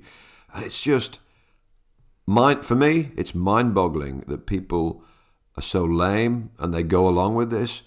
and 0.54 0.66
it's 0.66 0.82
just 0.82 1.20
mind 2.26 2.66
for 2.66 2.76
me 2.76 3.12
it's 3.16 3.36
mind-boggling 3.36 4.24
that 4.28 4.48
people 4.48 5.04
are 5.56 5.62
so 5.62 5.84
lame 5.84 6.50
and 6.58 6.74
they 6.74 6.84
go 6.84 7.08
along 7.08 7.36
with 7.36 7.52
this 7.52 7.84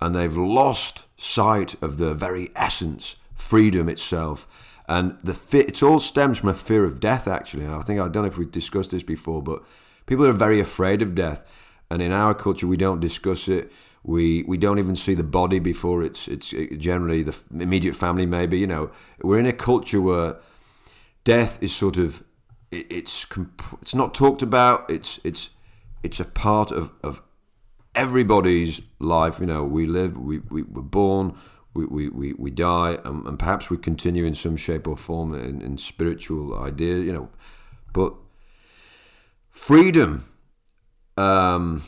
and 0.00 0.14
they've 0.14 0.36
lost 0.36 1.04
sight 1.16 1.80
of 1.82 1.98
the 1.98 2.14
very 2.14 2.50
essence 2.54 3.16
freedom 3.34 3.88
itself 3.88 4.46
and 4.88 5.18
the 5.22 5.34
fit 5.34 5.68
it 5.68 5.82
all 5.82 5.98
stems 5.98 6.38
from 6.38 6.48
a 6.48 6.54
fear 6.54 6.84
of 6.84 7.00
death 7.00 7.26
actually 7.28 7.66
i 7.66 7.80
think 7.80 8.00
i 8.00 8.08
don't 8.08 8.22
know 8.22 8.28
if 8.28 8.38
we've 8.38 8.50
discussed 8.50 8.90
this 8.90 9.02
before 9.02 9.42
but 9.42 9.62
people 10.06 10.26
are 10.26 10.32
very 10.32 10.60
afraid 10.60 11.02
of 11.02 11.14
death 11.14 11.44
and 11.90 12.00
in 12.02 12.12
our 12.12 12.34
culture 12.34 12.66
we 12.66 12.76
don't 12.76 13.00
discuss 13.00 13.48
it 13.48 13.70
we 14.06 14.44
we 14.44 14.56
don't 14.56 14.78
even 14.78 14.94
see 14.94 15.14
the 15.14 15.24
body 15.24 15.58
before 15.58 16.02
it's 16.02 16.28
it's 16.28 16.54
generally 16.78 17.22
the 17.22 17.36
immediate 17.58 17.96
family. 17.96 18.24
Maybe 18.24 18.58
you 18.58 18.66
know 18.66 18.90
we're 19.20 19.40
in 19.40 19.46
a 19.46 19.52
culture 19.52 20.00
where 20.00 20.36
death 21.24 21.60
is 21.60 21.74
sort 21.74 21.98
of 21.98 22.22
it, 22.70 22.86
it's 22.88 23.26
it's 23.82 23.94
not 23.94 24.14
talked 24.14 24.42
about. 24.42 24.88
It's 24.88 25.18
it's 25.24 25.50
it's 26.04 26.20
a 26.20 26.24
part 26.24 26.70
of, 26.70 26.92
of 27.02 27.20
everybody's 27.96 28.80
life. 29.00 29.40
You 29.40 29.46
know, 29.46 29.64
we 29.64 29.86
live, 29.86 30.16
we, 30.16 30.38
we 30.38 30.62
we're 30.62 30.82
born, 30.82 31.36
we, 31.74 31.86
we, 31.86 32.08
we, 32.08 32.32
we 32.34 32.50
die, 32.50 32.98
and, 33.04 33.26
and 33.26 33.38
perhaps 33.38 33.70
we 33.70 33.78
continue 33.78 34.24
in 34.24 34.34
some 34.34 34.56
shape 34.56 34.86
or 34.86 34.96
form 34.96 35.34
in, 35.34 35.60
in 35.60 35.78
spiritual 35.78 36.56
idea. 36.56 36.98
You 36.98 37.12
know, 37.12 37.28
but 37.92 38.14
freedom. 39.50 40.30
Um, 41.16 41.82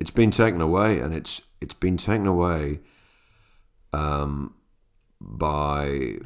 it's 0.00 0.10
been 0.10 0.32
taken 0.32 0.60
away, 0.60 0.98
and 0.98 1.14
it's 1.14 1.42
it's 1.60 1.74
been 1.74 1.96
taken 1.96 2.26
away 2.26 2.80
um, 3.92 4.54
by 5.20 6.16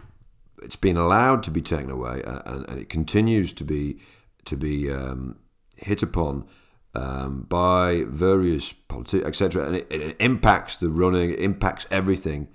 it's 0.63 0.77
been 0.77 0.97
allowed 0.97 1.43
to 1.43 1.51
be 1.51 1.61
taken 1.61 1.91
away, 1.91 2.23
and, 2.25 2.65
and 2.69 2.79
it 2.79 2.89
continues 2.89 3.53
to 3.53 3.65
be 3.65 4.01
to 4.45 4.57
be 4.57 4.91
um, 4.91 5.37
hit 5.77 6.03
upon 6.03 6.47
um, 6.95 7.47
by 7.49 8.05
various 8.07 8.73
politics, 8.73 9.27
etc. 9.27 9.67
And 9.67 9.77
it, 9.77 9.87
it, 9.91 10.17
impacts 10.21 10.77
the 10.77 10.89
running, 10.89 11.31
it 11.31 11.41
impacts 11.41 11.87
everything. 11.91 12.49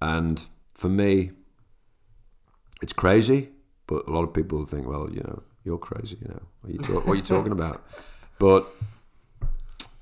And 0.00 0.44
for 0.74 0.88
me, 0.88 1.32
it's 2.82 2.92
crazy. 2.92 3.50
But 3.86 4.06
a 4.06 4.10
lot 4.12 4.22
of 4.22 4.32
people 4.32 4.64
think, 4.64 4.86
well, 4.86 5.10
you 5.10 5.20
know, 5.20 5.42
you're 5.64 5.78
crazy. 5.78 6.18
You 6.22 6.28
know, 6.28 6.42
what 6.60 6.70
are 6.70 6.72
you, 6.72 6.78
talk- 6.78 7.06
what 7.06 7.12
are 7.12 7.16
you 7.16 7.22
talking 7.22 7.52
about? 7.52 7.84
But 8.38 8.66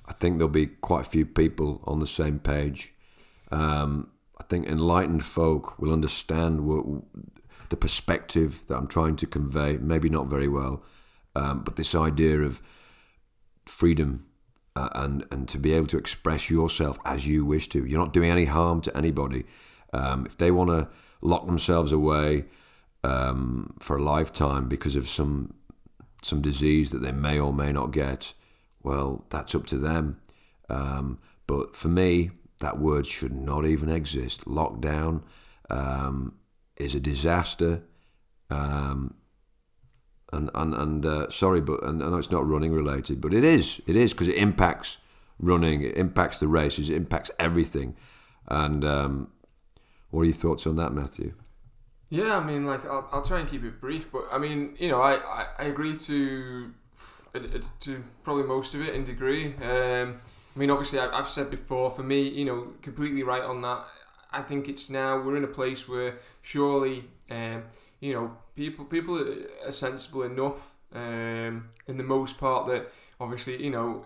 I 0.07 0.13
think 0.13 0.39
there'll 0.39 0.49
be 0.49 0.69
quite 0.69 1.01
a 1.01 1.11
few 1.11 1.27
people 1.27 1.83
on 1.89 1.99
the 1.99 2.07
same 2.07 2.39
page. 2.39 2.95
Um, 3.51 4.11
I 4.39 4.45
think 4.45 4.69
enlightened 4.69 5.25
folk 5.25 5.77
will 5.81 5.93
understand 5.93 6.61
what, 6.61 6.87
the 7.69 7.77
perspective 7.77 8.63
that 8.69 8.77
I'm 8.77 8.87
trying 8.87 9.17
to 9.17 9.27
convey. 9.27 9.77
Maybe 9.79 10.09
not 10.09 10.29
very 10.29 10.47
well, 10.47 10.85
um, 11.35 11.65
but 11.65 11.75
this 11.75 11.97
idea 11.97 12.43
of 12.43 12.63
freedom 13.69 14.27
uh, 14.77 14.89
and 14.95 15.25
and 15.31 15.49
to 15.49 15.59
be 15.59 15.73
able 15.73 15.87
to 15.89 15.99
express 15.99 16.51
yourself 16.51 16.99
as 17.05 17.27
you 17.27 17.45
wish 17.45 17.69
to. 17.69 17.85
You're 17.85 18.01
not 18.01 18.13
doing 18.13 18.31
any 18.31 18.45
harm 18.45 18.81
to 18.83 18.97
anybody. 18.97 19.45
Um, 19.93 20.27
if 20.27 20.37
they 20.37 20.51
want 20.51 20.71
to 20.71 20.89
lock 21.21 21.47
themselves 21.47 21.93
away 21.93 22.45
um, 23.03 23.75
for 23.81 23.97
a 23.97 24.03
lifetime 24.03 24.69
because 24.69 24.97
of 24.97 25.09
some 25.09 25.55
some 26.23 26.41
disease 26.41 26.91
that 26.91 26.99
they 26.99 27.13
may 27.13 27.39
or 27.39 27.53
may 27.53 27.73
not 27.73 27.93
get, 27.93 28.35
well, 28.83 29.25
that's 29.31 29.55
up 29.55 29.67
to 29.67 29.79
them. 29.79 30.21
Um, 30.69 31.19
but 31.47 31.77
for 31.77 31.89
me, 31.89 32.31
that 32.61 32.79
word 32.79 33.07
should 33.07 33.33
not 33.33 33.65
even 33.65 33.89
exist. 33.89 34.45
Lockdown 34.45 35.23
um, 35.71 36.35
is 36.77 36.95
a 36.95 37.01
disaster. 37.01 37.83
And 40.33 40.51
and 40.55 40.75
and 40.75 41.07
uh, 41.07 41.31
sorry, 41.31 41.61
but 41.61 41.83
and 41.83 42.03
I 42.03 42.11
know 42.11 42.19
it's 42.19 42.31
not 42.31 42.47
running 42.47 42.73
related, 42.73 43.21
but 43.21 43.33
it 43.33 43.45
is. 43.45 43.81
It 43.87 43.97
is 43.97 44.13
because 44.13 44.29
it 44.29 44.37
impacts 44.37 44.99
running. 45.39 45.83
It 45.83 45.97
impacts 45.97 46.39
the 46.39 46.49
races. 46.49 46.91
It 46.91 46.97
impacts 46.97 47.31
everything. 47.39 47.97
And 48.47 48.85
um, 48.85 49.29
what 50.11 50.23
are 50.23 50.27
your 50.27 50.35
thoughts 50.35 50.67
on 50.67 50.77
that, 50.77 50.93
Matthew? 50.93 51.35
Yeah, 52.11 52.39
I 52.39 52.45
mean, 52.45 52.67
like 52.67 52.85
I'll, 52.87 53.09
I'll 53.13 53.23
try 53.23 53.41
and 53.41 53.49
keep 53.49 53.65
it 53.65 53.81
brief, 53.81 54.11
but 54.11 54.25
I 54.33 54.39
mean, 54.39 54.77
you 54.79 54.89
know, 54.89 55.01
I, 55.01 55.17
I, 55.17 55.47
I 55.59 55.65
agree 55.65 55.97
to 55.97 56.73
to 57.81 58.03
probably 58.25 58.45
most 58.45 58.75
of 58.75 58.81
it 58.81 58.95
in 58.95 59.05
degree. 59.05 59.55
Um, 59.57 60.21
I 60.57 60.59
mean, 60.59 60.71
obviously, 60.71 60.99
I've 60.99 61.29
said 61.29 61.51
before, 61.51 61.91
for 61.91 62.03
me, 62.03 62.29
you 62.29 62.45
know, 62.45 62.73
completely 62.83 63.23
right 63.23 63.43
on 63.43 63.63
that. 63.63 63.85
I 64.33 64.43
think 64.43 64.69
it's 64.69 64.91
now 64.91 65.21
we're 65.21 65.37
in 65.37 65.45
a 65.45 65.49
place 65.49 65.87
where 65.87 66.19
surely, 66.43 67.05
um, 67.31 67.65
you 68.01 68.13
know, 68.13 68.37
people 68.59 68.85
people 68.85 69.15
are 69.65 69.71
sensible 69.71 70.25
enough, 70.25 70.75
um, 70.93 71.69
in 71.87 71.97
the 71.97 72.09
most 72.17 72.39
part 72.39 72.67
that 72.67 72.91
obviously, 73.21 73.63
you 73.63 73.71
know, 73.71 74.05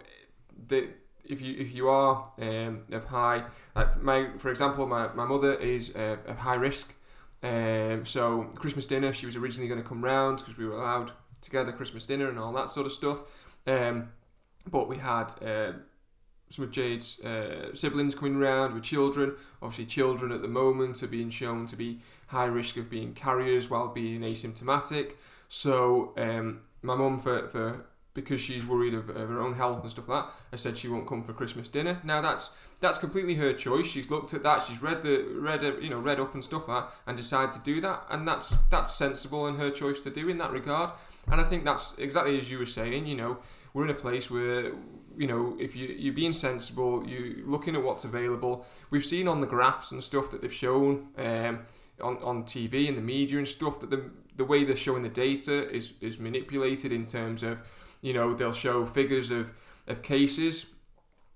that 0.68 0.84
if 1.24 1.40
you 1.40 1.56
if 1.58 1.74
you 1.74 1.88
are 1.88 2.30
um, 2.38 2.82
of 2.92 3.06
high, 3.06 3.44
like 3.74 4.02
my 4.02 4.18
for 4.36 4.50
example, 4.50 4.86
my, 4.86 5.12
my 5.14 5.24
mother 5.24 5.54
is 5.54 5.96
uh, 5.96 6.16
of 6.26 6.36
high 6.36 6.60
risk. 6.68 6.94
Um, 7.42 8.04
so 8.04 8.50
Christmas 8.54 8.86
dinner, 8.86 9.12
she 9.12 9.26
was 9.26 9.36
originally 9.36 9.68
going 9.68 9.82
to 9.82 9.88
come 9.88 10.04
round 10.04 10.38
because 10.38 10.56
we 10.56 10.66
were 10.66 10.78
allowed 10.80 11.12
together 11.40 11.72
Christmas 11.72 12.06
dinner 12.06 12.28
and 12.28 12.38
all 12.38 12.52
that 12.52 12.68
sort 12.68 12.86
of 12.86 12.92
stuff. 12.92 13.18
Um, 13.66 14.10
but 14.70 14.86
we 14.88 14.98
had 14.98 15.34
uh, 15.44 15.72
some 16.52 16.66
of 16.66 16.70
Jade's 16.70 17.18
uh, 17.20 17.74
siblings 17.74 18.14
coming 18.14 18.36
round 18.36 18.74
with 18.74 18.82
children. 18.82 19.34
Obviously, 19.62 19.86
children 19.86 20.30
at 20.32 20.42
the 20.42 20.48
moment 20.48 21.02
are 21.02 21.06
being 21.06 21.30
shown 21.30 21.66
to 21.66 21.76
be 21.76 22.00
high 22.26 22.44
risk 22.44 22.76
of 22.76 22.90
being 22.90 23.14
carriers 23.14 23.70
while 23.70 23.88
being 23.88 24.20
asymptomatic. 24.20 25.14
So 25.48 26.12
um, 26.18 26.60
my 26.82 26.94
mum, 26.94 27.18
for, 27.20 27.48
for 27.48 27.86
because 28.14 28.40
she's 28.40 28.66
worried 28.66 28.92
of, 28.92 29.08
of, 29.08 29.28
her 29.30 29.40
own 29.40 29.54
health 29.54 29.80
and 29.82 29.90
stuff 29.90 30.08
like 30.08 30.24
that, 30.24 30.32
I 30.52 30.56
said 30.56 30.76
she 30.76 30.88
won't 30.88 31.06
come 31.06 31.24
for 31.24 31.32
Christmas 31.32 31.68
dinner. 31.68 32.00
Now 32.04 32.20
that's 32.20 32.50
that's 32.80 32.98
completely 32.98 33.36
her 33.36 33.54
choice. 33.54 33.86
She's 33.86 34.10
looked 34.10 34.34
at 34.34 34.42
that, 34.42 34.62
she's 34.62 34.82
read 34.82 35.02
the 35.02 35.24
read 35.38 35.62
you 35.62 35.88
know 35.88 36.00
read 36.00 36.20
up 36.20 36.34
and 36.34 36.44
stuff 36.44 36.68
like 36.68 36.84
that, 36.84 36.92
and 37.06 37.16
decided 37.16 37.52
to 37.52 37.60
do 37.60 37.80
that, 37.80 38.04
and 38.10 38.28
that's 38.28 38.56
that's 38.70 38.94
sensible 38.94 39.46
and 39.46 39.58
her 39.58 39.70
choice 39.70 40.00
to 40.02 40.10
do 40.10 40.28
in 40.28 40.36
that 40.38 40.52
regard. 40.52 40.90
And 41.30 41.40
I 41.40 41.44
think 41.44 41.64
that's 41.64 41.94
exactly 41.96 42.38
as 42.38 42.50
you 42.50 42.58
were 42.58 42.66
saying. 42.66 43.06
You 43.06 43.16
know, 43.16 43.38
we're 43.72 43.84
in 43.84 43.90
a 43.90 43.94
place 43.94 44.30
where 44.30 44.72
you 45.16 45.26
know 45.26 45.56
if 45.60 45.76
you 45.76 45.86
you're 45.88 46.14
being 46.14 46.32
sensible, 46.32 47.06
you 47.06 47.44
looking 47.46 47.76
at 47.76 47.82
what's 47.82 48.04
available. 48.04 48.66
We've 48.90 49.04
seen 49.04 49.28
on 49.28 49.40
the 49.40 49.46
graphs 49.46 49.90
and 49.90 50.02
stuff 50.02 50.30
that 50.30 50.42
they've 50.42 50.52
shown. 50.52 51.08
Um, 51.16 51.66
on, 52.00 52.18
on 52.22 52.42
TV 52.44 52.88
and 52.88 52.96
the 52.96 53.02
media 53.02 53.38
and 53.38 53.46
stuff 53.46 53.78
that 53.80 53.90
the 53.90 54.10
the 54.36 54.44
way 54.44 54.64
they're 54.64 54.76
showing 54.76 55.02
the 55.02 55.08
data 55.08 55.70
is 55.70 55.92
is 56.00 56.18
manipulated 56.18 56.92
in 56.92 57.04
terms 57.04 57.42
of 57.42 57.58
you 58.00 58.12
know 58.12 58.34
they'll 58.34 58.52
show 58.52 58.86
figures 58.86 59.30
of 59.30 59.52
of 59.86 60.02
cases 60.02 60.66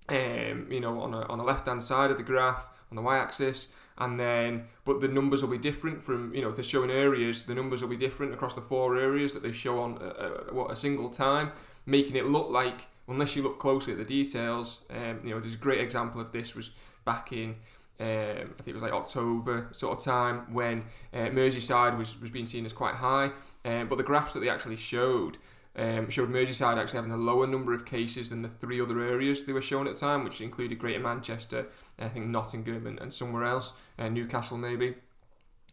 um, 0.08 0.66
you 0.70 0.80
know 0.80 1.00
on 1.00 1.14
a, 1.14 1.20
on 1.22 1.38
a 1.40 1.44
left 1.44 1.66
hand 1.66 1.82
side 1.82 2.10
of 2.10 2.16
the 2.16 2.22
graph 2.22 2.68
on 2.90 2.96
the 2.96 3.02
y-axis 3.02 3.68
and 3.98 4.18
then 4.18 4.64
but 4.84 5.00
the 5.00 5.08
numbers 5.08 5.42
will 5.42 5.50
be 5.50 5.58
different 5.58 6.00
from 6.00 6.32
you 6.34 6.40
know 6.40 6.48
if 6.48 6.54
they're 6.54 6.64
showing 6.64 6.90
areas 6.90 7.44
the 7.44 7.54
numbers 7.54 7.82
will 7.82 7.88
be 7.88 7.96
different 7.96 8.32
across 8.32 8.54
the 8.54 8.60
four 8.60 8.96
areas 8.96 9.32
that 9.32 9.42
they 9.42 9.52
show 9.52 9.80
on 9.80 9.98
a, 10.00 10.04
uh, 10.04 10.06
a, 10.06 10.50
uh, 10.50 10.54
what 10.54 10.70
a 10.70 10.76
single 10.76 11.10
time 11.10 11.52
making 11.84 12.16
it 12.16 12.26
look 12.26 12.48
like 12.48 12.86
unless 13.08 13.36
you 13.36 13.42
look 13.42 13.58
closely 13.58 13.92
at 13.92 13.98
the 13.98 14.04
details 14.04 14.80
um, 14.90 15.20
you 15.24 15.30
know 15.30 15.40
there's 15.40 15.54
a 15.54 15.58
great 15.58 15.80
example 15.80 16.20
of 16.20 16.32
this 16.32 16.54
was 16.54 16.70
back 17.04 17.32
in 17.32 17.56
um, 17.98 18.06
I 18.08 18.62
think 18.62 18.68
it 18.68 18.74
was 18.74 18.82
like 18.82 18.92
October 18.92 19.68
sort 19.72 19.98
of 19.98 20.04
time 20.04 20.52
when 20.52 20.84
uh, 21.14 21.28
Merseyside 21.28 21.96
was, 21.96 22.20
was 22.20 22.30
being 22.30 22.46
seen 22.46 22.66
as 22.66 22.72
quite 22.72 22.94
high 22.94 23.30
um, 23.64 23.88
but 23.88 23.96
the 23.96 24.04
graphs 24.04 24.34
that 24.34 24.40
they 24.40 24.50
actually 24.50 24.76
showed 24.76 25.38
um, 25.76 26.08
showed 26.08 26.30
Merseyside 26.30 26.78
actually 26.78 26.96
having 26.96 27.12
a 27.12 27.16
lower 27.16 27.46
number 27.46 27.74
of 27.74 27.84
cases 27.84 28.30
than 28.30 28.42
the 28.42 28.48
three 28.48 28.80
other 28.80 28.98
areas 29.00 29.44
they 29.44 29.52
were 29.52 29.60
shown 29.60 29.86
at 29.86 29.94
the 29.94 30.00
time, 30.00 30.24
which 30.24 30.40
included 30.40 30.78
Greater 30.78 31.00
Manchester, 31.00 31.66
I 31.98 32.08
think 32.08 32.26
Nottingham, 32.26 32.86
and, 32.86 32.98
and 32.98 33.12
somewhere 33.12 33.44
else, 33.44 33.74
uh, 33.98 34.08
Newcastle 34.08 34.56
maybe. 34.56 34.94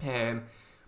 Um, 0.05 0.43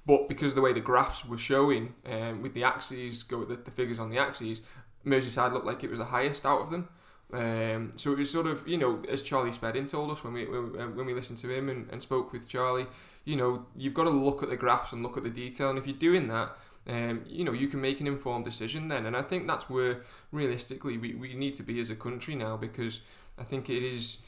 but 0.05 0.27
because 0.27 0.51
of 0.51 0.55
the 0.55 0.61
way 0.61 0.73
the 0.73 0.81
graphs 0.81 1.25
were 1.25 1.37
showing, 1.37 1.95
um, 2.05 2.41
with 2.41 2.53
the 2.53 2.63
axes, 2.63 3.23
go 3.23 3.43
the, 3.45 3.55
the 3.55 3.71
figures 3.71 3.99
on 3.99 4.09
the 4.09 4.17
axes, 4.17 4.61
Merseyside 5.05 5.53
looked 5.53 5.65
like 5.65 5.83
it 5.83 5.89
was 5.89 5.99
the 5.99 6.05
highest 6.05 6.45
out 6.45 6.61
of 6.61 6.71
them. 6.71 6.87
Um, 7.33 7.91
so 7.95 8.11
it 8.11 8.19
was 8.19 8.29
sort 8.29 8.47
of, 8.47 8.67
you 8.67 8.77
know, 8.77 9.01
as 9.09 9.21
Charlie 9.21 9.51
Spedding 9.51 9.87
told 9.87 10.11
us 10.11 10.23
when 10.23 10.33
we 10.33 10.45
when, 10.45 10.79
uh, 10.79 11.03
we 11.03 11.13
listened 11.13 11.39
to 11.39 11.49
him 11.49 11.69
and, 11.69 11.89
and 11.91 12.01
spoke 12.01 12.31
with 12.31 12.47
Charlie, 12.47 12.85
you 13.25 13.35
know, 13.35 13.65
you've 13.75 13.95
got 13.95 14.03
to 14.03 14.11
look 14.11 14.43
at 14.43 14.49
the 14.49 14.55
graphs 14.55 14.93
and 14.93 15.01
look 15.01 15.17
at 15.17 15.23
the 15.23 15.29
detail, 15.29 15.69
and 15.69 15.79
if 15.79 15.87
you're 15.87 15.97
doing 15.97 16.27
that, 16.27 16.55
um, 16.87 17.23
you 17.27 17.43
know, 17.43 17.51
you 17.51 17.67
can 17.67 17.81
make 17.81 17.99
an 17.99 18.07
informed 18.07 18.45
decision 18.45 18.87
then. 18.89 19.05
And 19.05 19.17
I 19.17 19.23
think 19.23 19.47
that's 19.47 19.69
where 19.69 20.03
realistically 20.31 20.97
we, 20.97 21.15
we 21.15 21.33
need 21.33 21.55
to 21.55 21.63
be 21.63 21.79
as 21.79 21.89
a 21.89 21.95
country 21.95 22.35
now 22.35 22.57
because 22.57 23.01
I 23.39 23.43
think 23.43 23.69
it 23.69 23.83
is, 23.83 24.19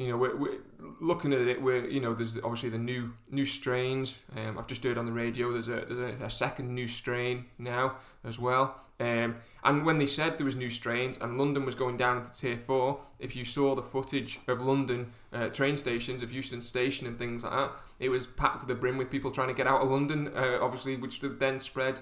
you 0.00 0.08
know, 0.08 0.16
we're, 0.16 0.34
we're 0.34 0.58
looking 1.00 1.32
at 1.32 1.40
it 1.42 1.60
where, 1.60 1.86
you 1.86 2.00
know, 2.00 2.14
there's 2.14 2.36
obviously 2.38 2.70
the 2.70 2.78
new 2.78 3.12
new 3.30 3.44
strains. 3.44 4.18
Um, 4.36 4.58
I've 4.58 4.66
just 4.66 4.82
heard 4.82 4.96
on 4.96 5.04
the 5.04 5.12
radio 5.12 5.52
there's 5.52 5.68
a, 5.68 5.84
there's 5.86 6.20
a, 6.20 6.24
a 6.24 6.30
second 6.30 6.74
new 6.74 6.88
strain 6.88 7.44
now 7.58 7.96
as 8.24 8.38
well. 8.38 8.80
Um, 8.98 9.36
and 9.62 9.84
when 9.84 9.98
they 9.98 10.06
said 10.06 10.38
there 10.38 10.46
was 10.46 10.56
new 10.56 10.70
strains 10.70 11.18
and 11.18 11.38
London 11.38 11.64
was 11.64 11.74
going 11.74 11.96
down 11.96 12.18
into 12.18 12.32
tier 12.32 12.56
four, 12.56 13.00
if 13.18 13.36
you 13.36 13.44
saw 13.44 13.74
the 13.74 13.82
footage 13.82 14.40
of 14.48 14.60
London 14.60 15.12
uh, 15.32 15.48
train 15.48 15.76
stations, 15.76 16.22
of 16.22 16.32
Euston 16.32 16.62
Station 16.62 17.06
and 17.06 17.18
things 17.18 17.42
like 17.42 17.52
that, 17.52 17.72
it 17.98 18.08
was 18.08 18.26
packed 18.26 18.60
to 18.60 18.66
the 18.66 18.74
brim 18.74 18.96
with 18.96 19.10
people 19.10 19.30
trying 19.30 19.48
to 19.48 19.54
get 19.54 19.66
out 19.66 19.82
of 19.82 19.90
London. 19.90 20.32
Uh, 20.34 20.58
obviously, 20.60 20.96
which 20.96 21.20
then 21.20 21.60
spread 21.60 22.00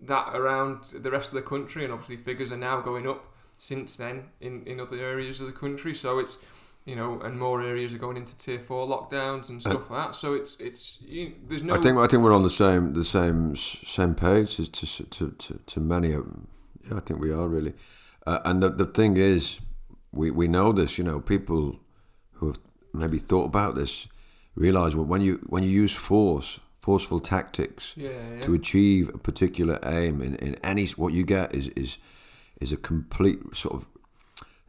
that 0.00 0.34
around 0.34 0.84
the 0.84 1.10
rest 1.10 1.28
of 1.28 1.34
the 1.34 1.42
country, 1.42 1.84
and 1.84 1.92
obviously 1.92 2.16
figures 2.16 2.52
are 2.52 2.56
now 2.56 2.80
going 2.80 3.08
up 3.08 3.24
since 3.58 3.96
then 3.96 4.24
in, 4.40 4.66
in 4.66 4.80
other 4.80 4.98
areas 4.98 5.40
of 5.40 5.46
the 5.46 5.52
country. 5.52 5.94
So 5.94 6.18
it's 6.18 6.38
you 6.84 6.96
know, 6.96 7.20
and 7.20 7.38
more 7.38 7.62
areas 7.62 7.94
are 7.94 7.98
going 7.98 8.16
into 8.16 8.36
tier 8.36 8.58
four 8.58 8.86
lockdowns 8.86 9.48
and 9.48 9.60
stuff 9.60 9.90
uh, 9.90 9.94
like 9.94 10.06
that. 10.06 10.14
So 10.16 10.34
it's 10.34 10.56
it's 10.58 10.98
you, 11.00 11.34
there's 11.48 11.62
no. 11.62 11.76
I 11.76 11.80
think 11.80 11.98
I 11.98 12.06
think 12.06 12.22
we're 12.22 12.34
on 12.34 12.42
the 12.42 12.50
same 12.50 12.94
the 12.94 13.04
same 13.04 13.56
same 13.56 14.14
page 14.14 14.56
to 14.56 14.70
to 14.70 15.04
to, 15.04 15.30
to, 15.30 15.60
to 15.66 15.80
many 15.80 16.12
of 16.12 16.24
them. 16.24 16.48
Yeah, 16.88 16.96
I 16.96 17.00
think 17.00 17.20
we 17.20 17.30
are 17.30 17.48
really. 17.48 17.74
Uh, 18.26 18.40
and 18.44 18.62
the 18.62 18.70
the 18.70 18.86
thing 18.86 19.16
is, 19.16 19.60
we 20.12 20.30
we 20.30 20.48
know 20.48 20.72
this. 20.72 20.98
You 20.98 21.04
know, 21.04 21.20
people 21.20 21.78
who 22.32 22.48
have 22.48 22.58
maybe 22.92 23.18
thought 23.18 23.44
about 23.44 23.74
this 23.74 24.08
realize 24.54 24.96
when 24.96 25.20
you 25.20 25.40
when 25.46 25.62
you 25.62 25.70
use 25.70 25.94
force, 25.94 26.58
forceful 26.80 27.20
tactics 27.20 27.94
yeah, 27.96 28.10
yeah. 28.10 28.40
to 28.40 28.54
achieve 28.54 29.08
a 29.14 29.18
particular 29.18 29.78
aim 29.84 30.20
in, 30.20 30.34
in 30.36 30.56
any 30.56 30.86
what 30.88 31.12
you 31.12 31.24
get 31.24 31.54
is 31.54 31.68
is 31.68 31.98
is 32.60 32.72
a 32.72 32.76
complete 32.76 33.40
sort 33.54 33.74
of 33.74 33.86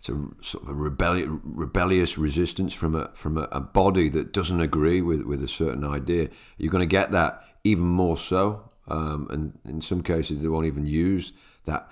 it's 0.03 0.09
a 0.09 0.43
sort 0.43 0.63
of 0.63 0.69
a 0.69 0.73
rebellious, 0.73 1.29
rebellious 1.43 2.17
resistance 2.17 2.73
from 2.73 2.93
a 2.93 3.09
from 3.13 3.37
a, 3.37 3.43
a, 3.53 3.61
body 3.61 4.09
that 4.09 4.33
doesn't 4.33 4.59
agree 4.59 5.01
with, 5.01 5.21
with 5.21 5.41
a 5.41 5.47
certain 5.47 5.85
idea. 5.85 6.29
You're 6.57 6.71
going 6.71 6.81
to 6.81 6.85
get 6.85 7.11
that 7.11 7.41
even 7.63 7.85
more 7.85 8.17
so, 8.17 8.69
um, 8.89 9.27
and 9.29 9.59
in 9.63 9.79
some 9.79 10.03
cases 10.03 10.41
they 10.41 10.49
won't 10.49 10.65
even 10.65 10.85
use 10.85 11.31
that 11.63 11.89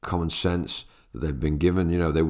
common 0.00 0.30
sense 0.30 0.86
that 1.12 1.18
they've 1.18 1.38
been 1.38 1.58
given. 1.58 1.90
You 1.90 1.98
know, 1.98 2.10
they 2.10 2.22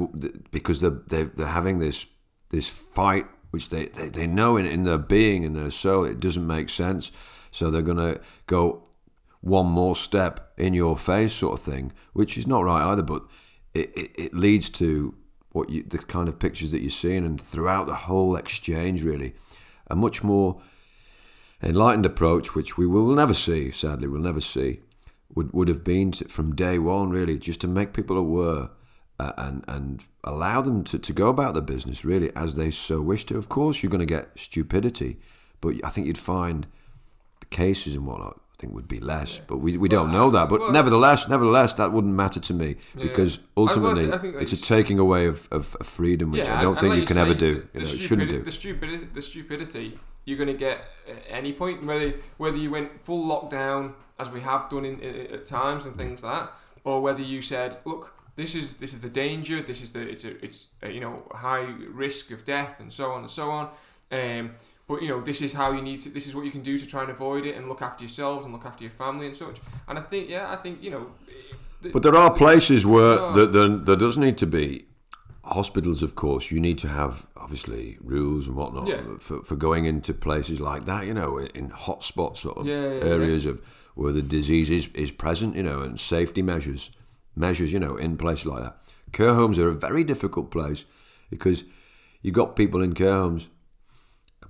because 0.50 0.80
they're 0.80 1.02
they're, 1.06 1.26
they're 1.26 1.46
having 1.46 1.78
this 1.78 2.06
this 2.48 2.68
fight 2.68 3.26
which 3.52 3.68
they, 3.68 3.86
they, 3.86 4.08
they 4.08 4.26
know 4.26 4.56
in, 4.56 4.66
in 4.66 4.82
their 4.82 4.98
being 4.98 5.44
and 5.44 5.54
their 5.54 5.70
soul 5.70 6.04
it 6.04 6.18
doesn't 6.18 6.46
make 6.46 6.68
sense. 6.68 7.12
So 7.52 7.70
they're 7.70 7.82
going 7.82 7.96
to 7.98 8.20
go 8.46 8.88
one 9.40 9.66
more 9.66 9.94
step 9.94 10.52
in 10.56 10.74
your 10.74 10.96
face, 10.96 11.32
sort 11.32 11.58
of 11.58 11.64
thing, 11.64 11.92
which 12.12 12.36
is 12.36 12.46
not 12.46 12.64
right 12.64 12.84
either. 12.90 13.02
But 13.02 13.22
it, 13.74 13.96
it, 13.96 14.10
it 14.16 14.34
leads 14.34 14.70
to 14.70 15.14
what 15.52 15.70
you, 15.70 15.82
the 15.82 15.98
kind 15.98 16.28
of 16.28 16.38
pictures 16.38 16.72
that 16.72 16.80
you're 16.80 16.90
seeing, 16.90 17.24
and 17.24 17.40
throughout 17.40 17.86
the 17.86 17.94
whole 17.94 18.36
exchange, 18.36 19.02
really, 19.02 19.34
a 19.88 19.96
much 19.96 20.22
more 20.22 20.60
enlightened 21.62 22.06
approach, 22.06 22.54
which 22.54 22.78
we 22.78 22.86
will 22.86 23.14
never 23.14 23.34
see, 23.34 23.70
sadly, 23.70 24.08
we'll 24.08 24.20
never 24.20 24.40
see, 24.40 24.80
would, 25.34 25.52
would 25.52 25.68
have 25.68 25.84
been 25.84 26.12
to, 26.12 26.28
from 26.28 26.54
day 26.54 26.78
one, 26.78 27.10
really, 27.10 27.38
just 27.38 27.60
to 27.60 27.68
make 27.68 27.92
people 27.92 28.16
aware 28.16 28.70
uh, 29.18 29.32
and, 29.36 29.64
and 29.68 30.04
allow 30.24 30.60
them 30.62 30.82
to, 30.84 30.98
to 30.98 31.12
go 31.12 31.28
about 31.28 31.54
their 31.54 31.62
business, 31.62 32.04
really, 32.04 32.34
as 32.36 32.54
they 32.54 32.70
so 32.70 33.00
wish 33.00 33.24
to. 33.24 33.36
Of 33.36 33.48
course, 33.48 33.82
you're 33.82 33.90
going 33.90 34.00
to 34.00 34.06
get 34.06 34.38
stupidity, 34.38 35.18
but 35.60 35.74
I 35.84 35.90
think 35.90 36.06
you'd 36.06 36.16
find 36.18 36.66
the 37.40 37.46
cases 37.46 37.94
and 37.96 38.06
whatnot 38.06 38.40
think 38.60 38.74
would 38.74 38.86
be 38.88 39.00
less, 39.00 39.40
but 39.46 39.56
we, 39.58 39.76
we 39.76 39.88
don't 39.88 40.12
know 40.12 40.30
that. 40.30 40.48
But 40.48 40.60
well- 40.60 40.72
nevertheless, 40.72 41.28
nevertheless, 41.28 41.72
that 41.74 41.92
wouldn't 41.92 42.14
matter 42.14 42.40
to 42.40 42.54
me 42.54 42.76
because 42.96 43.38
I- 43.38 43.42
well, 43.56 43.66
I 43.66 43.70
ultimately 43.70 44.12
I 44.12 44.42
it's 44.42 44.52
a 44.52 44.60
taking 44.60 44.98
away 44.98 45.26
of, 45.26 45.48
of, 45.50 45.76
of 45.80 45.86
freedom, 45.86 46.30
which 46.30 46.48
I 46.48 46.60
don't 46.62 46.78
think 46.78 46.90
like 46.90 47.00
you 47.00 47.06
can 47.06 47.18
ever 47.18 47.34
do. 47.34 47.46
You 47.74 47.80
know, 47.80 47.86
it 47.86 47.88
stupidi- 47.88 48.00
shouldn't 48.00 48.30
do. 48.30 48.42
The 48.42 48.50
stupidity, 48.50 49.08
the 49.14 49.22
stupidity 49.22 49.98
you're 50.26 50.36
going 50.38 50.48
to 50.48 50.58
get 50.68 50.84
at 51.08 51.22
any 51.28 51.52
point, 51.52 51.84
whether 51.84 52.12
whether 52.36 52.56
you 52.56 52.70
went 52.70 53.00
full 53.02 53.24
lockdown 53.26 53.94
as 54.18 54.28
we 54.28 54.40
have 54.42 54.68
done 54.68 54.84
in, 54.84 55.00
in, 55.00 55.32
at 55.32 55.44
times 55.46 55.86
and 55.86 55.96
things 55.96 56.22
like 56.22 56.40
that, 56.40 56.52
or 56.84 57.00
whether 57.00 57.22
you 57.22 57.40
said, 57.40 57.78
look, 57.86 58.14
this 58.36 58.54
is 58.54 58.74
this 58.74 58.92
is 58.92 59.00
the 59.00 59.08
danger, 59.08 59.62
this 59.62 59.82
is 59.82 59.92
the 59.92 60.00
it's 60.00 60.24
a 60.24 60.44
it's 60.44 60.68
a, 60.82 60.90
you 60.90 61.00
know 61.00 61.26
high 61.32 61.66
risk 61.88 62.30
of 62.30 62.44
death 62.44 62.78
and 62.80 62.92
so 62.92 63.10
on 63.12 63.20
and 63.22 63.30
so 63.30 63.50
on. 63.50 63.68
Um, 64.12 64.52
but 64.90 65.02
you 65.02 65.08
know 65.08 65.20
this 65.20 65.40
is 65.40 65.52
how 65.52 65.68
you 65.76 65.82
need 65.88 66.00
to. 66.00 66.08
This 66.10 66.26
is 66.26 66.34
what 66.34 66.44
you 66.44 66.50
can 66.50 66.62
do 66.70 66.76
to 66.82 66.86
try 66.86 67.02
and 67.02 67.10
avoid 67.10 67.46
it 67.46 67.54
and 67.56 67.68
look 67.68 67.80
after 67.88 68.02
yourselves 68.02 68.44
and 68.44 68.52
look 68.52 68.66
after 68.70 68.82
your 68.86 68.90
family 68.90 69.26
and 69.26 69.36
such. 69.44 69.56
And 69.88 69.96
I 69.98 70.02
think 70.02 70.28
yeah, 70.28 70.50
I 70.50 70.56
think 70.56 70.82
you 70.82 70.90
know. 70.90 71.04
But 71.94 72.02
there 72.02 72.16
are 72.16 72.30
places 72.44 72.84
where 72.84 73.18
Oh. 73.20 73.32
there, 73.36 73.46
there, 73.46 73.68
there 73.88 73.96
does 73.96 74.18
need 74.18 74.36
to 74.38 74.46
be 74.46 74.86
hospitals, 75.44 76.02
of 76.02 76.14
course. 76.14 76.50
You 76.50 76.60
need 76.60 76.78
to 76.78 76.88
have 76.88 77.26
obviously 77.36 77.96
rules 78.02 78.46
and 78.48 78.56
whatnot 78.56 78.86
Yeah. 78.88 79.02
for, 79.18 79.42
for 79.44 79.56
going 79.56 79.84
into 79.86 80.12
places 80.12 80.60
like 80.60 80.84
that. 80.86 81.06
You 81.06 81.14
know, 81.14 81.38
in 81.38 81.70
hotspot 81.70 82.36
sort 82.36 82.58
of 82.58 82.66
yeah, 82.66 82.94
yeah. 82.94 83.04
areas 83.14 83.46
of 83.46 83.62
where 83.94 84.12
the 84.12 84.22
disease 84.22 84.70
is, 84.70 84.88
is 84.94 85.10
present. 85.12 85.54
You 85.56 85.62
know, 85.62 85.80
and 85.82 85.98
safety 85.98 86.42
measures 86.42 86.90
measures. 87.36 87.72
You 87.72 87.78
know, 87.78 87.96
in 87.96 88.16
places 88.16 88.46
like 88.46 88.62
that. 88.64 88.76
Care 89.12 89.34
homes 89.34 89.58
are 89.58 89.68
a 89.68 89.74
very 89.88 90.04
difficult 90.04 90.50
place 90.50 90.84
because 91.30 91.64
you've 92.22 92.34
got 92.34 92.56
people 92.56 92.82
in 92.82 92.92
care 92.92 93.12
homes 93.12 93.48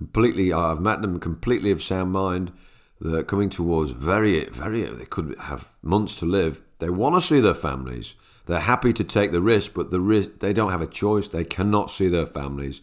completely. 0.01 0.51
I've 0.51 0.81
met 0.81 1.01
them 1.01 1.19
completely 1.19 1.69
of 1.69 1.83
sound 1.83 2.11
mind. 2.11 2.51
They're 2.99 3.23
coming 3.23 3.49
towards 3.49 3.91
very, 3.91 4.45
very. 4.45 4.81
They 4.83 5.05
could 5.05 5.37
have 5.43 5.73
months 5.83 6.15
to 6.17 6.25
live. 6.25 6.61
They 6.79 6.89
want 6.89 7.15
to 7.15 7.21
see 7.21 7.39
their 7.39 7.53
families. 7.53 8.15
They're 8.47 8.59
happy 8.59 8.93
to 8.93 9.03
take 9.03 9.31
the 9.31 9.41
risk, 9.41 9.73
but 9.75 9.91
the 9.91 10.01
risk 10.01 10.39
they 10.39 10.53
don't 10.53 10.71
have 10.71 10.81
a 10.81 10.87
choice. 10.87 11.27
They 11.27 11.43
cannot 11.43 11.91
see 11.91 12.07
their 12.07 12.25
families. 12.25 12.81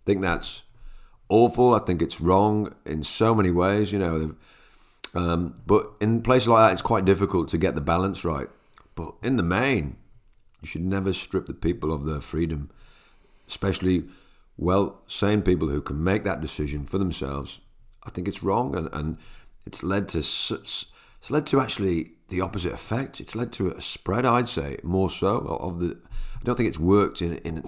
I 0.00 0.02
think 0.04 0.20
that's 0.20 0.62
awful. 1.28 1.74
I 1.74 1.80
think 1.80 2.00
it's 2.00 2.20
wrong 2.20 2.74
in 2.84 3.02
so 3.02 3.34
many 3.34 3.50
ways. 3.50 3.92
You 3.92 3.98
know, 3.98 4.34
um, 5.14 5.60
but 5.66 5.90
in 6.00 6.22
places 6.22 6.48
like 6.48 6.68
that, 6.68 6.72
it's 6.74 6.82
quite 6.82 7.04
difficult 7.04 7.48
to 7.48 7.58
get 7.58 7.74
the 7.74 7.80
balance 7.80 8.24
right. 8.24 8.48
But 8.94 9.14
in 9.20 9.36
the 9.36 9.42
main, 9.42 9.96
you 10.60 10.68
should 10.68 10.84
never 10.84 11.12
strip 11.12 11.46
the 11.46 11.54
people 11.54 11.92
of 11.92 12.04
their 12.04 12.20
freedom, 12.20 12.70
especially 13.48 14.04
well 14.56 15.02
sane 15.06 15.42
people 15.42 15.68
who 15.68 15.80
can 15.80 16.02
make 16.02 16.24
that 16.24 16.40
decision 16.40 16.84
for 16.86 16.98
themselves. 16.98 17.60
I 18.04 18.10
think 18.10 18.26
it's 18.28 18.42
wrong, 18.42 18.76
and, 18.76 18.88
and 18.92 19.18
it's 19.64 19.82
led 19.82 20.08
to 20.08 20.18
it's 20.18 20.86
led 21.30 21.46
to 21.48 21.60
actually 21.60 22.12
the 22.28 22.40
opposite 22.40 22.72
effect. 22.72 23.20
It's 23.20 23.34
led 23.36 23.52
to 23.52 23.70
a 23.70 23.80
spread, 23.80 24.26
I'd 24.26 24.48
say, 24.48 24.78
more 24.82 25.08
so 25.10 25.38
of 25.60 25.78
the. 25.80 25.98
I 26.40 26.44
don't 26.44 26.56
think 26.56 26.68
it's 26.68 26.78
worked 26.80 27.22
in 27.22 27.36
in. 27.38 27.64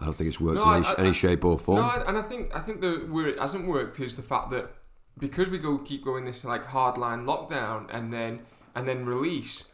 I 0.00 0.04
don't 0.04 0.14
think 0.14 0.28
it's 0.28 0.40
worked 0.40 0.60
No, 0.64 0.72
in 0.72 0.84
any, 0.84 0.86
I- 0.86 0.94
any 0.98 1.12
shape 1.12 1.44
or 1.44 1.58
form. 1.58 1.80
No, 1.80 1.84
I- 1.86 2.04
and 2.06 2.18
I 2.18 2.22
think 2.22 2.54
I 2.56 2.60
think 2.60 2.80
the 2.80 3.06
where 3.10 3.26
it 3.28 3.38
hasn't 3.38 3.66
worked 3.66 3.98
is 4.00 4.16
the 4.16 4.22
fact 4.22 4.50
that 4.50 4.74
because 5.18 5.48
we 5.50 5.58
go 5.58 5.78
keep 5.78 6.04
going 6.04 6.24
this 6.26 6.44
like 6.44 6.64
hardline 6.64 7.24
lockdown 7.24 7.86
and 7.90 8.12
then 8.12 8.40
and 8.74 8.86
then 8.86 9.06
release, 9.06 9.64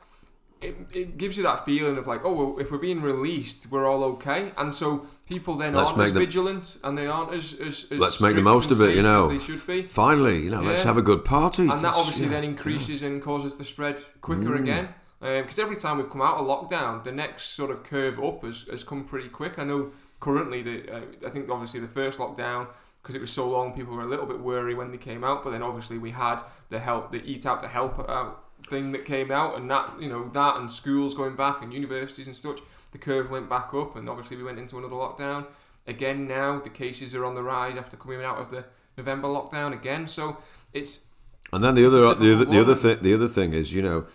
it, 0.63 0.77
it 0.93 1.17
gives 1.19 1.37
you 1.37 1.43
that 1.43 1.65
feeling 1.65 1.97
of 1.99 2.07
like 2.07 2.25
oh 2.25 2.33
well 2.33 2.59
if 2.61 2.71
we're 2.71 2.79
being 2.79 3.01
released 3.03 3.67
we're 3.71 3.87
all 3.87 4.03
okay 4.05 4.53
and 4.57 4.73
so 4.73 5.07
people 5.31 5.55
then 5.57 5.75
Let's 5.75 5.91
aren't 5.93 6.03
as 6.05 6.13
the- 6.13 6.21
vigilant 6.21 6.79
and 6.85 6.97
they 6.97 7.07
aren't 7.07 7.33
as, 7.33 7.53
as, 7.55 7.87
as 7.91 7.99
Let's 7.99 8.21
make 8.21 8.35
the 8.35 8.43
most 8.43 8.71
of 8.71 8.81
it, 8.81 8.95
you 8.95 9.03
know. 9.03 9.31
as 9.31 9.39
they 9.39 9.45
should 9.57 9.67
be 9.67 9.83
Finally, 9.87 10.41
you 10.43 10.51
know, 10.51 10.63
let's 10.63 10.83
have 10.83 10.97
a 10.97 11.03
good 11.03 11.25
party. 11.25 11.63
and 11.63 11.81
that 11.81 11.95
obviously 11.95 12.27
yeah, 12.27 12.33
then 12.33 12.43
yeah. 12.45 12.51
increases 12.51 13.03
and 13.03 13.21
causes 13.23 13.57
the 13.57 13.65
spread 13.65 14.05
quicker 14.21 14.51
Mm. 14.51 14.61
again. 14.61 14.89
Because 15.21 15.59
every 15.61 15.77
time 15.77 15.99
we've 15.99 16.11
come 16.11 16.21
out 16.23 16.39
of 16.39 16.47
lockdown, 16.47 17.05
the 17.05 17.13
next 17.13 17.51
sort 17.55 17.71
of 17.71 17.85
curve 17.85 18.19
up 18.23 18.43
has, 18.43 18.63
has 18.71 18.83
come 18.83 19.05
pretty 19.05 19.29
quick. 19.29 19.57
I 19.57 19.63
know 19.63 19.93
currently, 20.19 20.63
the, 20.63 20.93
uh, 20.93 21.01
I 21.27 21.31
think 21.31 21.49
obviously 21.49 21.79
the 21.79 21.87
first 21.87 22.19
lockdown, 22.19 22.67
because 23.01 23.15
it 23.15 23.21
was 23.21 23.31
so 23.31 23.49
long, 23.49 23.73
people 23.73 23.95
were 23.95 24.03
a 24.03 24.07
little 24.09 24.27
bit 24.27 24.41
worried 24.41 24.77
when 24.77 24.91
they 24.91 24.99
came 24.99 25.23
out. 25.23 25.45
But 25.45 25.51
then 25.51 25.63
obviously 25.63 25.97
we 25.97 26.11
had 26.11 26.43
the 26.71 26.81
help, 26.81 27.13
the 27.13 27.23
Eat 27.25 27.47
Out 27.47 27.61
to 27.61 27.69
Help 27.69 28.01
Out 28.11 28.43
thing 28.73 28.93
that 28.93 29.05
came 29.05 29.31
out, 29.31 29.57
and 29.57 29.71
that 29.71 29.85
you 30.01 30.09
know 30.09 30.29
that 30.31 30.57
and 30.57 30.73
schools 30.73 31.15
going 31.15 31.37
back 31.37 31.63
and 31.63 31.73
universities 31.73 32.27
and 32.27 32.37
such. 32.37 32.61
The 32.93 32.99
curve 32.99 33.31
went 33.31 33.49
back 33.49 33.69
up, 33.73 33.97
and 33.97 34.09
obviously 34.09 34.37
we 34.37 34.43
went 34.43 34.59
into 34.59 34.79
another 34.79 34.97
lockdown 34.97 35.47
again. 35.87 36.27
Now 36.27 36.61
the 36.61 36.71
cases 36.71 37.15
are 37.15 37.25
on 37.25 37.35
the 37.35 37.43
rise 37.43 37.77
after 37.77 37.97
coming 37.97 38.23
out 38.23 38.39
of 38.39 38.51
the 38.51 38.65
November 38.99 39.29
lockdown 39.29 39.73
again. 39.73 40.09
So 40.09 40.37
it's 40.73 41.05
And 41.53 41.63
then 41.65 41.75
the 41.75 41.87
other, 41.87 42.01
the 42.15 42.33
other, 42.35 42.45
the 42.45 42.61
other 42.61 42.75
thing, 42.75 42.99
the 43.03 43.15
other 43.15 43.29
thing 43.29 43.53
is, 43.53 43.73
you 43.73 43.83
know, 43.83 44.07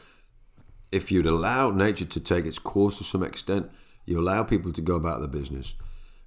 if 0.91 1.11
you'd 1.11 1.27
allow 1.27 1.69
nature 1.69 2.05
to 2.05 2.19
take 2.19 2.45
its 2.45 2.59
course 2.59 2.97
to 2.97 3.03
some 3.03 3.23
extent, 3.23 3.69
you 4.05 4.19
allow 4.19 4.43
people 4.43 4.71
to 4.73 4.81
go 4.81 4.95
about 4.95 5.19
their 5.19 5.27
business, 5.27 5.75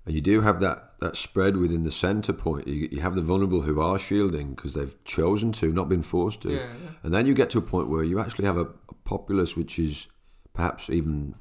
and 0.07 0.15
you 0.15 0.21
do 0.21 0.41
have 0.43 0.61
that 0.61 0.87
that 1.01 1.17
spread 1.17 1.57
within 1.57 1.83
the 1.83 1.91
centre 1.91 2.33
point. 2.33 2.69
You, 2.69 2.89
you 2.93 3.01
have 3.01 3.15
the 3.15 3.23
vulnerable 3.23 3.63
who 3.63 3.81
are 3.81 3.99
shielding 3.99 4.55
because 4.55 4.75
they've 4.75 5.03
chosen 5.05 5.51
to, 5.53 5.73
not 5.73 5.89
been 5.89 6.03
forced 6.03 6.43
to, 6.43 6.51
Yeah, 6.51 6.57
yeah. 6.59 6.91
and 7.03 7.15
then 7.15 7.25
you 7.27 7.33
get 7.35 7.49
to 7.51 7.59
a 7.59 7.63
point 7.63 7.89
where 7.89 8.05
you 8.05 8.21
actually 8.21 8.45
have 8.45 8.59
a, 8.59 8.67
a 8.89 8.95
populace 9.05 9.57
which 9.57 9.79
is 9.79 10.09
perhaps 10.53 10.91
even 10.91 11.35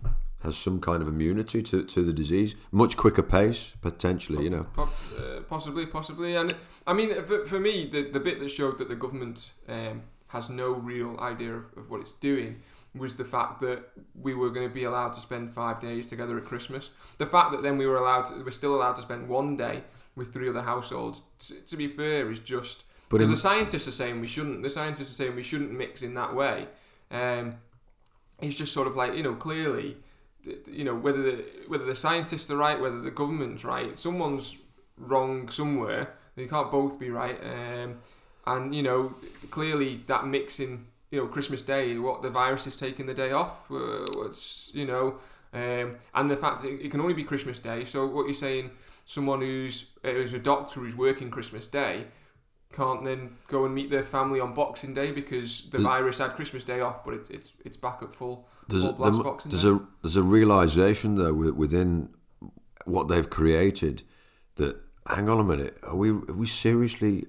has 0.43 0.55
some 0.55 0.79
kind 0.79 1.01
of 1.01 1.09
immunity 1.09 1.61
to, 1.61 1.83
to 1.83 2.01
the 2.01 2.13
disease, 2.13 2.55
much 2.71 2.95
quicker 2.95 3.21
pace 3.23 3.73
potentially. 3.81 4.45
You 4.45 4.49
know, 4.49 4.67
Po- 4.73 4.89
uh, 5.17 5.41
possibly, 5.41 5.85
possibly, 5.85 6.37
and 6.37 6.55
I 6.87 6.93
mean, 6.93 7.21
for, 7.23 7.45
for 7.45 7.59
me, 7.59 7.89
the 7.91 8.09
the 8.09 8.19
bit 8.21 8.39
that 8.39 8.49
showed 8.49 8.77
that 8.77 8.87
the 8.87 8.95
government 8.95 9.51
um, 9.67 10.03
has 10.27 10.49
no 10.49 10.71
real 10.71 11.19
idea 11.19 11.53
of, 11.55 11.65
of 11.75 11.89
what 11.89 11.99
it's 11.99 12.13
doing 12.21 12.61
was 12.95 13.15
the 13.15 13.25
fact 13.25 13.61
that 13.61 13.89
we 14.15 14.33
were 14.33 14.49
going 14.49 14.67
to 14.67 14.73
be 14.73 14.83
allowed 14.83 15.13
to 15.13 15.21
spend 15.21 15.51
five 15.51 15.79
days 15.79 16.07
together 16.07 16.37
at 16.37 16.45
Christmas. 16.45 16.89
The 17.17 17.25
fact 17.25 17.51
that 17.51 17.61
then 17.61 17.77
we 17.77 17.85
were 17.85 17.97
allowed, 17.97 18.25
to, 18.27 18.43
we're 18.43 18.49
still 18.49 18.75
allowed 18.75 18.93
to 18.93 19.01
spend 19.03 19.29
one 19.29 19.55
day 19.55 19.83
with 20.15 20.33
three 20.33 20.49
other 20.49 20.63
households. 20.63 21.21
T- 21.37 21.55
to 21.67 21.77
be 21.77 21.87
fair, 21.87 22.31
is 22.31 22.39
just 22.39 22.83
because 23.09 23.29
the 23.29 23.37
scientists 23.37 23.87
are 23.87 23.91
saying 23.91 24.21
we 24.21 24.27
shouldn't. 24.27 24.61
The 24.61 24.69
scientists 24.69 25.11
are 25.11 25.15
saying 25.15 25.35
we 25.35 25.43
shouldn't 25.43 25.71
mix 25.71 26.01
in 26.01 26.13
that 26.15 26.35
way. 26.35 26.67
Um, 27.11 27.55
it's 28.41 28.55
just 28.55 28.73
sort 28.73 28.87
of 28.87 28.95
like 28.95 29.15
you 29.15 29.23
know 29.23 29.33
clearly, 29.33 29.97
you 30.67 30.83
know 30.83 30.95
whether 30.95 31.21
the 31.21 31.45
whether 31.67 31.85
the 31.85 31.95
scientists 31.95 32.49
are 32.51 32.57
right, 32.57 32.79
whether 32.79 33.01
the 33.01 33.11
government's 33.11 33.63
right, 33.63 33.97
someone's 33.97 34.55
wrong 34.97 35.49
somewhere. 35.49 36.13
They 36.35 36.47
can't 36.47 36.71
both 36.71 36.99
be 36.99 37.09
right. 37.09 37.39
Um, 37.43 37.99
and 38.45 38.75
you 38.75 38.83
know 38.83 39.15
clearly 39.49 40.01
that 40.07 40.27
mixing, 40.27 40.85
you 41.11 41.19
know 41.19 41.27
Christmas 41.27 41.61
Day, 41.61 41.97
what 41.97 42.21
the 42.21 42.29
virus 42.29 42.67
is 42.67 42.75
taking 42.75 43.05
the 43.05 43.13
day 43.13 43.31
off. 43.31 43.69
Uh, 43.71 44.05
what's 44.15 44.71
you 44.73 44.85
know. 44.85 45.15
Um, 45.51 45.95
and 46.13 46.29
the 46.29 46.37
fact 46.37 46.61
that 46.61 46.69
it 46.69 46.91
can 46.91 47.01
only 47.01 47.15
be 47.15 47.23
Christmas 47.23 47.57
Day, 47.57 47.83
so 47.83 48.05
what 48.05 48.25
you're 48.25 48.33
saying, 48.35 48.69
someone 49.05 49.41
who's 49.41 49.85
uh, 50.03 50.09
who's 50.11 50.33
a 50.33 50.39
doctor 50.39 50.79
who's 50.79 50.95
working 50.95 51.31
Christmas 51.31 51.67
Day, 51.67 52.05
can't 52.71 53.03
then 53.03 53.31
go 53.47 53.65
and 53.65 53.73
meet 53.73 53.89
their 53.89 54.03
family 54.03 54.39
on 54.39 54.53
Boxing 54.53 54.93
Day 54.93 55.09
because 55.11 55.63
the 55.71 55.79
There's- 55.79 55.83
virus 55.85 56.19
had 56.19 56.35
Christmas 56.35 56.63
Day 56.63 56.81
off, 56.81 57.03
but 57.03 57.15
it's 57.15 57.29
it's 57.31 57.53
it's 57.65 57.77
back 57.77 58.03
at 58.03 58.13
full. 58.13 58.47
there's, 58.67 58.83
full 58.83 58.91
a, 58.91 58.93
blast 58.93 59.13
there- 59.15 59.23
Boxing 59.23 59.49
there's 59.51 59.63
Day. 59.63 59.69
a 59.69 59.79
there's 60.03 60.17
a 60.17 60.23
realization 60.23 61.15
though 61.15 61.33
within 61.33 62.09
what 62.85 63.07
they've 63.07 63.29
created 63.29 64.03
that 64.57 64.77
hang 65.07 65.27
on 65.29 65.39
a 65.39 65.43
minute 65.43 65.77
are 65.81 65.95
we 65.95 66.09
are 66.11 66.33
we 66.35 66.45
seriously 66.45 67.25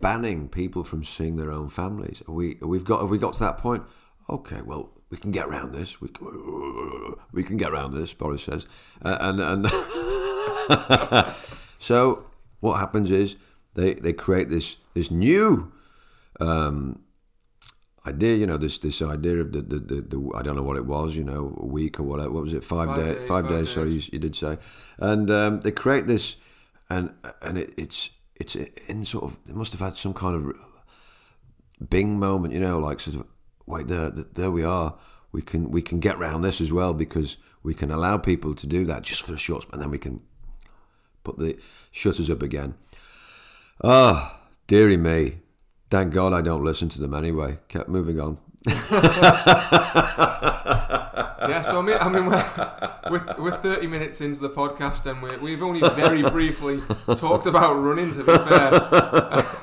banning 0.00 0.48
people 0.48 0.84
from 0.84 1.04
seeing 1.04 1.36
their 1.36 1.50
own 1.50 1.68
families 1.68 2.22
are 2.28 2.34
we 2.34 2.56
we've 2.60 2.84
got 2.84 3.00
have 3.00 3.10
we 3.10 3.18
got 3.18 3.34
to 3.34 3.40
that 3.40 3.58
point 3.58 3.82
okay 4.28 4.60
well 4.62 4.90
we 5.10 5.16
can 5.16 5.30
get 5.30 5.46
around 5.46 5.72
this 5.72 6.00
we 6.00 6.08
can, 6.08 7.14
we 7.32 7.42
can 7.42 7.56
get 7.56 7.70
around 7.70 7.94
this 7.94 8.12
Boris 8.14 8.44
says 8.44 8.66
uh, 9.04 9.18
and 9.20 9.40
and 9.40 9.68
so 11.78 12.26
what 12.60 12.78
happens 12.78 13.10
is 13.10 13.36
they 13.74 13.94
they 13.94 14.12
create 14.12 14.48
this 14.48 14.76
this 14.94 15.10
new 15.10 15.72
um, 16.40 17.04
idea, 18.06 18.36
you 18.36 18.46
know, 18.46 18.56
this 18.56 18.78
this 18.78 19.00
idea 19.02 19.36
of 19.36 19.52
the, 19.52 19.62
the, 19.62 19.78
the, 19.78 19.94
the 20.02 20.32
I 20.34 20.42
don't 20.42 20.56
know 20.56 20.62
what 20.62 20.76
it 20.76 20.86
was, 20.86 21.16
you 21.16 21.24
know, 21.24 21.56
a 21.58 21.66
week 21.66 21.98
or 21.98 22.04
whatever. 22.04 22.30
What 22.30 22.42
was 22.42 22.52
it? 22.52 22.64
Five, 22.64 22.88
Five 22.88 22.98
day, 22.98 23.14
days, 23.14 23.28
five 23.28 23.44
five 23.44 23.48
days. 23.48 23.70
Sorry, 23.70 23.92
you, 23.92 24.02
you 24.12 24.18
did 24.18 24.36
say, 24.36 24.58
and 24.98 25.30
um, 25.30 25.60
they 25.60 25.70
create 25.70 26.06
this, 26.06 26.36
and 26.90 27.14
and 27.42 27.58
it, 27.58 27.72
it's 27.76 28.10
it's 28.36 28.56
in 28.56 29.04
sort 29.04 29.24
of. 29.24 29.38
They 29.46 29.52
must 29.52 29.72
have 29.72 29.80
had 29.80 29.96
some 29.96 30.14
kind 30.14 30.36
of 30.36 30.54
Bing 31.90 32.18
moment, 32.18 32.54
you 32.54 32.60
know, 32.60 32.78
like 32.78 33.00
sort 33.00 33.16
of 33.16 33.26
wait 33.66 33.88
there, 33.88 34.10
th- 34.10 34.28
there 34.34 34.50
we 34.50 34.62
are. 34.62 34.96
We 35.32 35.42
can 35.42 35.70
we 35.70 35.82
can 35.82 35.98
get 35.98 36.18
round 36.18 36.44
this 36.44 36.60
as 36.60 36.72
well 36.72 36.94
because 36.94 37.36
we 37.62 37.74
can 37.74 37.90
allow 37.90 38.18
people 38.18 38.54
to 38.54 38.66
do 38.66 38.84
that 38.84 39.02
just 39.02 39.22
for 39.22 39.34
a 39.34 39.38
short, 39.38 39.66
and 39.72 39.82
then 39.82 39.90
we 39.90 39.98
can 39.98 40.20
put 41.24 41.38
the 41.38 41.58
shutters 41.90 42.30
up 42.30 42.42
again. 42.42 42.74
Ah, 43.82 44.40
dearie 44.66 44.96
me. 44.96 45.38
Thank 45.90 46.12
God 46.12 46.32
I 46.32 46.40
don't 46.40 46.64
listen 46.64 46.88
to 46.90 47.00
them 47.00 47.14
anyway. 47.14 47.58
Kept 47.68 47.88
moving 47.88 48.20
on. 48.20 48.38
yeah, 48.66 48.80
so 51.60 51.80
I 51.80 51.82
mean, 51.82 51.98
I 52.00 52.08
mean, 52.08 52.24
we're, 52.26 52.70
we're, 53.10 53.34
we're 53.38 53.58
30 53.58 53.86
minutes 53.88 54.22
into 54.22 54.40
the 54.40 54.48
podcast 54.48 55.04
and 55.04 55.22
we're, 55.22 55.38
we've 55.38 55.62
only 55.62 55.80
very 55.80 56.22
briefly 56.22 56.80
talked 57.16 57.44
about 57.44 57.74
running, 57.74 58.14
to 58.14 58.20
be 58.20 58.24
fair. 58.24 58.70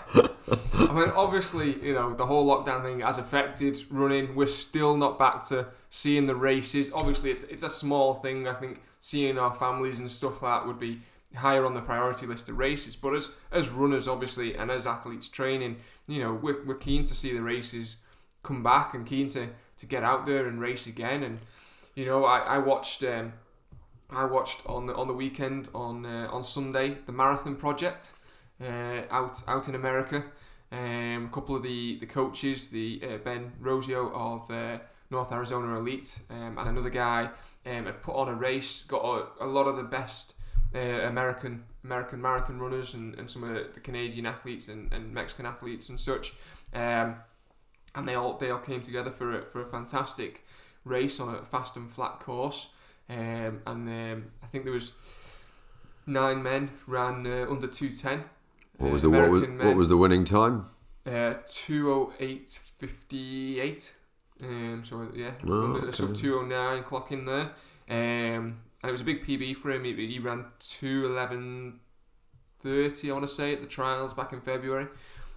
I 0.91 0.93
mean, 0.93 1.09
obviously, 1.15 1.83
you 1.83 1.93
know, 1.93 2.13
the 2.13 2.27
whole 2.27 2.45
lockdown 2.45 2.83
thing 2.83 2.99
has 2.99 3.17
affected 3.17 3.81
running. 3.89 4.35
We're 4.35 4.45
still 4.45 4.97
not 4.97 5.17
back 5.17 5.43
to 5.47 5.67
seeing 5.89 6.27
the 6.27 6.35
races. 6.35 6.91
Obviously, 6.93 7.31
it's 7.31 7.43
it's 7.43 7.63
a 7.63 7.69
small 7.69 8.15
thing. 8.15 8.47
I 8.47 8.53
think 8.53 8.81
seeing 8.99 9.39
our 9.39 9.53
families 9.53 9.99
and 9.99 10.11
stuff 10.11 10.41
like 10.41 10.61
that 10.61 10.67
would 10.67 10.79
be 10.79 10.99
higher 11.33 11.65
on 11.65 11.73
the 11.73 11.81
priority 11.81 12.27
list 12.27 12.49
of 12.49 12.57
races. 12.57 12.95
But 12.95 13.15
as 13.15 13.29
as 13.51 13.69
runners, 13.69 14.07
obviously, 14.07 14.55
and 14.55 14.69
as 14.69 14.85
athletes 14.85 15.27
training, 15.27 15.77
you 16.07 16.19
know, 16.19 16.33
we're, 16.33 16.63
we're 16.65 16.75
keen 16.75 17.05
to 17.05 17.15
see 17.15 17.33
the 17.33 17.41
races 17.41 17.97
come 18.43 18.63
back 18.63 18.93
and 18.93 19.05
keen 19.05 19.27
to, 19.29 19.49
to 19.77 19.85
get 19.85 20.03
out 20.03 20.25
there 20.25 20.47
and 20.47 20.59
race 20.59 20.87
again. 20.87 21.23
And 21.23 21.39
you 21.95 22.05
know, 22.05 22.25
I, 22.25 22.39
I 22.39 22.57
watched 22.57 23.03
um, 23.03 23.33
I 24.09 24.25
watched 24.25 24.65
on 24.65 24.87
the 24.87 24.95
on 24.95 25.07
the 25.07 25.13
weekend 25.13 25.69
on 25.73 26.05
uh, 26.05 26.27
on 26.31 26.43
Sunday 26.43 26.97
the 27.05 27.11
Marathon 27.11 27.55
Project 27.55 28.13
uh, 28.61 29.01
out 29.09 29.41
out 29.47 29.67
in 29.67 29.75
America. 29.75 30.23
Um, 30.71 31.25
a 31.25 31.29
couple 31.33 31.55
of 31.55 31.63
the 31.63 31.97
the 31.99 32.05
coaches, 32.05 32.69
the 32.69 33.01
uh, 33.03 33.17
Ben 33.17 33.51
Rosario 33.59 34.11
of 34.13 34.49
uh, 34.49 34.79
North 35.09 35.31
Arizona 35.31 35.75
Elite, 35.75 36.19
um, 36.29 36.57
and 36.57 36.69
another 36.69 36.89
guy 36.89 37.29
um, 37.65 37.85
had 37.85 38.01
put 38.01 38.15
on 38.15 38.29
a 38.29 38.33
race. 38.33 38.83
Got 38.87 39.03
a, 39.03 39.45
a 39.45 39.47
lot 39.47 39.67
of 39.67 39.75
the 39.75 39.83
best 39.83 40.35
uh, 40.73 40.79
American 40.79 41.63
American 41.83 42.21
marathon 42.21 42.59
runners 42.59 42.93
and, 42.93 43.15
and 43.15 43.29
some 43.29 43.43
of 43.43 43.73
the, 43.73 43.79
Canadian 43.81 44.25
athletes 44.25 44.67
and, 44.67 44.91
and 44.93 45.13
Mexican 45.13 45.45
athletes 45.45 45.89
and 45.89 45.99
such. 45.99 46.33
Um, 46.73 47.15
and 47.95 48.07
they 48.07 48.15
all 48.15 48.37
they 48.37 48.49
all 48.49 48.59
came 48.59 48.81
together 48.81 49.11
for 49.11 49.39
a, 49.39 49.45
for 49.45 49.61
a 49.61 49.65
fantastic 49.65 50.45
race 50.85 51.19
on 51.19 51.33
a 51.35 51.43
fast 51.43 51.75
and 51.75 51.91
flat 51.91 52.19
course. 52.19 52.69
Um, 53.09 53.61
and 53.67 53.89
um, 53.89 54.25
I 54.41 54.47
think 54.47 54.63
there 54.63 54.73
was 54.73 54.93
nine 56.05 56.41
men 56.41 56.71
ran 56.87 57.25
uh, 57.27 57.45
under 57.49 57.67
two 57.67 57.89
ten. 57.93 58.23
What 58.77 58.91
was 58.91 59.01
the 59.03 59.09
what 59.09 59.29
was, 59.29 59.47
what 59.47 59.75
was 59.75 59.89
the 59.89 59.97
winning 59.97 60.25
time? 60.25 60.65
Uh, 61.05 61.35
two 61.45 61.91
oh 61.91 62.13
eight 62.19 62.59
fifty 62.77 63.59
eight. 63.59 63.93
Um, 64.43 64.83
so 64.85 65.07
yeah, 65.13 65.31
Oh, 65.47 65.65
under, 65.65 65.79
okay. 65.87 65.91
sub 65.91 66.15
two 66.15 66.39
oh 66.39 66.45
nine 66.45 66.83
clock 66.83 67.11
in 67.11 67.25
there. 67.25 67.51
Um, 67.89 68.59
and 68.83 68.89
it 68.89 68.91
was 68.91 69.01
a 69.01 69.03
big 69.03 69.23
PB 69.25 69.57
for 69.57 69.69
him. 69.71 69.83
He, 69.83 69.93
he 70.07 70.19
ran 70.19 70.45
two 70.59 71.05
eleven 71.05 71.79
thirty. 72.59 73.09
I 73.11 73.13
want 73.13 73.27
to 73.27 73.33
say 73.33 73.53
at 73.53 73.61
the 73.61 73.67
trials 73.67 74.13
back 74.13 74.33
in 74.33 74.41
February. 74.41 74.87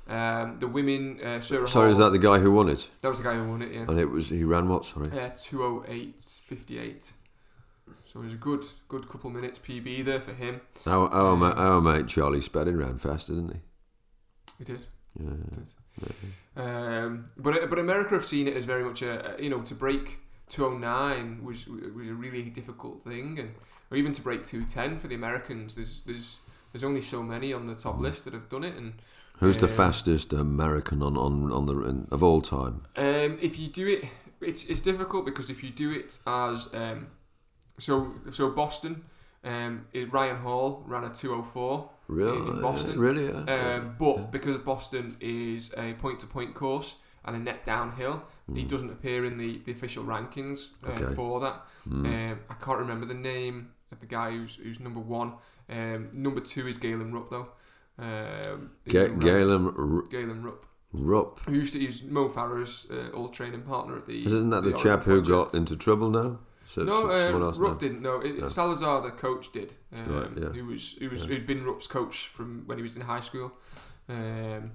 Um, 0.07 0.59
the 0.59 0.69
women, 0.69 1.19
uh, 1.25 1.41
Sarah 1.41 1.67
Sorry, 1.67 1.91
is 1.93 1.99
that 1.99 2.11
the 2.11 2.19
guy 2.19 2.39
who 2.39 2.51
won 2.53 2.69
it? 2.69 2.91
that 3.01 3.09
was 3.09 3.19
the 3.19 3.25
guy 3.25 3.35
who 3.37 3.49
won 3.49 3.63
it? 3.63 3.73
Yeah. 3.73 3.87
And 3.89 3.99
it 3.99 4.05
was 4.07 4.29
he 4.29 4.45
ran 4.45 4.69
what? 4.69 4.85
Sorry. 4.85 5.09
Yeah, 5.15 5.31
two 5.31 5.65
oh 5.65 5.85
eight 5.89 6.21
fifty 6.21 6.79
eight. 6.79 7.13
So 8.05 8.21
it 8.21 8.25
was 8.25 8.33
a 8.35 8.37
good 8.37 8.65
good 8.89 9.09
couple 9.09 9.31
minutes 9.31 9.59
PB 9.59 10.05
there 10.05 10.21
for 10.21 10.35
him. 10.35 10.61
Our 10.87 11.09
our, 11.09 11.37
ma- 11.37 11.53
our 11.53 11.81
mate 11.81 12.07
Charlie 12.07 12.43
Spedding 12.43 12.77
ran 12.77 12.99
faster, 12.99 13.33
didn't 13.35 13.53
he? 13.55 13.61
He 14.59 14.65
did. 14.65 14.81
Yeah. 15.19 15.31
Um, 16.57 17.31
but 17.37 17.69
but 17.71 17.79
America 17.79 18.15
have 18.15 18.25
seen 18.25 18.47
it 18.49 18.57
as 18.57 18.65
very 18.65 18.85
much 18.85 19.03
a, 19.03 19.37
a- 19.39 19.43
you 19.43 19.49
know 19.51 19.63
to 19.63 19.75
break 19.75 20.19
209 20.49 21.45
was 21.45 21.67
was 21.67 22.09
a 22.09 22.15
really 22.15 22.43
difficult 22.51 23.05
thing, 23.05 23.39
and 23.39 23.55
or 23.91 23.97
even 23.97 24.13
to 24.13 24.23
break 24.23 24.45
210 24.45 24.99
for 24.99 25.09
the 25.09 25.15
Americans. 25.15 25.75
There's 25.77 26.03
there's 26.03 26.41
there's 26.73 26.85
only 26.85 27.01
so 27.01 27.23
many 27.23 27.53
on 27.53 27.67
the 27.67 27.75
top 27.75 27.99
list 28.01 28.25
that 28.25 28.35
have 28.35 28.49
done 28.49 28.65
it, 28.65 28.77
and 28.77 28.95
Who's 29.41 29.57
the 29.57 29.69
fastest 29.69 30.33
American 30.33 31.03
on 31.03 31.17
on 31.17 31.53
on 31.53 31.67
the 31.67 31.77
in, 31.83 32.09
of 32.11 32.23
all 32.23 32.41
time? 32.41 32.83
Um, 32.97 33.39
if 33.43 33.59
you 33.59 33.69
do 33.69 33.87
it, 33.89 34.05
it's 34.41 34.65
it's 34.67 34.81
difficult 34.81 35.25
because 35.25 35.51
if 35.51 35.63
you 35.63 35.71
do 35.71 35.91
it 35.93 36.19
as 36.27 36.69
um, 36.73 37.09
so 37.79 38.15
so 38.31 38.51
Boston, 38.51 39.05
um, 39.45 39.87
it, 39.93 40.13
Ryan 40.13 40.37
Hall 40.37 40.83
ran 40.87 41.05
a 41.05 41.11
two 41.13 41.35
oh 41.35 41.43
four. 41.43 41.91
Really? 42.07 42.37
in 42.37 42.61
Boston. 42.61 42.99
Really? 42.99 43.27
Yeah. 43.27 43.75
Um, 43.77 43.97
but 43.99 44.31
because 44.31 44.59
Boston 44.59 45.17
is 45.21 45.73
a 45.77 45.95
point 45.95 46.19
to 46.21 46.27
point 46.27 46.55
course 46.55 46.97
and 47.25 47.35
a 47.35 47.39
net 47.39 47.65
downhill, 47.65 48.23
he 48.53 48.63
doesn't 48.63 48.91
appear 48.91 49.27
in 49.27 49.39
the, 49.39 49.63
the 49.65 49.73
official 49.73 50.05
rankings 50.05 50.69
uh, 50.85 50.91
Hmm. 50.91 51.03
Okay. 51.05 51.15
for 51.15 51.41
that. 51.41 51.63
Mm. 51.89 52.05
Um, 52.33 52.41
I 52.51 52.55
can't 52.63 52.79
remember 52.79 53.07
the 53.07 53.15
name 53.15 53.71
of 53.91 54.01
the 54.01 54.07
guy 54.07 54.31
who's 54.33 54.57
who's 54.57 54.79
number 54.81 55.01
one. 55.01 55.33
Um, 55.71 56.11
number 56.13 56.41
two 56.43 56.69
is 56.69 56.77
Galen 56.77 57.13
Rupp 57.15 57.31
though. 57.31 57.49
Um, 57.99 58.73
Ga- 58.89 59.09
Galen 59.09 59.67
R- 59.77 60.03
Galen 60.11 60.43
Rupp. 60.43 60.67
Rupp. 60.93 61.41
Who 61.47 61.55
used 61.55 61.73
to 61.73 61.81
use 61.81 62.03
Mo 62.05 62.29
Farah's 62.29 62.87
uh, 62.91 63.11
old 63.13 63.33
training 63.35 63.63
partner 63.63 63.97
at 63.97 64.07
the. 64.07 64.25
Isn't 64.27 64.51
that 64.51 64.63
the, 64.63 64.71
Oregon 64.71 64.83
chap 64.83 65.03
who 65.05 65.23
Project. 65.23 65.53
got 65.53 65.55
into 65.55 65.77
trouble 65.77 66.11
now? 66.11 66.39
So, 66.69 66.83
no, 66.85 67.11
uh, 67.11 67.33
Rupp 67.57 67.73
now? 67.73 67.79
didn't. 67.79 68.03
No, 68.03 68.21
it, 68.21 68.39
No. 68.39 68.49
Salazar, 68.49 69.01
the 69.03 69.11
coach, 69.11 69.53
did. 69.53 69.75
Um, 69.93 70.09
Right, 70.17 70.31
yeah. 70.39 70.49
Who 70.51 70.67
was 70.67 70.93
who 70.99 71.09
was 71.11 71.23
Yeah. 71.23 71.29
who'd 71.29 71.47
been 71.47 71.65
Rupp's 71.65 71.87
coach 71.87 72.29
from 72.29 72.63
when 72.67 72.79
he 72.79 72.83
was 72.83 72.97
in 72.97 73.03
high 73.03 73.21
school. 73.21 73.53
Um, 74.09 74.73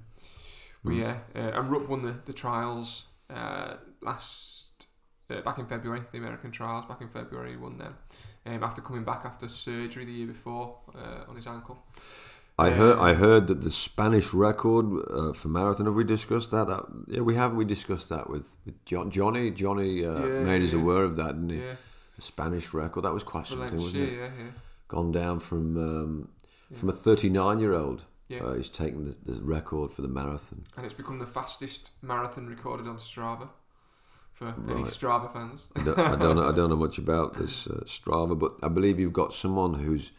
but 0.82 0.92
Mm. 0.92 0.98
yeah, 0.98 1.18
uh, 1.34 1.58
and 1.60 1.70
Rupp 1.70 1.88
won 1.88 2.02
the 2.02 2.16
the 2.24 2.32
trials 2.32 3.06
uh, 3.28 3.74
last 4.02 4.86
uh, 5.30 5.40
back 5.42 5.58
in 5.58 5.66
February. 5.66 6.02
The 6.12 6.18
American 6.18 6.50
trials 6.50 6.84
back 6.86 7.00
in 7.02 7.08
February, 7.08 7.50
he 7.52 7.56
won 7.56 7.76
them. 7.78 7.96
Um, 8.46 8.62
after 8.64 8.80
coming 8.82 9.04
back 9.04 9.24
after 9.24 9.48
surgery 9.48 10.04
the 10.06 10.12
year 10.12 10.26
before 10.26 10.78
uh, 10.94 11.28
on 11.28 11.36
his 11.36 11.46
ankle. 11.46 11.82
I 12.60 12.70
heard. 12.70 12.98
I 12.98 13.14
heard 13.14 13.46
that 13.48 13.62
the 13.62 13.70
Spanish 13.70 14.32
record 14.34 14.86
uh, 15.10 15.32
for 15.32 15.48
marathon. 15.48 15.86
Have 15.86 15.94
we 15.94 16.04
discussed 16.04 16.50
that? 16.50 16.66
that? 16.68 16.84
Yeah, 17.08 17.20
we 17.20 17.34
have. 17.36 17.54
We 17.54 17.64
discussed 17.64 18.08
that 18.10 18.28
with, 18.30 18.56
with 18.64 18.84
Jo- 18.84 19.08
Johnny. 19.08 19.50
Johnny 19.50 20.04
uh, 20.04 20.18
Yeah, 20.26 20.42
made 20.44 20.62
us 20.62 20.72
aware 20.72 21.04
of 21.04 21.16
that, 21.16 21.32
didn't 21.34 21.50
he? 21.50 21.58
Yeah, 21.58 21.76
The 22.16 22.22
Spanish 22.22 22.72
record. 22.74 23.02
That 23.04 23.12
was 23.12 23.22
quite 23.22 23.46
something, 23.46 23.78
wasn't 23.78 24.02
it? 24.08 24.12
Yeah, 24.12 24.30
yeah. 24.38 24.50
Gone 24.88 25.12
down 25.12 25.40
from 25.40 25.76
um, 25.76 26.28
Yeah. 26.70 26.78
from 26.78 26.88
a 26.88 26.92
39 26.92 27.58
year 27.60 27.74
old. 27.74 28.04
Yeah. 28.28 28.44
Uh, 28.44 28.54
he's 28.54 28.68
taken 28.68 29.04
the, 29.06 29.32
the 29.32 29.40
record 29.42 29.92
for 29.92 30.02
the 30.02 30.08
marathon. 30.08 30.64
and 30.76 30.84
it's 30.86 30.94
become 30.94 31.18
the 31.18 31.26
fastest 31.26 31.90
marathon 32.00 32.46
recorded 32.46 32.86
on 32.86 32.96
Strava 32.96 33.48
for 34.32 34.54
any 34.68 34.84
Strava 34.84 35.32
fans. 35.32 35.68
I 35.76 35.82
don't, 35.82 35.98
I 35.98 36.14
don't 36.16 36.36
know. 36.36 36.48
I 36.48 36.52
don't 36.52 36.70
know 36.70 36.76
much 36.86 36.96
about 36.98 37.36
this 37.38 37.66
uh, 37.66 37.82
Strava, 37.86 38.38
but 38.38 38.52
I 38.62 38.68
believe 38.68 39.00
you've 39.00 39.12
got 39.12 39.34
someone 39.34 39.74
who's 39.74 40.12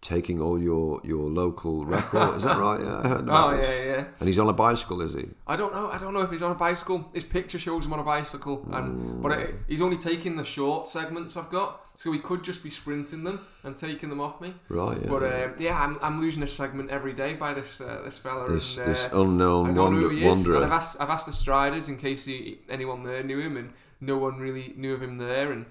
taking 0.00 0.40
all 0.40 0.60
your 0.60 1.00
your 1.04 1.28
local 1.28 1.84
record. 1.84 2.36
Is 2.36 2.44
that 2.44 2.58
right? 2.66 2.80
Yeah, 2.80 3.00
I 3.04 3.08
heard 3.08 3.20
about 3.20 3.54
oh 3.54 3.56
this. 3.56 3.68
yeah, 3.68 3.84
yeah. 3.84 4.04
And 4.20 4.28
he's 4.28 4.38
on 4.38 4.48
a 4.48 4.52
bicycle, 4.52 5.02
is 5.02 5.14
he? 5.14 5.26
I 5.46 5.56
don't 5.56 5.72
know. 5.72 5.90
I 5.90 5.98
don't 5.98 6.14
know 6.14 6.20
if 6.20 6.30
he's 6.30 6.42
on 6.42 6.52
a 6.52 6.54
bicycle. 6.54 7.10
His 7.12 7.24
picture 7.24 7.58
shows 7.58 7.84
him 7.84 7.92
on 7.92 7.98
a 7.98 8.04
bicycle, 8.04 8.66
and 8.70 9.20
but 9.22 9.32
it, 9.32 9.54
he's 9.66 9.80
only 9.80 9.96
taking 9.96 10.36
the 10.36 10.44
short 10.44 10.88
segments 10.88 11.36
I've 11.36 11.50
got, 11.50 11.84
so 11.96 12.12
he 12.12 12.20
could 12.20 12.44
just 12.44 12.62
be 12.62 12.70
sprinting 12.70 13.24
them 13.24 13.46
and 13.64 13.74
taking 13.74 14.08
them 14.08 14.20
off 14.20 14.40
me. 14.40 14.54
Right. 14.68 14.98
Yeah. 15.02 15.08
But 15.08 15.22
um, 15.24 15.54
yeah, 15.58 15.82
I'm, 15.82 15.98
I'm 16.00 16.20
losing 16.20 16.42
a 16.42 16.46
segment 16.46 16.90
every 16.90 17.12
day 17.12 17.34
by 17.34 17.52
this 17.52 17.80
uh, 17.80 18.02
this 18.04 18.18
fella. 18.18 18.48
this 18.48 18.78
and, 18.78 18.86
uh, 18.86 18.88
this 18.90 19.08
I 19.12 19.20
unknown 19.20 19.74
don't 19.74 19.94
know 19.94 20.08
who 20.08 20.10
he 20.10 20.26
is. 20.26 20.46
And 20.46 20.64
I've 20.64 20.72
asked 20.72 20.96
I've 21.00 21.10
asked 21.10 21.26
the 21.26 21.32
Striders 21.32 21.88
in 21.88 21.96
case 21.96 22.24
he, 22.24 22.60
anyone 22.68 23.02
there 23.02 23.22
knew 23.24 23.40
him, 23.40 23.56
and 23.56 23.72
no 24.00 24.16
one 24.16 24.38
really 24.38 24.74
knew 24.76 24.94
of 24.94 25.02
him 25.02 25.18
there. 25.18 25.50
And 25.50 25.66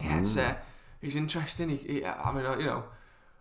yeah, 0.00 0.18
it's 0.18 0.36
uh, 0.36 0.54
he's 1.02 1.14
interesting. 1.14 1.68
He, 1.68 1.76
he, 1.76 2.04
I 2.06 2.32
mean, 2.32 2.44
you 2.58 2.66
know. 2.66 2.84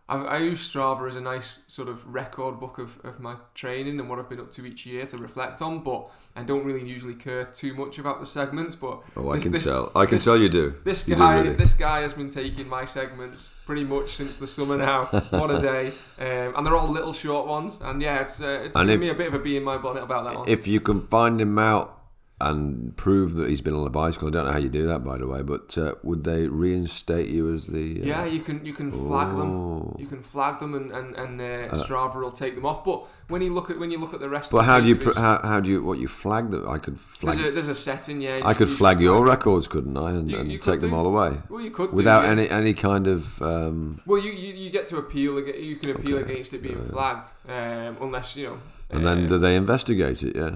I, 0.10 0.18
I 0.18 0.38
use 0.40 0.68
Strava 0.68 1.08
as 1.08 1.16
a 1.16 1.22
nice 1.22 1.60
sort 1.68 1.88
of 1.88 2.06
record 2.14 2.60
book 2.60 2.78
of, 2.80 3.00
of 3.04 3.20
my 3.20 3.36
training 3.54 4.00
and 4.00 4.10
what 4.10 4.18
I've 4.20 4.28
been 4.30 4.40
up 4.40 4.52
to 4.54 4.66
each 4.66 4.86
year 4.86 5.06
to 5.06 5.18
reflect 5.18 5.62
on, 5.62 5.80
but 5.84 6.10
I 6.36 6.44
don't 6.44 6.66
really 6.66 6.86
usually 6.88 7.14
care 7.14 7.46
too 7.46 7.74
much 7.76 8.00
about 8.00 8.20
the 8.20 8.26
segments. 8.26 8.76
But 8.76 9.02
Oh, 9.16 9.30
I 9.30 9.36
this- 9.36 9.44
can 9.44 9.52
this- 9.52 9.64
tell. 9.66 9.92
I 9.96 10.06
can 10.06 10.16
this- 10.18 10.26
tell 10.26 10.38
you 10.38 10.50
do. 10.50 10.74
this 10.84 11.08
You 11.08 11.16
do 11.16 11.22
guy, 11.22 11.40
really. 11.40 11.56
this 11.56 11.74
guy 11.76 12.02
has 12.02 12.14
been 12.14 12.30
taking 12.30 12.68
my 12.68 12.86
segments 12.86 13.54
pretty 13.66 13.84
much 13.84 14.16
since 14.16 14.38
the 14.40 14.48
summer 14.48 14.78
now. 14.78 15.06
what 15.30 15.52
a 15.52 15.62
day! 15.62 15.90
Um, 16.20 16.56
and 16.56 16.66
they're 16.66 16.76
all 16.76 16.90
little 16.90 17.14
short 17.14 17.48
ones. 17.48 17.80
And 17.82 18.02
yeah, 18.02 18.20
it's 18.22 18.42
uh, 18.42 18.62
it's 18.66 18.76
if- 18.76 19.00
me 19.00 19.10
a 19.10 19.14
bit 19.14 19.28
of 19.28 19.36
a 19.36 19.40
bee 19.40 19.58
in 19.58 19.64
my 19.64 19.78
bonnet 19.78 20.04
about 20.04 20.24
that 20.26 20.36
one. 20.40 20.50
If 20.50 20.68
you 20.68 20.80
can 20.82 21.02
find 21.02 21.40
him 21.40 21.60
out 21.60 21.99
and 22.42 22.96
prove 22.96 23.36
that 23.36 23.50
he's 23.50 23.62
been 23.62 23.74
on 23.74 23.86
a 23.86 23.90
bicycle, 23.90 24.30
I 24.30 24.32
don't 24.32 24.46
know 24.46 24.52
how 24.54 24.58
you 24.60 24.70
do 24.70 24.88
that, 24.88 25.04
by 25.04 25.18
the 25.18 25.28
way. 25.28 25.42
But 25.42 25.78
uh, 25.78 25.96
would 26.04 26.24
they 26.24 26.48
reinstate 26.48 27.28
you 27.30 27.52
as 27.54 27.68
the? 27.68 28.02
Uh, 28.02 28.06
yeah, 28.06 28.26
you 28.26 28.40
can 28.40 28.66
you 28.66 28.74
can 28.74 28.92
flag 28.92 29.30
them. 29.30 29.52
Oh. 29.56 29.96
You 30.00 30.08
can 30.08 30.22
flag 30.22 30.60
them, 30.60 30.74
and 30.74 30.92
and, 30.92 31.16
and 31.16 31.42
uh, 31.42 31.76
Strava 31.76 32.16
will 32.16 32.32
take 32.32 32.56
them 32.56 32.66
off. 32.66 32.84
But 32.84 33.06
when 33.28 33.42
you 33.42 33.54
look 33.54 33.70
at 33.70 33.78
when 33.78 33.92
you 33.92 34.00
look 34.00 34.14
at 34.14 34.20
the 34.22 34.30
rest, 34.30 34.52
But 34.52 34.60
of 34.60 34.66
the 34.66 34.72
how 34.72 34.80
do 34.80 34.88
you 34.88 34.96
pr- 34.96 35.20
how, 35.20 35.40
how 35.44 35.60
do 35.60 35.70
you 35.70 35.84
what 35.84 36.00
you 36.00 36.08
flag 36.08 36.50
them? 36.52 36.68
I 36.70 36.78
could 36.78 37.00
flag. 37.00 37.38
there's 37.38 37.50
a 37.50 37.52
there's 37.52 37.68
a 37.68 37.76
setting, 37.76 38.22
yeah. 38.22 38.42
I 38.44 38.54
could 38.54 38.70
flag 38.70 38.98
just 38.98 39.04
your 39.04 39.26
records, 39.26 39.68
couldn't 39.68 39.98
I, 39.98 40.12
and, 40.12 40.32
You- 40.32 40.38
and 40.40 40.52
you 40.52 40.58
take 40.60 40.80
them 40.80 40.92
do. 40.92 40.96
all 40.96 41.06
away 41.06 41.42
Well, 41.50 41.62
you 41.62 41.72
could 41.72 41.90
do, 41.92 41.96
without 41.98 42.24
yeah. 42.24 42.32
any 42.32 42.50
any 42.50 42.74
kind 42.74 43.08
of. 43.08 43.42
Um, 43.42 44.02
Well, 44.06 44.22
you, 44.22 44.32
you, 44.32 44.54
you 44.54 44.70
get 44.70 44.88
to 44.88 44.98
appeal. 44.98 45.40
You 45.40 45.76
can 45.76 45.90
appeal 45.92 46.18
Okay. 46.20 46.32
against 46.32 46.54
it 46.54 46.62
being 46.62 46.82
flagged, 46.86 47.28
um, 47.48 47.98
unless 48.02 48.36
you 48.36 48.48
know. 48.48 48.58
and 48.90 49.06
uh, 49.06 49.10
then 49.16 49.28
do 49.28 49.38
they 49.38 49.56
investigate 49.56 50.24
it? 50.24 50.36
Yeah. 50.36 50.56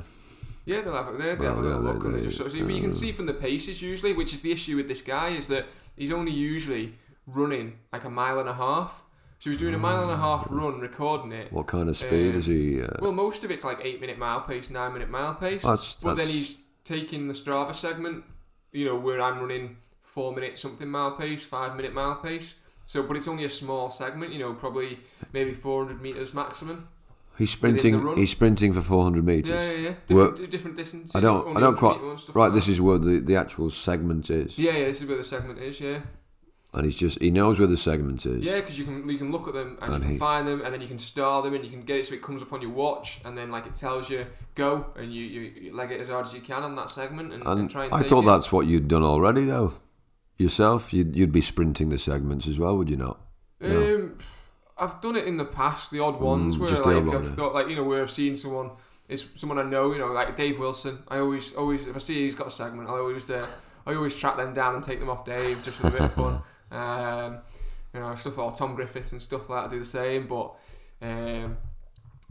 Yeah, 0.65 0.81
they'll 0.81 0.93
have 0.93 1.07
it 1.13 1.17
there. 1.17 1.35
They 1.35 1.45
Well, 1.45 1.55
have 1.55 1.63
a 1.63 1.67
little 1.67 1.81
look, 1.81 2.03
and 2.05 2.15
they 2.15 2.21
just 2.21 2.37
sort 2.37 2.47
of 2.47 2.53
see. 2.53 2.61
But 2.61 2.73
you 2.73 2.81
can 2.81 2.93
see 2.93 3.11
from 3.11 3.25
the 3.25 3.33
paces 3.33 3.81
usually, 3.81 4.13
which 4.13 4.33
is 4.33 4.41
the 4.41 4.51
issue 4.51 4.75
with 4.75 4.87
this 4.87 5.01
guy, 5.01 5.29
is 5.29 5.47
that 5.47 5.65
he's 5.95 6.11
only 6.11 6.31
usually 6.31 6.95
running 7.27 7.79
like 7.91 8.03
a 8.05 8.09
mile 8.09 8.39
and 8.39 8.47
a 8.49 8.53
half. 8.53 9.03
So 9.39 9.49
he's 9.49 9.59
doing 9.59 9.73
a 9.73 9.77
mile 9.79 10.03
and 10.03 10.11
a 10.11 10.15
half 10.17 10.47
run, 10.49 10.79
recording 10.79 11.33
it. 11.33 11.51
What 11.51 11.67
kind 11.67 11.89
of 11.89 11.97
speed 11.97 12.29
Um, 12.31 12.37
is 12.37 12.45
he? 12.45 12.81
Uh, 12.81 12.87
Well, 13.01 13.11
most 13.11 13.43
of 13.43 13.51
it's 13.51 13.65
like 13.65 13.79
eight 13.83 13.99
minute 13.99 14.17
mile 14.17 14.39
pace, 14.41 14.69
nine 14.69 14.93
minute 14.93 15.09
mile 15.09 15.35
pace. 15.35 15.63
That's- 15.63 15.97
but 16.01 16.15
then 16.15 16.29
he's 16.29 16.61
taking 16.85 17.27
the 17.27 17.33
Strava 17.33 17.75
segment, 17.75 18.23
you 18.71 18.85
know, 18.85 18.95
where 18.95 19.21
I'm 19.21 19.39
running 19.41 19.77
four 20.01 20.33
minute 20.33 20.57
something 20.57 20.87
mile 20.89 21.11
pace, 21.17 21.43
five 21.43 21.75
minute 21.75 21.93
mile 21.93 22.15
pace. 22.15 22.55
So, 22.85 23.03
but 23.03 23.17
it's 23.17 23.27
only 23.27 23.43
a 23.43 23.49
small 23.49 23.89
segment, 23.89 24.31
you 24.31 24.39
know, 24.39 24.53
probably 24.53 24.99
maybe 25.33 25.53
400 25.53 26.01
meters 26.01 26.33
maximum. 26.33 26.87
He's 27.37 27.49
sprinting. 27.51 28.15
He's 28.15 28.29
sprinting 28.31 28.73
for 28.73 28.81
400 28.81 29.25
meters. 29.25 29.49
Yeah, 29.49 29.71
yeah, 29.71 29.77
yeah. 29.89 29.93
Different, 30.05 30.51
different 30.51 30.77
distances. 30.77 31.15
I 31.15 31.19
don't. 31.19 31.57
I 31.57 31.59
don't 31.59 31.75
quite. 31.77 31.95
metre 31.97 32.09
and 32.11 32.19
stuff 32.19 32.35
Right. 32.35 32.45
like 32.45 32.53
This 32.53 32.67
is 32.67 32.79
where 32.79 32.99
the, 32.99 33.19
the 33.19 33.35
actual 33.35 33.69
segment 33.71 34.29
is, 34.29 34.57
Yeah, 34.59 34.71
yeah. 34.73 34.85
This 34.85 35.01
is 35.01 35.07
where 35.07 35.17
the 35.17 35.23
segment 35.23 35.57
is. 35.59 35.79
Yeah. 35.81 35.99
and 36.75 36.85
he's 36.85 36.95
just 36.95 37.19
he 37.21 37.29
knows 37.31 37.57
where 37.59 37.67
the 37.67 37.77
segment 37.77 38.25
is. 38.25 38.45
Yeah, 38.45 38.59
because 38.59 38.77
you 38.77 38.85
can 38.85 39.07
you 39.09 39.17
can 39.17 39.31
look 39.31 39.47
at 39.47 39.53
them 39.55 39.77
and, 39.81 39.93
And 39.93 40.03
you 40.03 40.07
can 40.07 40.11
he- 40.13 40.17
find 40.19 40.47
them, 40.47 40.61
and 40.63 40.73
then 40.73 40.81
you 40.81 40.87
can 40.87 40.99
star 40.99 41.41
them, 41.41 41.53
and 41.55 41.63
you 41.65 41.71
can 41.71 41.81
get 41.81 41.97
it 41.97 42.05
so 42.07 42.13
it 42.13 42.21
comes 42.21 42.41
up 42.43 42.53
on 42.53 42.61
your 42.61 42.71
watch, 42.71 43.19
and 43.25 43.35
then 43.37 43.49
like 43.51 43.65
it 43.65 43.75
tells 43.75 44.09
you 44.11 44.25
go, 44.55 44.85
and 44.95 45.11
you, 45.13 45.23
you, 45.23 45.41
you 45.61 45.75
leg 45.75 45.91
it 45.91 45.99
as 46.01 46.07
hard 46.09 46.25
as 46.27 46.33
you 46.33 46.41
can 46.41 46.61
on 46.63 46.75
that 46.75 46.89
segment, 46.91 47.33
and, 47.33 47.41
and, 47.47 47.59
And 47.61 47.69
try 47.69 47.85
and. 47.85 47.93
I 47.95 48.03
thought 48.03 48.23
it. 48.23 48.27
that's 48.27 48.51
what 48.51 48.67
you'd 48.67 48.87
done 48.87 49.03
already, 49.03 49.45
though. 49.45 49.73
Yourself, 50.37 50.93
you'd 50.93 51.15
you'd 51.15 51.31
be 51.31 51.41
sprinting 51.41 51.89
the 51.89 51.97
segments 51.99 52.47
as 52.47 52.57
well, 52.59 52.75
would 52.77 52.89
you 52.89 52.97
not? 52.97 53.19
No. 53.61 53.95
Um, 53.95 54.17
I've 54.77 54.99
done 55.01 55.15
it 55.15 55.25
in 55.25 55.37
the 55.37 55.45
past, 55.45 55.91
the 55.91 55.99
odd 55.99 56.19
ones 56.19 56.55
Mm, 56.55 56.59
where 56.59 56.69
just 56.69 56.85
like 56.85 57.05
one, 57.05 57.15
I've 57.15 57.23
yeah. 57.25 57.35
thought 57.35 57.53
like 57.53 57.69
you 57.69 57.75
know 57.75 57.83
where 57.83 58.01
I've 58.01 58.11
seen 58.11 58.35
someone. 58.35 58.71
It's 59.07 59.25
someone 59.35 59.59
I 59.59 59.63
know, 59.63 59.91
you 59.91 59.99
know, 59.99 60.07
like 60.13 60.35
Dave 60.35 60.57
Wilson. 60.59 61.03
I 61.09 61.17
always, 61.19 61.53
always, 61.53 61.85
if 61.87 61.95
I 61.95 61.99
see 61.99 62.23
he's 62.23 62.35
got 62.35 62.47
a 62.47 62.51
segment, 62.51 62.87
I 62.89 62.93
always, 62.93 63.29
uh, 63.29 63.45
I 63.85 63.93
always 63.95 64.15
track 64.15 64.37
them 64.37 64.53
down 64.53 64.75
and 64.75 64.83
take 64.83 64.99
them 64.99 65.09
off 65.09 65.25
Dave 65.25 65.61
just 65.63 65.77
for 65.77 65.87
a 65.87 65.91
bit 65.91 66.01
of 66.01 66.13
fun. 66.13 66.41
Um, 66.71 67.37
you 67.93 67.99
know, 67.99 68.15
stuff 68.15 68.35
like 68.39 68.55
Tom 68.55 68.73
Griffiths 68.73 69.11
and 69.11 69.21
stuff 69.21 69.47
like 69.47 69.61
that. 69.61 69.67
I 69.67 69.69
do 69.69 69.79
the 69.79 69.85
same, 69.85 70.25
but 70.25 70.55
um, 71.03 71.57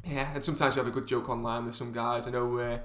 yeah, 0.05 0.34
and 0.34 0.45
sometimes 0.45 0.74
you 0.74 0.80
have 0.82 0.88
a 0.88 0.95
good 0.95 1.07
joke 1.07 1.28
online 1.28 1.64
with 1.66 1.76
some 1.76 1.93
guys. 1.93 2.26
I 2.26 2.30
know 2.32 2.59
uh, 2.59 2.78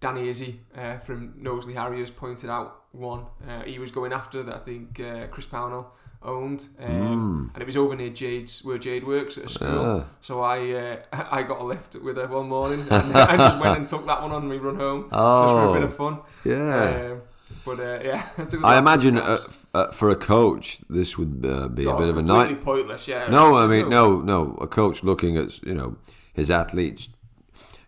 Danny 0.00 0.30
Izzy 0.30 0.60
uh, 0.74 0.96
from 0.98 1.34
Knowsley 1.36 1.74
Harriers 1.74 2.10
pointed 2.10 2.48
out 2.48 2.84
one. 2.92 3.26
Uh, 3.46 3.62
he 3.64 3.78
was 3.78 3.90
going 3.90 4.14
after 4.14 4.42
that. 4.42 4.54
I 4.54 4.58
think 4.60 4.98
uh, 5.00 5.26
Chris 5.26 5.44
Pownell 5.44 5.88
owned, 6.24 6.68
um, 6.80 7.50
and 7.54 7.62
it 7.62 7.66
was 7.66 7.76
over 7.76 7.94
near 7.96 8.10
Jade's 8.10 8.64
where 8.64 8.78
Jade 8.78 9.06
works 9.06 9.38
at 9.38 9.44
a 9.44 9.48
school. 9.48 10.06
So 10.20 10.40
I 10.40 10.70
uh, 10.72 10.96
I 11.30 11.42
got 11.42 11.60
a 11.60 11.64
lift 11.64 11.94
with 11.96 12.16
her 12.16 12.26
one 12.26 12.48
morning 12.48 12.80
and 12.90 13.16
I 13.16 13.36
just 13.36 13.60
went 13.60 13.78
and 13.78 13.86
took 13.86 14.06
that 14.06 14.22
one 14.22 14.32
on 14.32 14.48
me 14.48 14.56
run 14.58 14.76
home 14.76 15.02
just 15.02 15.12
for 15.12 15.68
a 15.68 15.72
bit 15.72 15.82
oh, 15.82 15.86
of 15.86 15.96
fun. 15.96 16.18
yeah. 16.44 17.12
Um, 17.12 17.22
but 17.64 17.80
uh, 17.80 18.00
yeah, 18.02 18.44
so 18.44 18.58
I 18.64 18.78
imagine 18.78 19.18
uh, 19.18 19.38
uh, 19.74 19.88
for 19.92 20.10
a 20.10 20.16
coach, 20.16 20.80
this 20.88 21.18
would 21.18 21.44
uh, 21.46 21.68
be 21.68 21.84
a 21.84 21.90
Oh, 21.90 21.98
bit 21.98 22.08
of 22.08 22.16
a 22.16 22.22
night. 22.22 22.60
pointless. 22.62 23.06
Yeah. 23.06 23.28
No, 23.28 23.56
I 23.56 23.66
mean, 23.66 23.88
no, 23.88 24.20
no. 24.20 24.56
A 24.60 24.66
coach 24.66 25.02
looking 25.04 25.36
at 25.36 25.62
you 25.62 25.74
know 25.74 25.96
his 26.32 26.50
athletes, 26.50 27.08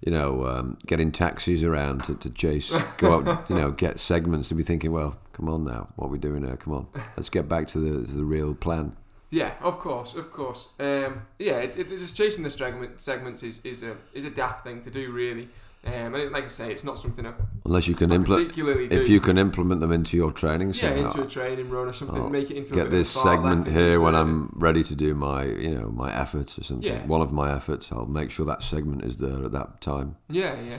you 0.04 0.12
know, 0.12 0.44
um, 0.46 0.76
getting 0.86 1.10
taxis 1.10 1.64
around 1.64 2.04
to, 2.04 2.14
to 2.16 2.30
chase, 2.30 2.76
go 2.98 3.20
out, 3.20 3.46
you 3.48 3.56
know, 3.56 3.70
get 3.70 3.98
segments 3.98 4.48
to 4.50 4.54
be 4.54 4.62
thinking, 4.62 4.92
well, 4.92 5.16
come 5.34 5.48
on 5.48 5.64
now, 5.64 5.88
what 5.96 6.06
are 6.06 6.10
we 6.10 6.18
doing 6.18 6.44
here? 6.44 6.56
Come 6.56 6.72
on, 6.72 6.86
let's 7.16 7.28
get 7.28 7.48
back 7.48 7.66
to 7.68 7.78
the 7.78 8.06
to 8.06 8.12
the 8.12 8.24
real 8.24 8.54
plan. 8.54 8.96
Yeah, 9.30 9.54
of 9.60 9.78
course, 9.80 10.14
of 10.14 10.30
course. 10.30 10.68
Um, 10.78 11.26
yeah, 11.38 11.58
it, 11.58 11.76
it, 11.76 11.88
just 11.88 12.16
chasing 12.16 12.44
the 12.44 12.50
segment, 12.50 13.00
segments 13.00 13.42
is, 13.42 13.60
is 13.64 13.82
a 13.82 13.96
is 14.12 14.24
a 14.24 14.30
daft 14.30 14.62
thing 14.62 14.80
to 14.80 14.90
do, 14.90 15.10
really. 15.10 15.48
Um, 15.86 16.14
and 16.14 16.16
it, 16.16 16.32
like 16.32 16.44
I 16.44 16.48
say, 16.48 16.70
it's 16.70 16.84
not 16.84 16.98
something 16.98 17.26
I 17.26 17.34
Unless 17.66 17.88
you 17.88 17.94
can 17.94 18.10
implement, 18.10 18.56
if 18.56 19.08
you 19.08 19.20
can 19.20 19.36
implement 19.36 19.82
them 19.82 19.92
into 19.92 20.16
your 20.16 20.32
training, 20.32 20.68
yeah, 20.68 20.80
somehow. 20.80 21.06
into 21.06 21.22
a 21.22 21.26
training 21.26 21.68
run 21.68 21.88
or 21.88 21.92
something, 21.92 22.22
Oh, 22.22 22.28
make 22.30 22.50
it 22.50 22.56
into 22.56 22.74
get 22.74 22.90
this 22.90 23.14
of 23.14 23.22
a 23.22 23.28
fartlek 23.28 23.34
segment 23.34 23.68
here 23.68 24.00
when 24.00 24.14
I'm 24.14 24.50
ready 24.54 24.82
to 24.82 24.94
do 24.94 25.14
my, 25.14 25.44
you 25.44 25.74
know, 25.74 25.90
my 25.90 26.14
efforts 26.14 26.58
or 26.58 26.64
something. 26.64 26.90
Yeah. 26.90 27.04
One 27.04 27.20
of 27.20 27.32
my 27.32 27.54
efforts, 27.54 27.92
I'll 27.92 28.06
make 28.06 28.30
sure 28.30 28.46
that 28.46 28.62
segment 28.62 29.04
is 29.04 29.18
there 29.18 29.44
at 29.44 29.52
that 29.52 29.82
time. 29.82 30.16
Yeah, 30.30 30.58
yeah. 30.58 30.78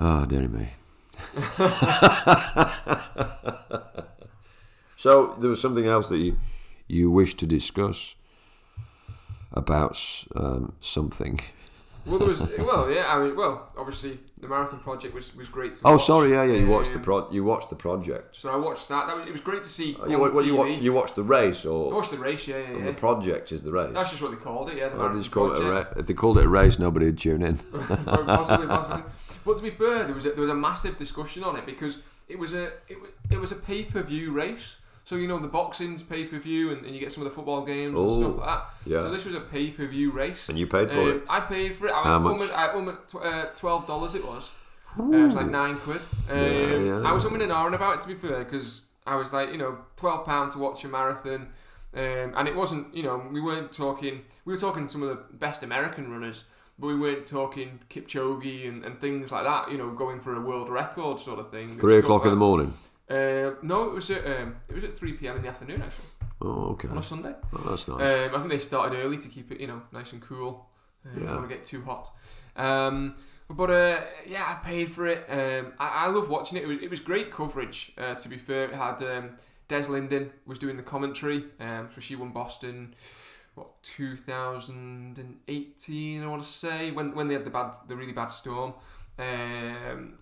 Ah, 0.00 0.24
dearie 0.24 0.48
me. 0.48 0.70
so 4.96 5.36
there 5.38 5.50
was 5.50 5.60
something 5.60 5.86
else 5.86 6.08
that 6.08 6.18
you 6.18 6.38
you 6.86 7.10
wish 7.10 7.34
to 7.34 7.46
discuss 7.46 8.14
about 9.52 10.24
um, 10.34 10.72
something. 10.80 11.40
Well, 12.08 12.18
there 12.18 12.28
was 12.28 12.40
well, 12.40 12.90
yeah. 12.90 13.04
I 13.14 13.22
mean, 13.22 13.36
well, 13.36 13.70
obviously 13.76 14.18
the 14.40 14.48
marathon 14.48 14.80
project 14.80 15.14
was, 15.14 15.34
was 15.36 15.48
great 15.48 15.74
to 15.76 15.82
Oh, 15.86 15.92
watch. 15.92 16.04
sorry, 16.04 16.30
yeah, 16.32 16.44
yeah. 16.44 16.54
You 16.54 16.66
watched 16.68 16.92
the 16.92 16.98
Um, 16.98 17.02
pro. 17.04 17.30
You 17.30 17.44
watched 17.44 17.70
the 17.70 17.76
project. 17.76 18.36
So 18.36 18.48
I 18.48 18.56
watched 18.56 18.88
that. 18.88 19.06
that 19.06 19.16
was, 19.18 19.26
it 19.26 19.32
was 19.32 19.40
great 19.40 19.62
to 19.62 19.68
see. 19.68 19.96
Oh, 20.00 20.08
you, 20.08 20.18
well, 20.18 20.42
you, 20.44 20.74
you 20.76 20.92
watched 20.92 21.16
the 21.16 21.22
race, 21.22 21.66
I 21.66 21.68
or 21.70 21.92
watched 21.92 22.12
the 22.12 22.18
race. 22.18 22.48
Yeah, 22.48 22.58
yeah, 22.58 22.78
yeah. 22.78 22.84
the 22.86 22.92
project 22.94 23.52
is 23.52 23.62
the 23.62 23.72
race. 23.72 23.90
That's 23.92 24.10
just 24.10 24.22
what 24.22 24.30
they 24.30 24.36
called 24.38 24.70
it. 24.70 24.76
Yeah, 24.78 24.88
the 24.88 24.96
marathon 24.96 25.18
just 25.20 25.30
it 25.36 25.40
a 25.40 25.46
project. 25.48 25.68
ra- 25.96 26.00
if 26.00 26.06
they 26.06 26.14
called 26.14 26.38
it 26.38 26.44
a 26.44 26.48
race, 26.48 26.78
nobody 26.78 27.06
would 27.06 27.18
tune 27.18 27.42
in. 27.42 27.56
possibly, 27.88 28.66
possibly. 28.66 29.02
But 29.44 29.56
to 29.58 29.62
be 29.62 29.70
fair, 29.70 30.04
there 30.04 30.14
was 30.14 30.24
a, 30.26 30.30
there 30.30 30.40
was 30.40 30.50
a 30.50 30.54
massive 30.54 30.96
discussion 30.98 31.44
on 31.44 31.56
it 31.56 31.66
because 31.66 32.02
it 32.28 32.38
was 32.38 32.54
a 32.54 32.64
it, 32.88 32.98
it 33.30 33.38
was 33.38 33.52
a 33.52 33.56
pay 33.56 33.82
per 33.84 34.02
view 34.02 34.32
race. 34.32 34.76
So 35.08 35.16
you 35.16 35.26
know 35.26 35.38
the 35.38 35.48
boxing's 35.48 36.02
pay 36.02 36.26
per 36.26 36.38
view, 36.38 36.70
and, 36.70 36.84
and 36.84 36.94
you 36.94 37.00
get 37.00 37.10
some 37.10 37.22
of 37.24 37.30
the 37.30 37.34
football 37.34 37.64
games 37.64 37.96
and 37.96 38.04
Oh, 38.06 38.20
stuff 38.20 38.36
like 38.36 38.46
that. 38.46 38.64
yeah. 38.84 39.00
So 39.00 39.10
this 39.10 39.24
was 39.24 39.34
a 39.36 39.40
pay 39.40 39.70
per 39.70 39.86
view 39.86 40.10
race. 40.10 40.50
And 40.50 40.58
you 40.58 40.66
paid 40.66 40.90
for 40.92 41.00
Um, 41.00 41.08
it. 41.08 41.22
I 41.30 41.40
paid 41.40 41.74
for 41.76 41.86
it. 41.86 41.92
I 41.94 42.02
How 42.02 42.18
was 42.20 42.42
much? 42.42 42.50
I 42.52 42.66
uh, 43.26 43.46
twelve 43.54 43.86
dollars. 43.86 44.14
It 44.14 44.22
was. 44.22 44.50
Uh, 45.00 45.04
it 45.10 45.24
was 45.24 45.34
like 45.34 45.48
nine 45.48 45.76
quid. 45.76 46.02
Um, 46.30 46.36
Yeah, 46.38 46.78
yeah. 46.90 47.08
I 47.08 47.12
was 47.12 47.24
umming 47.24 47.42
and 47.42 47.50
ahhing 47.50 47.74
about 47.74 47.94
it 47.94 48.00
to 48.02 48.08
be 48.08 48.16
fair 48.16 48.44
because 48.44 48.82
I 49.06 49.14
was 49.16 49.32
like, 49.32 49.50
you 49.50 49.56
know, 49.56 49.78
twelve 49.96 50.26
pound 50.26 50.52
to 50.52 50.58
watch 50.58 50.84
a 50.84 50.88
marathon, 50.88 51.42
um, 51.94 52.34
and 52.36 52.46
it 52.46 52.54
wasn't. 52.54 52.94
You 52.94 53.04
know, 53.04 53.16
we 53.32 53.40
weren't 53.40 53.72
talking. 53.72 54.20
We 54.44 54.52
were 54.52 54.60
talking 54.60 54.90
some 54.90 55.02
of 55.02 55.08
the 55.08 55.20
best 55.32 55.62
American 55.62 56.10
runners, 56.10 56.44
but 56.78 56.88
we 56.88 56.98
weren't 56.98 57.26
talking 57.26 57.80
Kipchoge 57.88 58.68
and, 58.68 58.84
and 58.84 59.00
things 59.00 59.32
like 59.32 59.44
that. 59.44 59.72
You 59.72 59.78
know, 59.78 59.88
going 59.90 60.20
for 60.20 60.36
a 60.36 60.40
world 60.42 60.68
record 60.68 61.18
sort 61.18 61.38
of 61.38 61.50
thing. 61.50 61.68
Three 61.68 61.96
o'clock 61.96 62.24
in 62.26 62.30
the 62.30 62.36
morning. 62.36 62.74
Uh, 63.10 63.52
no, 63.62 63.84
it 63.88 63.94
was 63.94 64.10
at 64.10 64.24
um, 64.26 64.56
it 64.68 64.74
was 64.74 64.84
at 64.84 64.96
three 64.96 65.12
p.m. 65.12 65.36
in 65.36 65.42
the 65.42 65.48
afternoon 65.48 65.82
actually 65.82 66.04
Oh, 66.42 66.70
okay. 66.72 66.88
on 66.88 66.98
a 66.98 67.02
Sunday. 67.02 67.34
Oh, 67.52 67.58
that's 67.70 67.88
nice. 67.88 68.28
Um, 68.28 68.34
I 68.34 68.38
think 68.38 68.50
they 68.50 68.58
started 68.58 68.96
early 68.98 69.16
to 69.18 69.28
keep 69.28 69.50
it, 69.50 69.60
you 69.60 69.66
know, 69.66 69.82
nice 69.92 70.12
and 70.12 70.20
cool. 70.22 70.68
Uh, 71.04 71.08
Yeah. 71.18 71.26
Don't 71.26 71.36
want 71.36 71.48
to 71.48 71.54
get 71.56 71.64
too 71.64 71.82
hot. 71.82 72.10
Um, 72.54 73.14
but 73.50 73.70
uh, 73.70 74.00
yeah, 74.26 74.44
I 74.46 74.54
paid 74.64 74.92
for 74.92 75.06
it. 75.06 75.24
Um, 75.28 75.72
I, 75.80 76.04
I 76.04 76.06
love 76.08 76.28
watching 76.28 76.58
it. 76.58 76.64
It 76.64 76.66
was, 76.66 76.78
it 76.82 76.90
was 76.90 77.00
great 77.00 77.30
coverage. 77.32 77.92
Uh, 77.98 78.14
to 78.14 78.28
be 78.28 78.36
fair, 78.36 78.64
it 78.66 78.74
had 78.74 79.02
um, 79.02 79.30
Des 79.68 79.88
Linden 79.88 80.30
was 80.46 80.58
doing 80.58 80.76
the 80.76 80.82
commentary. 80.82 81.44
Um, 81.58 81.88
so 81.94 82.00
she 82.00 82.14
won 82.14 82.28
Boston. 82.30 82.94
What 83.54 83.82
2018? 83.82 86.22
I 86.22 86.26
want 86.28 86.42
to 86.42 86.48
say 86.48 86.90
when 86.90 87.14
when 87.14 87.28
they 87.28 87.34
had 87.34 87.44
the 87.44 87.50
bad, 87.50 87.72
the 87.88 87.96
really 87.96 88.12
bad 88.12 88.28
storm. 88.28 88.74
Um, 89.18 90.14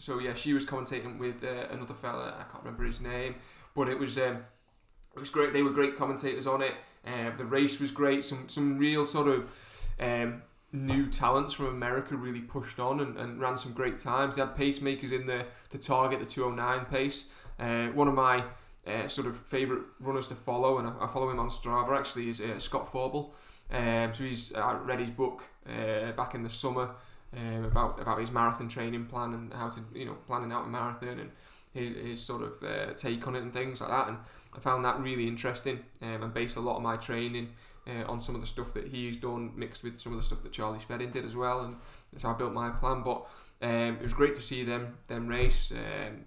so 0.00 0.18
yeah, 0.18 0.32
she 0.32 0.54
was 0.54 0.64
commentating 0.64 1.18
with 1.18 1.44
uh, 1.44 1.66
another 1.70 1.92
fella. 1.92 2.34
I 2.38 2.50
can't 2.50 2.64
remember 2.64 2.84
his 2.84 3.02
name, 3.02 3.34
but 3.76 3.86
it 3.86 3.98
was 3.98 4.16
um, 4.16 4.42
it 5.14 5.20
was 5.20 5.28
great. 5.28 5.52
They 5.52 5.62
were 5.62 5.70
great 5.70 5.94
commentators 5.94 6.46
on 6.46 6.62
it. 6.62 6.72
Um, 7.06 7.34
the 7.36 7.44
race 7.44 7.78
was 7.78 7.90
great. 7.90 8.24
Some 8.24 8.48
some 8.48 8.78
real 8.78 9.04
sort 9.04 9.28
of 9.28 9.50
um, 10.00 10.42
new 10.72 11.06
talents 11.10 11.52
from 11.52 11.66
America 11.66 12.16
really 12.16 12.40
pushed 12.40 12.80
on 12.80 13.00
and, 13.00 13.18
and 13.18 13.38
ran 13.38 13.58
some 13.58 13.74
great 13.74 13.98
times. 13.98 14.36
They 14.36 14.42
had 14.42 14.56
pacemakers 14.56 15.12
in 15.12 15.26
there 15.26 15.46
to 15.68 15.76
target 15.76 16.18
the 16.18 16.26
209 16.26 16.86
pace. 16.86 17.26
Uh, 17.58 17.88
one 17.88 18.08
of 18.08 18.14
my 18.14 18.44
uh, 18.86 19.06
sort 19.06 19.26
of 19.26 19.36
favourite 19.36 19.82
runners 20.00 20.28
to 20.28 20.34
follow, 20.34 20.78
and 20.78 20.88
I, 20.88 20.94
I 21.04 21.06
follow 21.08 21.28
him 21.28 21.38
on 21.38 21.50
Strava 21.50 21.98
actually, 21.98 22.30
is 22.30 22.40
uh, 22.40 22.58
Scott 22.58 22.90
Fauble. 22.90 23.34
Um, 23.70 24.14
so 24.14 24.24
he's 24.24 24.54
I 24.54 24.72
read 24.78 24.98
his 24.98 25.10
book 25.10 25.50
uh, 25.68 26.12
back 26.12 26.34
in 26.34 26.42
the 26.42 26.50
summer 26.50 26.94
um, 27.36 27.64
about 27.64 28.00
about 28.00 28.18
his 28.18 28.30
marathon 28.30 28.68
training 28.68 29.06
plan 29.06 29.34
and 29.34 29.52
how 29.52 29.68
to 29.68 29.80
you 29.94 30.04
know 30.04 30.14
planning 30.26 30.52
out 30.52 30.64
a 30.64 30.68
marathon 30.68 31.20
and 31.20 31.30
his, 31.72 31.96
his 31.96 32.20
sort 32.20 32.42
of 32.42 32.62
uh, 32.62 32.92
take 32.94 33.26
on 33.26 33.36
it 33.36 33.42
and 33.42 33.52
things 33.52 33.80
like 33.80 33.90
that. 33.90 34.08
And 34.08 34.18
I 34.56 34.60
found 34.60 34.84
that 34.84 35.00
really 35.00 35.28
interesting 35.28 35.80
um, 36.02 36.22
and 36.22 36.34
based 36.34 36.56
a 36.56 36.60
lot 36.60 36.76
of 36.76 36.82
my 36.82 36.96
training 36.96 37.50
uh, 37.86 38.10
on 38.10 38.20
some 38.20 38.34
of 38.34 38.40
the 38.40 38.46
stuff 38.46 38.74
that 38.74 38.88
he's 38.88 39.16
done 39.16 39.52
mixed 39.56 39.84
with 39.84 39.98
some 39.98 40.12
of 40.12 40.18
the 40.18 40.24
stuff 40.24 40.42
that 40.42 40.52
Charlie 40.52 40.80
Spedding 40.80 41.10
did 41.10 41.24
as 41.24 41.36
well. 41.36 41.60
And 41.60 41.76
that's 42.12 42.24
how 42.24 42.30
I 42.30 42.34
built 42.34 42.52
my 42.52 42.70
plan. 42.70 43.02
But 43.02 43.26
um, 43.62 43.96
it 43.96 44.02
was 44.02 44.14
great 44.14 44.34
to 44.34 44.42
see 44.42 44.64
them 44.64 44.98
them 45.08 45.28
race. 45.28 45.70
Um, 45.70 46.24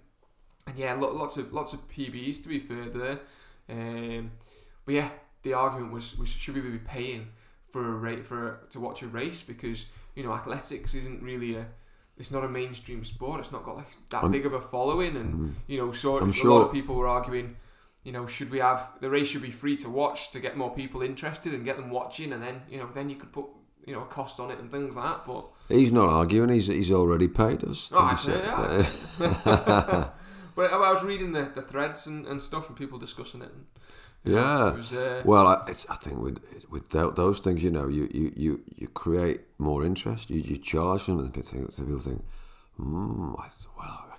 and 0.66 0.78
yeah, 0.78 0.94
lo- 0.94 1.12
lots 1.12 1.36
of 1.36 1.52
lots 1.52 1.72
of 1.72 1.88
PBs 1.88 2.42
to 2.42 2.48
be 2.48 2.58
fair 2.58 2.88
there. 2.88 3.20
Um, 3.68 4.32
but 4.84 4.94
yeah, 4.94 5.08
the 5.42 5.54
argument 5.54 5.92
was, 5.92 6.16
was 6.18 6.28
should 6.28 6.54
we 6.54 6.60
be 6.60 6.78
paying 6.78 7.28
for 7.70 7.86
a 7.88 7.96
rate 7.96 8.24
for 8.24 8.60
to 8.70 8.80
watch 8.80 9.02
a 9.02 9.06
race 9.06 9.42
because 9.42 9.86
you 10.14 10.22
know 10.24 10.32
athletics 10.32 10.94
isn't 10.94 11.22
really 11.22 11.54
a 11.56 11.66
it's 12.16 12.30
not 12.30 12.44
a 12.44 12.48
mainstream 12.48 13.02
sport. 13.04 13.40
It's 13.40 13.50
not 13.52 13.64
got 13.64 13.76
like 13.76 13.86
that 14.10 14.22
I'm- 14.22 14.30
big 14.32 14.46
of 14.46 14.52
a 14.52 14.60
following, 14.60 15.16
and 15.16 15.34
Mm. 15.34 15.52
you 15.66 15.78
know, 15.78 15.92
so 15.92 16.18
I'm 16.18 16.30
a 16.30 16.32
sure- 16.32 16.50
lot 16.60 16.66
of 16.66 16.72
people 16.72 16.94
were 16.96 17.08
arguing. 17.08 17.56
You 18.04 18.12
know, 18.12 18.26
should 18.26 18.50
we 18.50 18.58
have 18.58 18.90
the 19.00 19.08
race 19.10 19.28
should 19.28 19.42
be 19.42 19.50
free 19.50 19.76
to 19.78 19.88
watch 19.88 20.30
to 20.32 20.38
get 20.40 20.56
more 20.56 20.72
people 20.74 21.00
interested 21.02 21.54
and 21.54 21.64
get 21.64 21.76
them 21.76 21.90
watching, 21.90 22.32
and 22.32 22.42
then 22.42 22.62
you 22.68 22.78
know, 22.78 22.88
then 22.94 23.08
you 23.10 23.16
could 23.16 23.32
put 23.32 23.46
you 23.86 23.94
know 23.94 24.02
a 24.02 24.06
cost 24.06 24.38
on 24.40 24.50
it 24.50 24.58
and 24.58 24.70
things 24.70 24.94
like 24.96 25.06
that. 25.06 25.26
But 25.26 25.46
He's 25.68 25.90
not 25.90 26.08
arguing. 26.10 26.50
He's 26.50 26.66
he's 26.66 26.92
already 26.92 27.28
paid 27.28 27.64
us. 27.64 27.90
Oh, 27.92 28.04
actually, 28.04 28.34
said. 28.34 28.86
but 30.54 30.72
I 30.72 30.92
was 30.92 31.02
reading 31.02 31.32
the, 31.32 31.50
the 31.54 31.62
threads 31.62 32.06
and, 32.06 32.26
and 32.26 32.40
stuff 32.40 32.68
and 32.68 32.76
people 32.76 32.98
discussing 32.98 33.42
it. 33.42 33.50
And, 33.50 33.64
Yeah. 34.24 34.72
was, 34.72 34.92
uh, 34.92 35.22
Well, 35.24 35.46
I, 35.46 35.64
it's, 35.68 35.86
I 35.88 35.96
think 35.96 36.18
with 36.18 36.40
with 36.70 36.88
those 36.90 37.38
things, 37.40 37.62
you 37.62 37.70
know, 37.70 37.88
you, 37.88 38.08
you, 38.12 38.32
you, 38.34 38.60
you 38.74 38.88
create 38.88 39.42
more 39.58 39.84
interest. 39.84 40.30
You, 40.30 40.40
you 40.40 40.56
charge 40.56 41.06
them, 41.06 41.18
and 41.18 41.32
people 41.32 41.98
think, 41.98 42.24
hmm, 42.76 43.34
I, 43.38 43.48
well, 43.78 44.14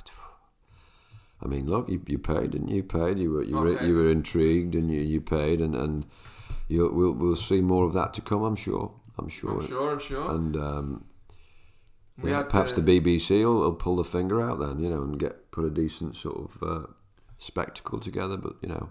I, 1.41 1.47
mean, 1.47 1.67
look, 1.67 1.89
you, 1.89 2.01
you 2.07 2.17
paid, 2.17 2.51
didn't 2.51 2.69
you? 2.69 2.77
You 2.77 2.83
paid. 2.83 3.19
You 3.19 3.31
were 3.31 3.43
you 3.43 3.57
were, 3.57 3.83
you 3.83 3.95
were 3.95 4.09
intrigued, 4.09 4.73
and 4.73 4.89
you, 4.89 5.01
you 5.01 5.21
paid, 5.21 5.61
and 5.61 5.75
and 5.75 6.05
you'll 6.67 6.93
we'll 6.93 7.11
we'll 7.11 7.35
see 7.35 7.61
more 7.61 7.85
of 7.85 7.93
that 7.93 8.13
to 8.15 8.21
come, 8.21 8.43
I'm 8.43 8.55
sure. 8.55 8.93
I'm 9.17 9.29
sure. 9.29 9.59
I'm 9.59 9.67
sure. 9.67 9.91
I'm 9.91 9.99
sure. 9.99 10.31
And 10.31 10.57
um, 10.57 11.05
we 12.21 12.31
yeah, 12.31 12.37
had 12.37 12.49
perhaps 12.49 12.71
uh, 12.73 12.81
the 12.81 13.01
BBC 13.01 13.43
will, 13.43 13.59
will 13.59 13.73
pull 13.73 13.97
the 13.97 14.03
finger 14.03 14.41
out 14.41 14.59
then, 14.59 14.79
you 14.79 14.89
know, 14.89 15.03
and 15.03 15.19
get 15.19 15.51
put 15.51 15.65
a 15.65 15.69
decent 15.69 16.15
sort 16.15 16.37
of 16.37 16.63
uh, 16.63 16.87
spectacle 17.37 17.99
together. 17.99 18.37
But 18.37 18.55
you 18.61 18.69
know, 18.69 18.89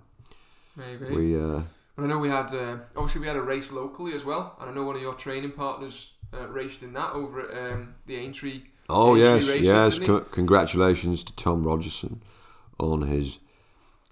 maybe. 0.77 1.07
we 1.07 1.41
uh, 1.41 1.63
But 1.97 2.05
I 2.05 2.07
know 2.07 2.19
we 2.19 2.29
had 2.29 2.53
uh, 2.53 2.79
obviously 2.97 3.21
we 3.21 3.27
had 3.27 3.37
a 3.37 3.43
race 3.43 3.71
locally 3.73 4.15
as 4.15 4.25
well, 4.25 4.57
and 4.61 4.71
I 4.71 4.75
know 4.75 4.85
one 4.85 4.97
of 4.97 5.03
your 5.03 5.15
training 5.15 5.53
partners 5.53 6.13
uh, 6.33 6.47
raced 6.49 6.83
in 6.83 6.93
that 6.95 7.13
over 7.13 7.51
at 7.51 7.73
um, 7.73 7.95
the 8.07 8.17
Aintree. 8.17 8.63
oh 8.89 9.15
Aintree 9.17 9.23
yes, 9.23 9.49
races, 9.49 9.67
yes. 9.67 9.99
Co- 9.99 10.21
congratulations 10.21 11.25
to 11.25 11.35
Tom 11.37 11.65
Rogerson 11.65 12.23
on 12.79 13.03
his 13.03 13.39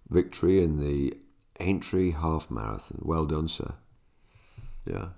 victory 0.08 0.62
in 0.62 0.76
the 0.78 1.14
Aintree 1.60 2.12
Half 2.12 2.50
Marathon. 2.50 2.98
Well 3.02 3.26
done, 3.26 3.48
sir. 3.48 3.74
Yeah, 4.84 5.08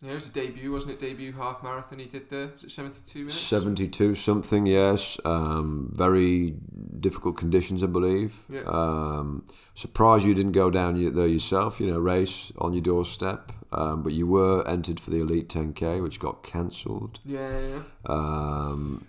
Yeah, 0.00 0.12
it 0.12 0.14
was 0.14 0.28
a 0.28 0.32
debut, 0.32 0.70
wasn't 0.72 0.92
it? 0.92 0.98
Debut 1.00 1.32
half 1.32 1.62
marathon 1.62 1.98
he 1.98 2.06
did 2.06 2.30
there. 2.30 2.50
Was 2.54 2.64
it 2.64 2.70
72 2.70 3.18
minutes? 3.18 3.34
seventy-two 3.34 4.14
something. 4.14 4.64
Yes, 4.66 5.18
um, 5.24 5.90
very 5.92 6.54
difficult 7.00 7.36
conditions, 7.36 7.82
I 7.82 7.86
believe. 7.86 8.44
Yeah. 8.48 8.62
Um, 8.66 9.44
surprised 9.74 10.24
you 10.24 10.34
didn't 10.34 10.52
go 10.52 10.70
down 10.70 10.94
there 11.14 11.26
yourself. 11.26 11.80
You 11.80 11.88
know, 11.88 11.98
race 11.98 12.52
on 12.58 12.74
your 12.74 12.82
doorstep, 12.82 13.50
um, 13.72 14.04
but 14.04 14.12
you 14.12 14.28
were 14.28 14.66
entered 14.68 15.00
for 15.00 15.10
the 15.10 15.20
Elite 15.20 15.48
10K, 15.48 16.00
which 16.00 16.20
got 16.20 16.44
cancelled. 16.44 17.18
Yeah, 17.24 17.58
yeah. 17.58 17.82
Um, 18.06 19.04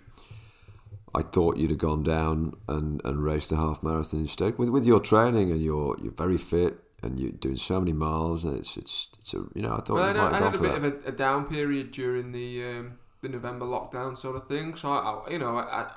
I 1.14 1.22
thought 1.22 1.56
you'd 1.56 1.70
have 1.70 1.78
gone 1.78 2.02
down 2.02 2.54
and, 2.68 3.00
and 3.04 3.22
raced 3.22 3.50
the 3.50 3.56
half 3.56 3.80
marathon 3.82 4.20
instead. 4.20 4.58
With 4.58 4.70
with 4.70 4.86
your 4.86 5.00
training 5.00 5.52
and 5.52 5.62
you're 5.62 5.96
you're 6.02 6.12
very 6.12 6.36
fit 6.36 6.78
and 7.02 7.18
you're 7.18 7.30
doing 7.32 7.56
so 7.56 7.80
many 7.80 7.92
miles 7.92 8.44
and 8.44 8.56
it's 8.58 8.76
it's 8.76 9.08
it's 9.20 9.32
a 9.34 9.38
you 9.54 9.62
know 9.62 9.72
I 9.74 9.80
thought 9.80 9.94
Well, 9.94 10.02
I, 10.04 10.06
had- 10.08 10.16
might 10.16 10.32
I 10.32 10.38
have 10.38 10.44
had 10.44 10.54
a 10.54 10.58
bit 10.58 10.82
that. 10.82 10.84
of 10.98 11.04
a, 11.06 11.08
a 11.08 11.12
down 11.12 11.44
period 11.46 11.90
during 11.92 12.32
the 12.32 12.64
um, 12.64 12.98
the 13.22 13.28
November 13.28 13.66
lockdown 13.66 14.16
sort 14.16 14.36
of 14.36 14.46
thing. 14.48 14.74
So 14.76 14.90
I, 14.92 14.98
I 15.26 15.30
you 15.30 15.38
know, 15.38 15.56
I, 15.58 15.90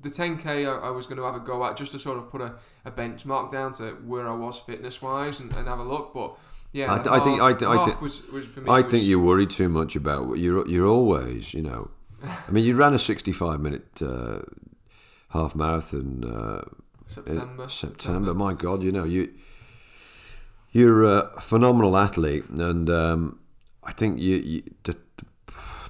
the 0.00 0.08
10k 0.10 0.46
I, 0.66 0.86
I 0.88 0.90
was 0.90 1.06
going 1.06 1.16
to 1.18 1.24
have 1.24 1.34
a 1.34 1.40
go 1.40 1.64
at 1.64 1.76
just 1.76 1.90
to 1.92 1.98
sort 1.98 2.18
of 2.18 2.30
put 2.30 2.40
a, 2.40 2.54
a 2.84 2.90
benchmark 2.90 3.50
down 3.50 3.72
to 3.74 3.90
where 4.06 4.28
I 4.28 4.34
was 4.34 4.58
fitness 4.60 5.02
wise 5.02 5.40
and, 5.40 5.52
and 5.54 5.66
have 5.66 5.80
a 5.80 5.84
look. 5.84 6.12
But 6.14 6.36
yeah, 6.72 6.92
I- 6.92 6.98
think- 6.98 7.40
I 7.40 7.52
thi- 7.54 7.66
I 7.66 7.76
half 7.76 7.86
think- 7.86 8.00
was, 8.00 8.24
was 8.28 8.46
me. 8.56 8.62
I 8.68 8.80
was- 8.80 8.90
think 8.90 9.04
you 9.04 9.18
worry 9.20 9.46
too 9.46 9.68
much 9.68 9.96
about 9.96 10.26
what 10.26 10.38
you're 10.38 10.66
you're 10.68 10.86
always 10.86 11.52
you 11.54 11.62
know. 11.62 11.90
I 12.22 12.50
mean, 12.50 12.64
you 12.64 12.74
ran 12.76 12.94
a 12.94 12.98
65 12.98 13.60
minute 13.60 14.02
uh, 14.02 14.40
half 15.30 15.54
marathon 15.54 16.24
uh, 16.24 16.62
September. 17.06 17.62
in 17.64 17.68
September. 17.68 18.34
My 18.34 18.54
God, 18.54 18.82
you 18.82 18.92
know 18.92 19.04
you 19.04 19.32
you're 20.72 21.04
a 21.04 21.40
phenomenal 21.40 21.96
athlete, 21.96 22.48
and 22.50 22.90
um, 22.90 23.38
I 23.82 23.92
think 23.92 24.20
you, 24.20 24.36
you 24.36 24.62
the, 24.84 24.96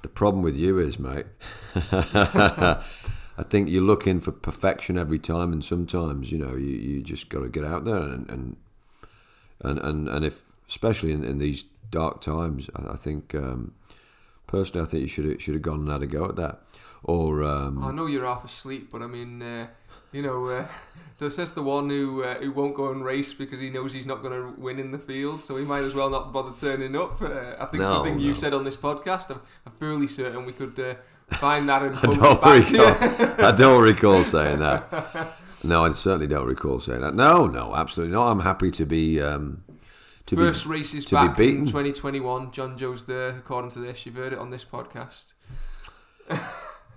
the 0.01 0.09
problem 0.09 0.43
with 0.43 0.55
you 0.55 0.79
is, 0.79 0.99
mate. 0.99 1.25
I 3.39 3.43
think 3.43 3.69
you're 3.69 3.81
looking 3.81 4.19
for 4.19 4.33
perfection 4.33 4.97
every 4.97 5.19
time, 5.19 5.53
and 5.53 5.63
sometimes 5.63 6.31
you 6.31 6.37
know 6.37 6.55
you, 6.55 6.75
you 6.75 7.01
just 7.01 7.29
got 7.29 7.39
to 7.39 7.49
get 7.49 7.63
out 7.63 7.85
there 7.85 7.97
and 7.97 8.29
and 8.29 8.57
and 9.61 9.79
and, 9.79 10.09
and 10.09 10.25
if 10.25 10.43
especially 10.67 11.11
in, 11.11 11.23
in 11.23 11.37
these 11.37 11.63
dark 11.89 12.21
times, 12.21 12.69
I, 12.75 12.93
I 12.93 12.95
think 12.95 13.33
um, 13.35 13.73
personally, 14.45 14.85
I 14.85 14.89
think 14.89 15.01
you 15.01 15.07
should 15.07 15.25
have, 15.25 15.41
should 15.41 15.53
have 15.55 15.63
gone 15.63 15.81
and 15.81 15.89
had 15.89 16.03
a 16.03 16.07
go 16.07 16.25
at 16.25 16.35
that, 16.35 16.61
or 17.03 17.43
um, 17.43 17.83
I 17.83 17.91
know 17.91 18.07
you're 18.07 18.25
half 18.25 18.43
asleep, 18.43 18.89
but 18.91 19.01
I 19.01 19.07
mean, 19.07 19.41
uh, 19.41 19.67
you 20.11 20.21
know, 20.21 20.45
uh, 20.47 20.67
there 21.19 21.29
says 21.29 21.51
the 21.51 21.63
one 21.63 21.89
who 21.89 22.23
uh, 22.23 22.35
who 22.35 22.51
won't 22.51 22.75
go 22.75 22.91
and 22.91 23.03
race 23.03 23.33
because 23.33 23.59
he 23.59 23.69
knows 23.69 23.93
he's 23.93 24.05
not 24.05 24.21
going 24.21 24.33
to 24.33 24.59
win 24.59 24.79
in 24.79 24.91
the 24.91 24.97
field, 24.99 25.39
so 25.41 25.55
he 25.57 25.65
might 25.65 25.83
as 25.83 25.93
well 25.95 26.09
not 26.09 26.31
bother 26.33 26.51
turning 26.57 26.95
up. 26.95 27.21
Uh, 27.21 27.55
I 27.59 27.65
think 27.65 27.81
No, 27.83 27.93
something 27.95 28.19
you 28.19 28.29
no. 28.31 28.37
said 28.37 28.53
on 28.53 28.63
this 28.63 28.77
podcast, 28.77 29.29
I'm, 29.29 29.41
I'm 29.65 29.73
fairly 29.73 30.07
certain 30.07 30.45
we 30.45 30.53
could 30.53 30.79
uh, 30.79 30.95
find 31.35 31.67
that 31.69 31.81
and 31.83 31.95
I 31.97 32.01
don't 32.01 32.41
back 32.41 32.69
recall. 32.69 32.69
you. 32.69 33.35
I 33.45 33.51
don't 33.51 33.81
recall 33.83 34.23
saying 34.23 34.59
that. 34.59 35.33
No, 35.63 35.83
I 35.85 35.91
certainly 35.91 36.27
don't 36.27 36.47
recall 36.47 36.79
saying 36.79 37.01
that. 37.01 37.15
No, 37.15 37.45
no, 37.45 37.75
absolutely 37.75 38.15
not. 38.15 38.31
I'm 38.31 38.39
happy 38.39 38.71
to 38.71 38.85
be 38.85 39.19
um, 39.21 39.63
to 40.27 40.35
First 40.37 40.63
be 40.63 40.69
race 40.69 40.93
is 40.93 41.03
to 41.05 41.19
be 41.21 41.27
back 41.27 41.39
in 41.39 41.65
2021. 41.65 42.51
John 42.51 42.77
Joe's 42.77 43.05
there, 43.05 43.27
according 43.29 43.71
to 43.71 43.79
this. 43.79 44.05
You've 44.05 44.15
heard 44.15 44.31
it 44.31 44.39
on 44.39 44.51
this 44.51 44.63
podcast. 44.63 45.33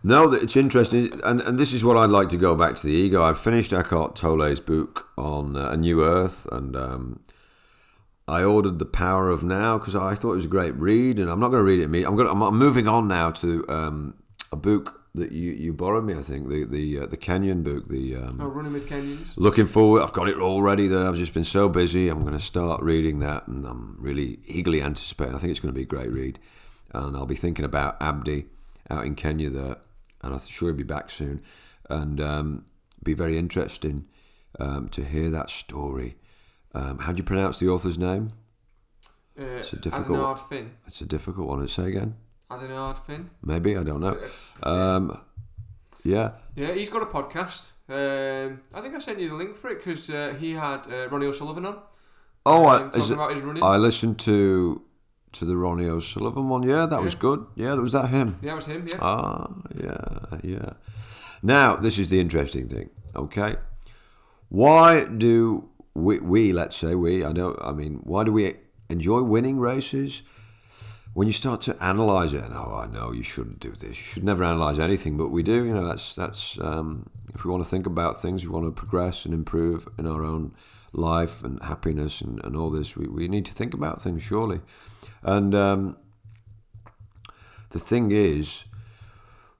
No, 0.04 0.32
it's 0.32 0.56
interesting, 0.56 1.20
and 1.24 1.40
and 1.42 1.58
this 1.58 1.72
is 1.72 1.84
what 1.84 1.96
I'd 1.96 2.10
like 2.10 2.28
to 2.30 2.36
go 2.36 2.54
back 2.56 2.74
to 2.76 2.86
the 2.86 2.92
ego. 2.92 3.22
I've 3.22 3.38
finished 3.38 3.72
Eckhart 3.72 4.16
Tolle's 4.16 4.58
book 4.60 5.08
on 5.16 5.56
uh, 5.56 5.70
a 5.70 5.76
new 5.76 6.02
Earth, 6.04 6.46
and 6.50 6.74
um, 6.74 7.20
I 8.26 8.42
ordered 8.42 8.78
The 8.80 8.84
Power 8.84 9.28
of 9.30 9.44
Now 9.44 9.78
because 9.78 9.94
I 9.94 10.14
thought 10.16 10.32
it 10.32 10.36
was 10.36 10.44
a 10.46 10.48
great 10.48 10.74
read, 10.74 11.18
and 11.20 11.30
I'm 11.30 11.38
not 11.38 11.48
going 11.50 11.60
to 11.60 11.64
read 11.64 11.78
it. 11.80 11.88
Me, 11.88 12.02
I'm 12.02 12.16
going. 12.16 12.28
I'm, 12.28 12.42
I'm 12.42 12.58
moving 12.58 12.88
on 12.88 13.06
now 13.06 13.30
to 13.30 13.64
um, 13.68 14.14
a 14.50 14.56
book 14.56 14.98
that 15.14 15.30
you, 15.30 15.52
you 15.52 15.72
borrowed 15.72 16.04
me. 16.04 16.14
I 16.14 16.22
think 16.22 16.48
the 16.48 16.64
the 16.64 17.00
uh, 17.00 17.06
the 17.06 17.16
Kenyan 17.16 17.62
book. 17.62 17.86
The 17.88 18.16
um, 18.16 18.38
Oh, 18.40 18.48
running 18.48 18.72
with 18.72 18.88
Kenyans. 18.88 19.34
looking 19.36 19.66
forward. 19.66 20.02
I've 20.02 20.12
got 20.12 20.28
it 20.28 20.36
all 20.36 20.62
ready 20.62 20.88
there. 20.88 21.06
I've 21.06 21.16
just 21.16 21.32
been 21.34 21.44
so 21.44 21.68
busy. 21.68 22.08
I'm 22.08 22.22
going 22.22 22.32
to 22.32 22.40
start 22.40 22.82
reading 22.82 23.20
that, 23.20 23.46
and 23.46 23.64
I'm 23.64 23.96
really 24.00 24.40
eagerly 24.46 24.82
anticipating. 24.82 25.36
I 25.36 25.38
think 25.38 25.52
it's 25.52 25.60
going 25.60 25.72
to 25.72 25.78
be 25.78 25.82
a 25.84 25.86
great 25.86 26.10
read, 26.10 26.40
and 26.92 27.16
I'll 27.16 27.24
be 27.26 27.36
thinking 27.36 27.64
about 27.64 28.02
Abdi 28.02 28.46
out 28.90 29.06
in 29.06 29.14
Kenya 29.14 29.48
there, 29.48 29.76
and 30.22 30.32
I'm 30.32 30.38
sure 30.40 30.68
he'll 30.68 30.76
be 30.76 30.82
back 30.82 31.10
soon, 31.10 31.40
and 31.90 32.20
um, 32.20 32.64
be 33.02 33.14
very 33.14 33.38
interesting 33.38 34.06
um, 34.60 34.88
to 34.90 35.04
hear 35.04 35.30
that 35.30 35.50
story. 35.50 36.16
Um, 36.74 36.98
how 37.00 37.12
do 37.12 37.18
you 37.18 37.24
pronounce 37.24 37.58
the 37.58 37.68
author's 37.68 37.98
name? 37.98 38.32
Uh, 39.38 39.44
It's 39.58 39.72
a 39.72 39.76
difficult- 39.76 40.18
Adharanand 40.18 40.48
Finn. 40.48 40.70
It's 40.86 41.00
a 41.00 41.06
difficult 41.06 41.48
one 41.48 41.60
to 41.60 41.68
say 41.68 41.88
again. 41.88 42.16
Adharanand 42.50 42.98
Finn. 42.98 43.30
Maybe 43.42 43.76
I 43.76 43.82
don't 43.82 44.00
know. 44.00 44.18
Um, 44.62 45.16
yeah, 46.04 46.32
Yeah, 46.54 46.72
he's 46.74 46.90
got 46.90 47.02
a 47.02 47.06
podcast. 47.06 47.70
Um, 47.88 48.60
I 48.72 48.80
think 48.80 48.94
I 48.94 48.98
sent 48.98 49.18
you 49.18 49.28
the 49.28 49.34
link 49.34 49.56
for 49.56 49.70
it 49.70 49.78
because 49.78 50.08
uh, 50.08 50.34
he 50.38 50.52
had 50.52 50.86
uh, 50.90 51.08
Ronnie 51.08 51.26
O'Sullivan 51.26 51.66
on. 51.66 51.78
Oh, 52.44 52.66
um, 52.66 52.74
I, 52.74 52.78
talking 52.78 53.00
is 53.00 53.10
it, 53.10 53.18
his 53.34 53.42
running. 53.42 53.62
I 53.62 53.76
listened 53.76 54.18
to 54.20 54.82
to 55.32 55.44
the 55.44 55.56
Ronnie 55.56 55.86
O'Sullivan 55.86 56.48
one. 56.48 56.62
Yeah, 56.62 56.86
that 56.86 57.02
was 57.02 57.14
good. 57.14 57.46
Yeah, 57.54 57.74
that 57.74 57.80
was 57.80 57.92
that 57.92 58.08
him? 58.08 58.38
yeah, 58.42 58.52
it 58.52 58.54
was 58.56 58.66
him. 58.66 58.86
Yeah. 58.86 58.98
Ah, 59.00 59.52
yeah, 59.74 60.38
yeah. 60.42 60.72
Now, 61.42 61.76
this 61.76 61.98
is 61.98 62.08
the 62.08 62.20
interesting 62.20 62.68
thing, 62.68 62.90
okay? 63.16 63.56
Why 64.48 65.04
do 65.04 65.68
we, 65.94 66.18
we 66.20 66.52
let's 66.52 66.76
say 66.76 66.94
we, 66.94 67.24
I 67.24 67.32
don't, 67.32 67.58
I 67.60 67.72
mean, 67.72 68.00
why 68.04 68.24
do 68.24 68.32
we 68.32 68.54
enjoy 68.88 69.22
winning 69.22 69.58
races? 69.58 70.22
When 71.14 71.26
you 71.26 71.32
start 71.34 71.60
to 71.62 71.76
analyze 71.82 72.32
it, 72.32 72.42
and 72.42 72.54
oh, 72.54 72.82
I 72.82 72.86
know 72.86 73.12
you 73.12 73.22
shouldn't 73.22 73.60
do 73.60 73.72
this. 73.72 73.82
You 73.82 73.94
should 73.94 74.24
never 74.24 74.44
analyze 74.44 74.78
anything, 74.78 75.18
but 75.18 75.28
we 75.28 75.42
do. 75.42 75.64
You 75.66 75.74
know, 75.74 75.86
that's 75.86 76.14
that's. 76.16 76.58
Um, 76.58 77.10
if 77.34 77.44
we 77.44 77.50
want 77.50 77.62
to 77.62 77.68
think 77.68 77.84
about 77.86 78.16
things, 78.16 78.46
we 78.46 78.50
want 78.50 78.64
to 78.64 78.72
progress 78.72 79.26
and 79.26 79.34
improve 79.34 79.88
in 79.98 80.06
our 80.06 80.24
own 80.24 80.54
life 80.92 81.42
and 81.44 81.62
happiness 81.62 82.20
and, 82.22 82.42
and 82.44 82.56
all 82.56 82.70
this. 82.70 82.96
We, 82.96 83.08
we 83.08 83.28
need 83.28 83.44
to 83.46 83.52
think 83.52 83.74
about 83.74 84.00
things, 84.00 84.22
surely. 84.22 84.60
And 85.22 85.54
um, 85.54 85.96
the 87.70 87.78
thing 87.78 88.10
is, 88.10 88.64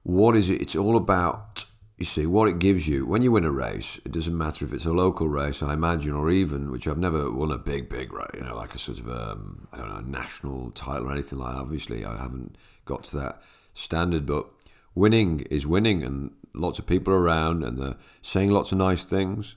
what 0.03 0.35
is 0.35 0.49
it? 0.49 0.61
It's 0.61 0.75
all 0.75 0.97
about, 0.97 1.65
you 1.97 2.05
see, 2.05 2.25
what 2.25 2.49
it 2.49 2.59
gives 2.59 2.87
you. 2.87 3.05
When 3.05 3.21
you 3.21 3.31
win 3.31 3.45
a 3.45 3.51
race, 3.51 3.99
it 4.03 4.11
doesn't 4.11 4.37
matter 4.37 4.65
if 4.65 4.73
it's 4.73 4.85
a 4.85 4.91
local 4.91 5.29
race, 5.29 5.63
I 5.63 5.73
imagine, 5.73 6.13
or 6.13 6.29
even, 6.29 6.71
which 6.71 6.87
I've 6.87 6.97
never 6.97 7.31
won 7.31 7.51
a 7.51 7.57
big, 7.57 7.87
big 7.89 8.11
race, 8.11 8.31
you 8.33 8.41
know, 8.41 8.55
like 8.55 8.75
a 8.75 8.77
sort 8.77 8.99
of, 8.99 9.09
um, 9.09 9.67
I 9.71 9.77
don't 9.77 9.89
know, 9.89 10.19
national 10.19 10.71
title 10.71 11.07
or 11.07 11.13
anything 11.13 11.39
like 11.39 11.53
that. 11.53 11.61
Obviously, 11.61 12.03
I 12.03 12.17
haven't 12.17 12.57
got 12.85 13.05
to 13.05 13.17
that 13.17 13.41
standard, 13.73 14.25
but 14.25 14.47
winning 14.93 15.41
is 15.49 15.65
winning, 15.65 16.03
and 16.03 16.31
lots 16.53 16.79
of 16.79 16.85
people 16.85 17.13
around, 17.13 17.63
and 17.63 17.79
they're 17.79 17.95
saying 18.21 18.51
lots 18.51 18.71
of 18.71 18.77
nice 18.77 19.05
things. 19.05 19.55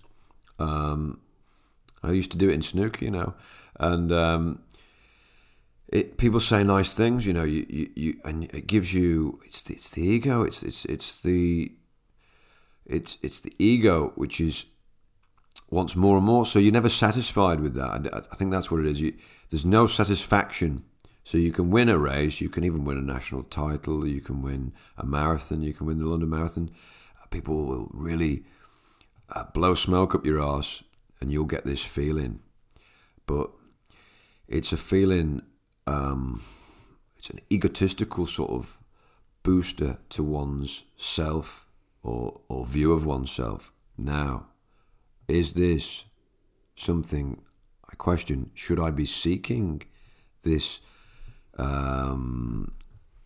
Um, 0.59 1.21
I 2.03 2.13
used 2.13 2.31
to 2.31 2.39
do 2.39 2.49
it 2.49 2.55
in 2.55 2.63
snooker, 2.63 3.05
you 3.05 3.11
know, 3.11 3.35
and 3.81 4.13
um, 4.13 4.63
it, 5.89 6.19
people 6.19 6.41
say 6.41 6.65
nice 6.65 6.95
things, 6.95 7.27
you 7.27 7.33
know, 7.33 7.45
you, 7.45 7.67
you, 7.69 7.91
you 7.95 8.21
and 8.25 8.45
it 8.45 8.67
gives 8.67 8.93
you 8.93 9.41
it's 9.45 9.63
the, 9.63 9.75
it's 9.75 9.91
the 9.91 10.03
ego, 10.03 10.43
it's 10.43 10.63
it's 10.63 10.85
it's 10.87 11.21
the 11.23 11.73
it's 12.85 13.19
it's 13.23 13.41
the 13.41 13.55
ego 13.59 14.13
which 14.17 14.41
is 14.41 14.67
wants 15.71 15.97
more 15.97 16.17
and 16.17 16.27
more. 16.27 16.45
So 16.47 16.59
you're 16.59 16.73
never 16.73 16.89
satisfied 16.89 17.61
with 17.61 17.75
that. 17.75 18.13
I, 18.13 18.19
I 18.19 18.35
think 18.37 18.51
that's 18.51 18.71
what 18.71 18.81
it 18.81 18.87
is. 18.87 19.01
You, 19.01 19.15
there's 19.51 19.65
no 19.67 19.87
satisfaction. 19.87 20.85
So 21.25 21.39
you 21.39 21.51
can 21.51 21.71
win 21.71 21.89
a 21.89 21.99
race, 21.99 22.41
you 22.41 22.49
can 22.49 22.63
even 22.63 22.85
win 22.85 22.99
a 22.99 23.03
national 23.03 23.43
title, 23.43 24.07
you 24.07 24.21
can 24.21 24.43
win 24.43 24.73
a 24.97 25.05
marathon, 25.05 25.61
you 25.61 25.73
can 25.73 25.85
win 25.85 25.99
the 25.99 26.07
London 26.07 26.31
Marathon. 26.31 26.71
Uh, 27.21 27.27
People 27.27 27.65
will 27.65 27.89
really 27.93 28.45
uh, 29.31 29.43
blow 29.53 29.75
smoke 29.75 30.15
up 30.15 30.25
your 30.25 30.41
ass, 30.41 30.85
and 31.21 31.33
you'll 31.33 31.45
get 31.45 31.65
this 31.65 31.85
feeling. 31.85 32.39
But 33.27 33.51
it's 34.47 34.73
a 34.73 34.77
feeling 34.77 35.43
um, 35.87 36.43
it's 37.17 37.31
an 37.31 37.41
egotistical 37.51 38.27
sort 38.27 38.51
of 38.51 38.79
booster 39.43 39.99
to 40.11 40.23
one's 40.23 40.85
self 40.97 41.67
or, 42.03 42.41
or 42.49 42.67
view 42.67 42.93
of 42.93 43.07
oneself. 43.07 43.73
Now, 43.97 44.47
is 45.29 45.53
this 45.53 46.05
something 46.75 47.41
I 47.91 47.95
question? 47.95 48.51
Should 48.55 48.81
I 48.81 48.91
be 48.91 49.05
seeking 49.05 49.83
this 50.43 50.81
um, 51.59 52.73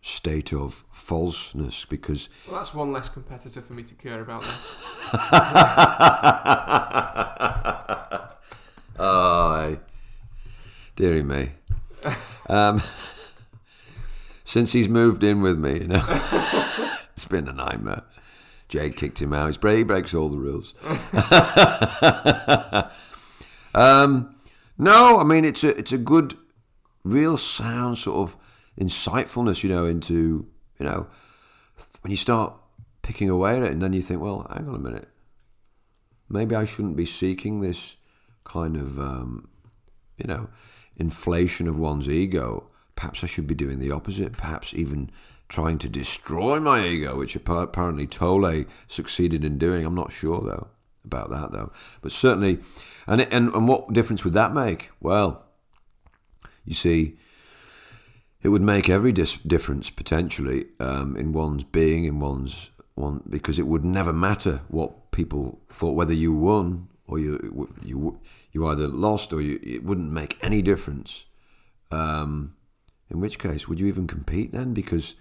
state 0.01 0.53
of 0.53 0.83
falseness 0.91 1.85
because 1.85 2.29
Well, 2.47 2.57
that's 2.57 2.73
one 2.73 2.91
less 2.91 3.09
competitor 3.09 3.61
for 3.61 3.73
me 3.73 3.83
to 3.83 3.95
care 3.95 4.21
about. 4.21 4.43
Then. 4.43 4.51
oh, 8.99 9.77
dearie 10.95 11.23
me. 11.23 11.51
Um, 12.49 12.81
since 14.43 14.73
he's 14.73 14.89
moved 14.89 15.23
in 15.23 15.41
with 15.41 15.57
me, 15.57 15.79
you 15.79 15.87
know, 15.87 16.03
it's 17.13 17.23
been 17.23 17.47
a 17.47 17.53
nightmare. 17.53 18.03
Jade 18.67 18.97
kicked 18.97 19.21
him 19.21 19.31
out. 19.31 19.63
He 19.63 19.83
breaks 19.83 20.13
all 20.13 20.27
the 20.27 20.35
rules. 20.35 20.73
um, 23.73 24.35
no, 24.77 25.19
I 25.19 25.23
mean 25.23 25.45
it's 25.45 25.63
a 25.63 25.77
it's 25.77 25.93
a 25.93 25.97
good, 25.97 26.35
real 27.05 27.37
sound 27.37 27.99
sort 27.99 28.17
of 28.17 28.35
insightfulness, 28.77 29.63
you 29.63 29.69
know, 29.69 29.85
into 29.85 30.45
you 30.77 30.85
know 30.85 31.07
when 32.01 32.11
you 32.11 32.17
start 32.17 32.53
picking 33.03 33.29
away 33.29 33.55
at 33.55 33.63
it, 33.63 33.71
and 33.71 33.81
then 33.81 33.93
you 33.93 34.01
think, 34.01 34.21
well, 34.21 34.45
hang 34.53 34.67
on 34.67 34.75
a 34.75 34.79
minute, 34.79 35.07
maybe 36.27 36.55
I 36.55 36.65
shouldn't 36.65 36.97
be 36.97 37.05
seeking 37.05 37.61
this 37.61 37.95
kind 38.43 38.75
of 38.75 38.99
um, 38.99 39.47
you 40.17 40.27
know 40.27 40.49
inflation 41.01 41.67
of 41.67 41.77
one's 41.77 42.07
ego. 42.07 42.69
Perhaps 42.95 43.23
I 43.23 43.27
should 43.27 43.47
be 43.47 43.55
doing 43.55 43.79
the 43.79 43.91
opposite. 43.91 44.37
Perhaps 44.37 44.73
even 44.73 45.09
trying 45.49 45.77
to 45.79 45.89
destroy 45.89 46.59
my 46.59 46.85
ego, 46.85 47.17
which 47.17 47.35
apparently 47.35 48.07
Tolle 48.07 48.63
succeeded 48.87 49.43
in 49.43 49.57
doing. 49.57 49.85
I'm 49.85 49.95
not 49.95 50.13
sure 50.13 50.41
though 50.41 50.67
about 51.03 51.29
that 51.31 51.51
though, 51.51 51.71
but 52.01 52.11
certainly, 52.11 52.59
and 53.07 53.21
and 53.21 53.53
and 53.53 53.67
what 53.67 53.91
difference 53.91 54.23
would 54.23 54.33
that 54.33 54.53
make? 54.53 54.91
Well, 55.01 55.43
you 56.63 56.73
see, 56.73 57.17
it 58.43 58.49
would 58.49 58.61
make 58.61 58.87
every 58.89 59.11
dis- 59.11 59.37
difference 59.37 59.89
potentially 59.89 60.67
um, 60.79 61.17
in 61.17 61.33
one's 61.33 61.63
being, 61.63 62.05
in 62.05 62.19
one's 62.19 62.71
one, 62.95 63.23
because 63.27 63.59
it 63.59 63.67
would 63.67 63.83
never 63.83 64.13
matter 64.13 64.61
what 64.67 65.11
people 65.11 65.59
thought, 65.69 65.95
whether 65.95 66.13
you 66.13 66.31
won 66.33 66.87
or 67.07 67.19
you 67.19 67.73
you 67.83 68.19
you 68.51 68.67
either 68.67 68.87
lost 68.87 69.33
or 69.33 69.41
you, 69.41 69.59
it 69.63 69.83
wouldn't 69.83 70.11
make 70.11 70.37
any 70.41 70.61
difference. 70.61 71.25
Um, 71.91 72.55
in 73.09 73.19
which 73.19 73.39
case, 73.39 73.67
would 73.67 73.79
you 73.79 73.87
even 73.87 74.07
compete 74.07 74.51
then? 74.51 74.73
Because 74.73 75.15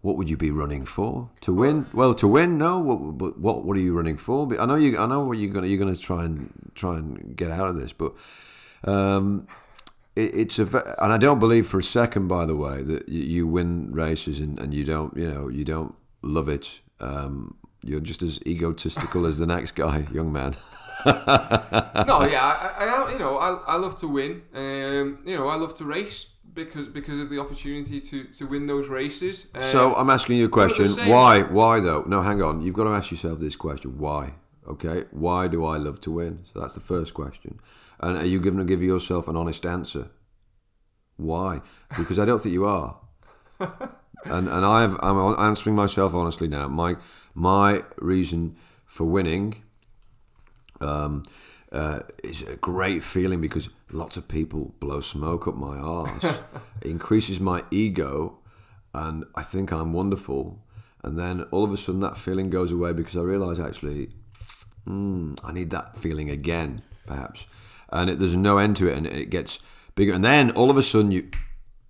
what 0.00 0.16
would 0.16 0.30
you 0.30 0.36
be 0.36 0.50
running 0.50 0.84
for? 0.84 1.30
To 1.42 1.52
win? 1.52 1.86
Well, 1.92 2.14
to 2.14 2.28
win, 2.28 2.58
no. 2.58 2.78
What 2.78 3.38
what 3.38 3.64
what 3.64 3.76
are 3.76 3.80
you 3.80 3.96
running 3.96 4.16
for? 4.16 4.48
I 4.60 4.66
know 4.66 4.76
you. 4.76 4.96
I 4.98 5.06
know 5.06 5.24
what 5.24 5.38
you're 5.38 5.52
gonna 5.52 5.66
you're 5.66 5.78
gonna 5.78 5.96
try 5.96 6.24
and 6.24 6.52
try 6.74 6.96
and 6.96 7.36
get 7.36 7.50
out 7.50 7.68
of 7.68 7.76
this, 7.76 7.92
but 7.92 8.14
um, 8.84 9.48
it, 10.14 10.34
it's 10.34 10.58
a 10.58 10.96
and 11.02 11.12
I 11.12 11.18
don't 11.18 11.40
believe 11.40 11.66
for 11.66 11.78
a 11.78 11.82
second, 11.82 12.28
by 12.28 12.46
the 12.46 12.54
way, 12.54 12.82
that 12.82 13.08
you, 13.08 13.22
you 13.22 13.46
win 13.48 13.92
races 13.92 14.38
and, 14.38 14.58
and 14.60 14.72
you 14.72 14.84
don't 14.84 15.16
you 15.16 15.28
know 15.28 15.48
you 15.48 15.64
don't 15.64 15.96
love 16.22 16.48
it. 16.48 16.80
Um, 17.00 17.56
you're 17.82 18.00
just 18.00 18.22
as 18.22 18.40
egotistical 18.46 19.26
as 19.26 19.38
the 19.38 19.46
next 19.46 19.72
guy, 19.72 20.06
young 20.12 20.32
man. 20.32 20.56
no, 21.06 22.24
yeah, 22.24 22.42
I, 22.42 23.06
I, 23.06 23.12
you 23.12 23.18
know, 23.18 23.36
I, 23.38 23.74
I 23.74 23.76
love 23.76 23.96
to 23.98 24.08
win. 24.08 24.42
Um, 24.54 25.18
you 25.24 25.36
know, 25.36 25.48
I 25.48 25.56
love 25.56 25.74
to 25.76 25.84
race 25.84 26.26
because 26.54 26.86
because 26.86 27.20
of 27.20 27.30
the 27.30 27.38
opportunity 27.38 28.00
to, 28.00 28.24
to 28.24 28.46
win 28.46 28.66
those 28.66 28.88
races. 28.88 29.46
Um, 29.54 29.62
so 29.64 29.94
I'm 29.94 30.10
asking 30.10 30.38
you 30.38 30.46
a 30.46 30.48
question. 30.48 30.86
Why? 31.08 31.42
Why 31.42 31.80
though? 31.80 32.02
No, 32.06 32.22
hang 32.22 32.42
on. 32.42 32.60
You've 32.60 32.74
got 32.74 32.84
to 32.84 32.90
ask 32.90 33.10
yourself 33.10 33.38
this 33.38 33.56
question. 33.56 33.98
Why? 33.98 34.34
Okay. 34.66 35.04
Why 35.10 35.48
do 35.48 35.64
I 35.64 35.76
love 35.76 36.00
to 36.02 36.10
win? 36.10 36.44
So 36.52 36.60
that's 36.60 36.74
the 36.74 36.80
first 36.80 37.14
question. 37.14 37.60
And 38.00 38.16
are 38.16 38.26
you 38.26 38.40
going 38.40 38.56
to 38.56 38.64
give 38.64 38.82
yourself 38.82 39.28
an 39.28 39.36
honest 39.36 39.64
answer? 39.64 40.08
Why? 41.16 41.62
Because 41.96 42.18
I 42.18 42.24
don't 42.24 42.40
think 42.40 42.52
you 42.52 42.64
are. 42.64 42.96
and 43.60 44.48
and 44.48 44.64
I've 44.64 44.96
I'm 45.00 45.38
answering 45.38 45.76
myself 45.76 46.14
honestly 46.14 46.48
now. 46.48 46.68
My 46.68 46.96
my 47.34 47.84
reason 47.98 48.56
for 48.84 49.04
winning 49.04 49.62
um, 50.80 51.24
uh, 51.72 52.00
is 52.24 52.42
a 52.42 52.56
great 52.56 53.02
feeling 53.02 53.40
because 53.40 53.68
lots 53.90 54.16
of 54.16 54.28
people 54.28 54.74
blow 54.80 55.00
smoke 55.00 55.46
up 55.46 55.56
my 55.56 55.76
arse. 55.76 56.24
it 56.82 56.90
increases 56.90 57.40
my 57.40 57.64
ego, 57.70 58.38
and 58.94 59.24
I 59.34 59.42
think 59.42 59.70
I'm 59.72 59.92
wonderful. 59.92 60.64
And 61.02 61.18
then 61.18 61.42
all 61.50 61.64
of 61.64 61.72
a 61.72 61.76
sudden, 61.76 62.00
that 62.00 62.16
feeling 62.16 62.50
goes 62.50 62.72
away 62.72 62.92
because 62.92 63.16
I 63.16 63.20
realise 63.20 63.58
actually, 63.58 64.10
mm, 64.86 65.38
I 65.44 65.52
need 65.52 65.70
that 65.70 65.96
feeling 65.96 66.30
again, 66.30 66.82
perhaps. 67.06 67.46
And 67.90 68.10
it, 68.10 68.18
there's 68.18 68.36
no 68.36 68.58
end 68.58 68.76
to 68.76 68.88
it, 68.88 68.96
and 68.96 69.06
it 69.06 69.30
gets 69.30 69.60
bigger. 69.94 70.12
And 70.12 70.24
then 70.24 70.50
all 70.52 70.70
of 70.70 70.76
a 70.76 70.82
sudden, 70.82 71.12
you 71.12 71.30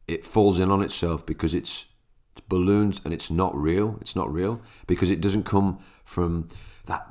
it 0.09 0.25
falls 0.25 0.59
in 0.59 0.71
on 0.71 0.83
itself 0.83 1.25
because 1.27 1.55
it's 1.55 1.85
it's 2.33 2.47
balloons 2.49 3.01
and 3.05 3.13
it's 3.13 3.31
not 3.31 3.55
real. 3.55 3.99
It's 4.01 4.17
not 4.17 4.33
real 4.33 4.63
because 4.87 5.11
it 5.11 5.21
doesn't 5.21 5.45
come 5.45 5.79
from 6.05 6.49
that 6.87 7.07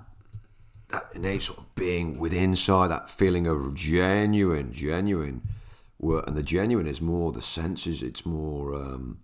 that 0.89 1.03
innate 1.13 1.43
sort 1.43 1.59
of 1.59 1.75
being 1.75 2.17
within 2.17 2.51
inside, 2.51 2.87
that 2.87 3.09
feeling 3.09 3.47
of 3.47 3.75
genuine, 3.75 4.71
genuine. 4.71 5.41
work. 5.99 6.27
And 6.27 6.37
the 6.37 6.43
genuine 6.43 6.87
is 6.87 7.01
more 7.01 7.31
the 7.31 7.41
senses, 7.41 8.01
it's 8.01 8.25
more 8.25 8.75
um, 8.75 9.19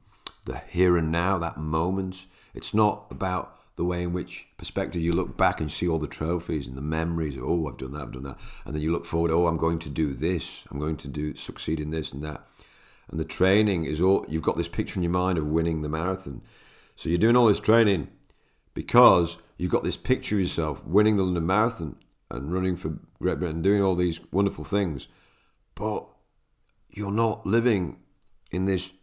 the 0.45 0.61
here 0.68 0.97
and 0.97 1.11
now, 1.11 1.38
that 1.38 1.57
moment. 1.57 2.26
It's 2.53 2.74
not 2.74 3.05
about 3.09 3.59
the 3.76 3.86
way 3.86 4.03
in 4.03 4.14
which 4.14 4.47
perspective 4.57 5.01
you 5.01 5.14
look 5.14 5.36
back 5.36 5.59
and 5.59 5.72
see 5.72 5.88
all 5.88 5.97
the 5.97 6.07
trophies 6.07 6.68
and 6.68 6.78
the 6.78 6.82
memories. 6.82 7.38
Oh, 7.39 7.68
I've 7.68 7.78
done 7.78 7.93
that, 7.93 8.01
I've 8.01 8.11
done 8.11 8.24
that, 8.24 8.39
and 8.66 8.76
then 8.76 8.82
you 8.82 8.91
look 8.91 9.05
forward. 9.05 9.32
Oh, 9.32 9.47
I'm 9.47 9.57
going 9.57 9.80
to 9.80 9.89
do 9.89 10.14
this. 10.14 10.66
I'm 10.70 10.80
going 10.80 10.97
to 10.97 11.07
do 11.07 11.34
succeed 11.36 11.80
in 11.80 11.89
this 11.89 12.14
and 12.14 12.24
that. 12.24 12.45
And 13.09 13.20
the 13.20 13.26
training 13.26 13.86
is 13.86 14.01
all 14.01 14.26
you've 14.28 14.43
got 14.43 14.57
this 14.57 14.68
picture 14.68 14.97
in 14.97 15.03
your 15.03 15.11
mind 15.11 15.38
of 15.38 15.47
winning 15.47 15.82
the 15.82 15.89
marathon. 15.89 16.41
So 16.95 17.09
you're 17.09 17.18
doing 17.18 17.36
all 17.36 17.47
this 17.47 17.59
training 17.59 18.09
because 18.74 19.38
you've 19.57 19.71
got 19.71 19.84
this 19.84 19.97
picture 19.97 20.36
of 20.36 20.41
yourself 20.41 20.86
winning 20.86 21.17
the 21.17 21.24
London 21.24 21.45
Marathon 21.45 21.95
and 22.30 22.53
running 22.53 22.76
for 22.76 22.97
Great 23.21 23.39
Britain, 23.39 23.61
doing 23.61 23.82
all 23.82 23.95
these 23.95 24.19
wonderful 24.32 24.63
things, 24.63 25.07
but 25.76 26.07
you're 26.89 27.11
not 27.11 27.45
living 27.45 27.97
in 28.51 28.65
this 28.65 28.93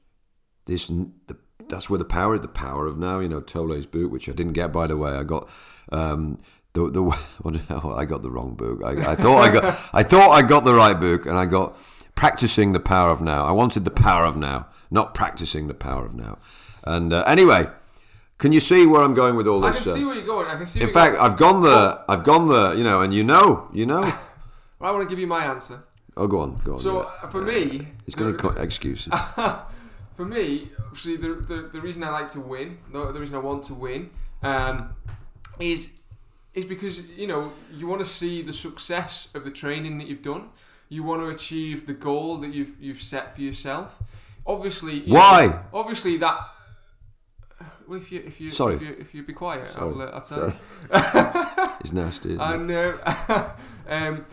this 0.66 0.86
the, 0.86 1.36
that's 1.68 1.90
where 1.90 1.98
the 1.98 2.04
power 2.04 2.34
is 2.34 2.40
the 2.40 2.48
power 2.48 2.86
of 2.86 2.98
now 2.98 3.18
you 3.18 3.28
know 3.28 3.40
Tolle's 3.40 3.86
book 3.86 4.10
which 4.10 4.28
I 4.28 4.32
didn't 4.32 4.52
get 4.52 4.72
by 4.72 4.86
the 4.86 4.96
way. 4.96 5.12
I 5.12 5.24
got 5.24 5.48
um, 5.90 6.38
the 6.72 6.90
the 6.90 7.82
I 7.96 8.04
got 8.04 8.22
the 8.22 8.30
wrong 8.30 8.54
book 8.54 8.82
I, 8.84 9.12
I 9.12 9.16
thought 9.16 9.40
I 9.40 9.52
got 9.52 9.64
I 9.92 10.02
thought 10.02 10.30
I 10.30 10.42
got 10.42 10.64
the 10.64 10.74
right 10.74 10.98
book 10.98 11.26
and 11.26 11.36
I 11.36 11.46
got 11.46 11.76
practicing 12.14 12.72
the 12.72 12.80
power 12.80 13.10
of 13.10 13.22
now. 13.22 13.44
I 13.44 13.52
wanted 13.52 13.84
the 13.84 13.90
power 13.90 14.24
of 14.24 14.36
now 14.36 14.68
not 14.90 15.14
practicing 15.14 15.68
the 15.68 15.74
power 15.74 16.04
of 16.04 16.14
now. 16.14 16.38
And 16.84 17.12
uh, 17.12 17.24
anyway 17.26 17.68
can 18.40 18.52
you 18.52 18.60
see 18.60 18.86
where 18.86 19.02
I'm 19.02 19.12
going 19.12 19.36
with 19.36 19.46
all 19.46 19.60
this? 19.60 19.82
I 19.82 19.84
can 19.84 19.92
see 20.00 20.04
where 20.04 20.14
you're 20.14 20.24
going. 20.24 20.48
I 20.48 20.56
can 20.56 20.66
see. 20.66 20.80
In 20.80 20.92
fact, 20.94 21.16
I've 21.20 21.36
gone 21.36 21.62
there. 21.62 21.98
I've 22.08 22.24
gone 22.24 22.48
there. 22.48 22.74
You 22.74 22.82
know, 22.82 23.02
and 23.02 23.12
you 23.12 23.22
know, 23.22 23.68
you 23.70 23.84
know. 23.84 24.00
well, 24.78 24.90
I 24.90 24.90
want 24.90 25.02
to 25.02 25.08
give 25.08 25.18
you 25.18 25.26
my 25.26 25.44
answer. 25.44 25.84
Oh, 26.16 26.26
go 26.26 26.40
on, 26.40 26.56
go 26.64 26.74
on. 26.74 26.80
So 26.80 27.02
yeah. 27.02 27.28
for 27.28 27.42
me, 27.42 27.86
he's 28.06 28.14
going 28.14 28.34
to 28.34 28.38
cut 28.38 28.56
excuses. 28.56 29.12
for 30.16 30.24
me, 30.24 30.70
obviously, 30.86 31.18
the, 31.18 31.34
the 31.34 31.68
the 31.70 31.80
reason 31.82 32.02
I 32.02 32.08
like 32.08 32.30
to 32.30 32.40
win, 32.40 32.78
the, 32.90 33.12
the 33.12 33.20
reason 33.20 33.36
I 33.36 33.40
want 33.40 33.62
to 33.64 33.74
win, 33.74 34.08
um, 34.42 34.94
is 35.60 35.92
is 36.54 36.64
because 36.64 37.02
you 37.08 37.26
know 37.26 37.52
you 37.74 37.86
want 37.86 38.00
to 38.00 38.06
see 38.06 38.40
the 38.40 38.54
success 38.54 39.28
of 39.34 39.44
the 39.44 39.50
training 39.50 39.98
that 39.98 40.08
you've 40.08 40.22
done. 40.22 40.48
You 40.88 41.02
want 41.02 41.20
to 41.20 41.28
achieve 41.28 41.86
the 41.86 41.92
goal 41.92 42.38
that 42.38 42.54
you've 42.54 42.74
you've 42.80 43.02
set 43.02 43.34
for 43.34 43.42
yourself. 43.42 43.98
Obviously, 44.46 45.02
why? 45.02 45.46
Know, 45.46 45.60
obviously 45.74 46.16
that 46.16 46.38
well, 47.90 47.98
if 47.98 48.12
you 48.12 48.22
if 48.24 48.40
you 48.40 48.52
Sorry. 48.52 48.76
if 48.76 48.82
you, 48.82 48.96
if 49.00 49.14
you 49.14 49.22
be 49.24 49.32
quiet, 49.32 49.76
I'll, 49.76 50.00
uh, 50.00 50.06
I'll 50.06 50.20
tell 50.20 50.38
Sorry. 50.38 50.52
you. 50.52 51.70
it's 51.80 51.92
nasty. 51.92 52.36
and 52.38 52.70
uh, 52.70 53.48
um, 53.88 54.26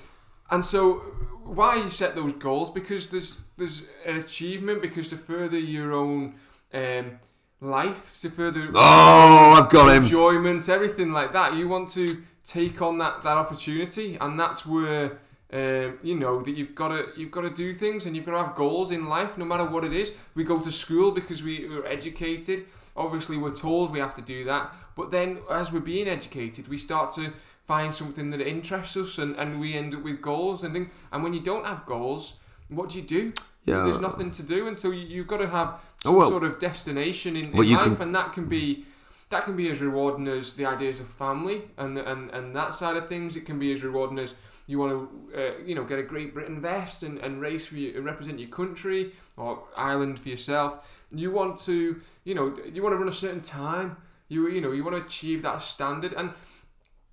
and 0.52 0.64
so 0.64 1.02
why 1.44 1.78
you 1.78 1.90
set 1.90 2.16
those 2.16 2.34
goals 2.34 2.70
because 2.70 3.10
there's 3.10 3.38
there's 3.58 3.82
an 4.06 4.16
achievement 4.18 4.84
because 4.84 5.10
to 5.10 5.18
further 5.18 5.58
your 5.58 5.92
own 5.92 6.36
um, 6.72 7.20
life 7.60 8.20
to 8.22 8.30
further 8.30 8.70
oh 8.76 9.56
I've 9.58 9.70
got 9.72 9.90
him 9.90 10.04
enjoyment 10.04 10.70
everything 10.70 11.12
like 11.12 11.34
that 11.34 11.56
you 11.56 11.68
want 11.68 11.90
to 11.94 12.24
take 12.44 12.80
on 12.84 13.00
that 13.00 13.24
that 13.24 13.38
opportunity 13.38 14.18
and 14.22 14.40
that's 14.40 14.68
where 14.68 15.18
um, 15.52 15.98
you 16.04 16.16
know 16.16 16.44
that 16.44 16.52
you've 16.52 16.76
got 16.76 16.90
to 16.90 17.08
you've 17.16 17.32
got 17.32 17.42
to 17.42 17.50
do 17.50 17.74
things 17.74 18.06
and 18.06 18.16
you've 18.16 18.26
got 18.26 18.34
to 18.34 18.44
have 18.44 18.56
goals 18.56 18.92
in 18.92 19.08
life 19.08 19.36
no 19.36 19.46
matter 19.46 19.66
what 19.66 19.84
it 19.84 19.94
is 19.94 20.12
we 20.36 20.44
go 20.44 20.60
to 20.60 20.72
school 20.72 21.12
because 21.12 21.42
we, 21.42 21.68
we're 21.68 21.86
educated 21.88 22.66
Obviously, 22.98 23.38
we're 23.38 23.56
told 23.56 23.92
we 23.92 24.00
have 24.00 24.16
to 24.16 24.22
do 24.22 24.44
that, 24.46 24.74
but 24.96 25.12
then 25.12 25.40
as 25.50 25.72
we're 25.72 25.80
being 25.80 26.08
educated, 26.08 26.68
we 26.68 26.78
start 26.78 27.14
to 27.16 27.34
find 27.66 27.94
something 27.94 28.30
that 28.32 28.42
interests 28.42 28.98
us, 28.98 29.18
and, 29.18 29.36
and 29.36 29.60
we 29.60 29.76
end 29.76 29.94
up 29.94 30.04
with 30.04 30.22
goals 30.22 30.64
and 30.64 30.74
things. 30.74 30.90
And 31.12 31.24
when 31.24 31.34
you 31.34 31.42
don't 31.42 31.66
have 31.66 31.86
goals, 31.86 32.34
what 32.70 32.90
do 32.90 32.98
you 32.98 33.04
do? 33.04 33.34
Yeah. 33.66 33.84
There's 33.84 34.00
nothing 34.00 34.32
to 34.32 34.44
do, 34.44 34.68
and 34.68 34.80
so 34.80 34.92
you, 34.92 35.20
have 35.20 35.28
got 35.28 35.38
to 35.38 35.50
have 35.50 35.80
some 36.02 36.16
oh, 36.16 36.20
well, 36.20 36.30
sort 36.30 36.44
of 36.44 36.60
destination 36.60 37.36
in, 37.36 37.48
in 37.48 37.52
well, 37.52 37.68
life, 37.68 37.84
can... 37.84 38.02
and 38.02 38.16
that 38.16 38.34
can 38.34 38.46
be 38.46 38.86
that 39.30 39.44
can 39.44 39.58
be 39.58 39.70
as 39.70 39.82
rewarding 39.82 40.26
as 40.30 40.54
the 40.54 40.66
ideas 40.66 41.02
of 41.02 41.08
family 41.10 41.64
and 41.78 41.98
and 41.98 42.32
and 42.32 42.56
that 42.56 42.74
side 42.74 42.96
of 42.96 43.10
things. 43.10 43.36
It 43.36 43.46
can 43.46 43.60
be 43.60 43.74
as 43.74 43.84
rewarding 43.84 44.20
as 44.20 44.36
you 44.68 44.78
want 44.80 44.92
to, 44.92 45.40
uh, 45.42 45.64
you 45.66 45.74
know, 45.76 45.84
get 45.86 45.98
a 45.98 46.04
Great 46.04 46.34
Britain 46.34 46.62
vest 46.62 47.02
and, 47.02 47.18
and 47.20 47.42
race 47.42 47.68
for 47.68 47.76
you 47.76 47.94
and 47.96 48.06
represent 48.06 48.38
your 48.40 48.50
country 48.50 49.14
or 49.38 49.64
Ireland 49.76 50.20
for 50.20 50.30
yourself. 50.30 50.86
You 51.12 51.32
want 51.32 51.58
to, 51.62 52.02
you 52.26 52.36
know, 52.36 52.56
you 52.74 52.84
want 52.84 52.94
to 52.94 52.98
run 52.98 53.08
a 53.08 53.14
certain 53.14 53.42
time. 53.42 53.98
You 54.28 54.48
you 54.50 54.62
know, 54.62 54.72
you 54.74 54.84
want 54.84 55.00
to 55.00 55.06
achieve 55.06 55.42
that 55.44 55.62
standard. 55.62 56.14
And 56.14 56.32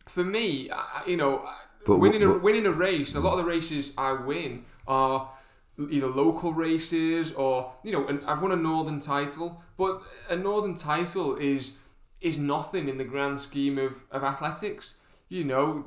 for 0.07 0.25
me, 0.25 0.71
I, 0.71 1.03
you 1.07 1.17
know, 1.17 1.49
But 1.87 1.99
winning 1.99 2.23
a 2.23 2.29
what- 2.33 2.43
winning 2.43 2.67
a 2.67 2.73
race, 2.73 3.15
a 3.15 3.21
lot 3.21 3.33
of 3.33 3.39
the 3.39 3.51
races 3.57 3.93
I 3.97 4.13
win 4.13 4.65
are 4.87 5.31
either 5.79 6.09
local 6.09 6.53
races 6.53 7.33
or 7.33 7.73
you 7.85 7.93
know, 7.93 8.07
and 8.07 8.25
I've 8.27 8.43
won 8.43 8.53
a 8.53 8.57
northern 8.57 9.01
title, 9.01 9.63
but 9.77 10.03
a 10.29 10.37
northern 10.37 10.75
title 10.75 11.37
is 11.37 11.77
is 12.21 12.39
nothing 12.39 12.89
in 12.89 12.97
the 12.99 13.05
grand 13.05 13.41
scheme 13.41 13.79
of, 13.79 13.93
of 14.11 14.25
athletics. 14.25 14.95
You 15.35 15.43
know, 15.43 15.85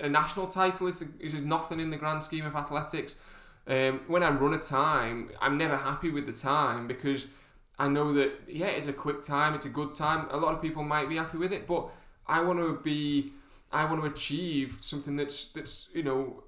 a 0.00 0.08
national 0.08 0.48
title 0.48 0.88
is, 0.88 1.00
is 1.20 1.34
nothing 1.34 1.78
in 1.78 1.90
the 1.90 1.96
grand 1.96 2.20
scheme 2.20 2.44
of 2.44 2.56
athletics. 2.56 3.14
Um, 3.68 4.00
when 4.08 4.24
I 4.24 4.30
run 4.30 4.54
a 4.54 4.58
time, 4.58 5.30
I'm 5.40 5.56
never 5.56 5.76
happy 5.76 6.10
with 6.10 6.26
the 6.26 6.32
time 6.32 6.88
because 6.88 7.28
I 7.78 7.86
know 7.86 8.12
that 8.14 8.32
yeah, 8.48 8.66
it's 8.66 8.88
a 8.88 8.92
quick 8.92 9.22
time, 9.22 9.54
it's 9.54 9.66
a 9.66 9.68
good 9.68 9.94
time. 9.94 10.26
A 10.32 10.36
lot 10.36 10.52
of 10.52 10.60
people 10.60 10.82
might 10.82 11.08
be 11.08 11.14
happy 11.14 11.38
with 11.38 11.52
it, 11.52 11.68
but 11.68 11.90
I 12.26 12.40
want 12.40 12.58
to 12.58 12.80
be, 12.82 13.34
I 13.70 13.84
want 13.84 14.02
to 14.02 14.10
achieve 14.10 14.78
something 14.80 15.14
that's 15.14 15.44
that's 15.54 15.86
you 15.94 16.02
know 16.02 16.42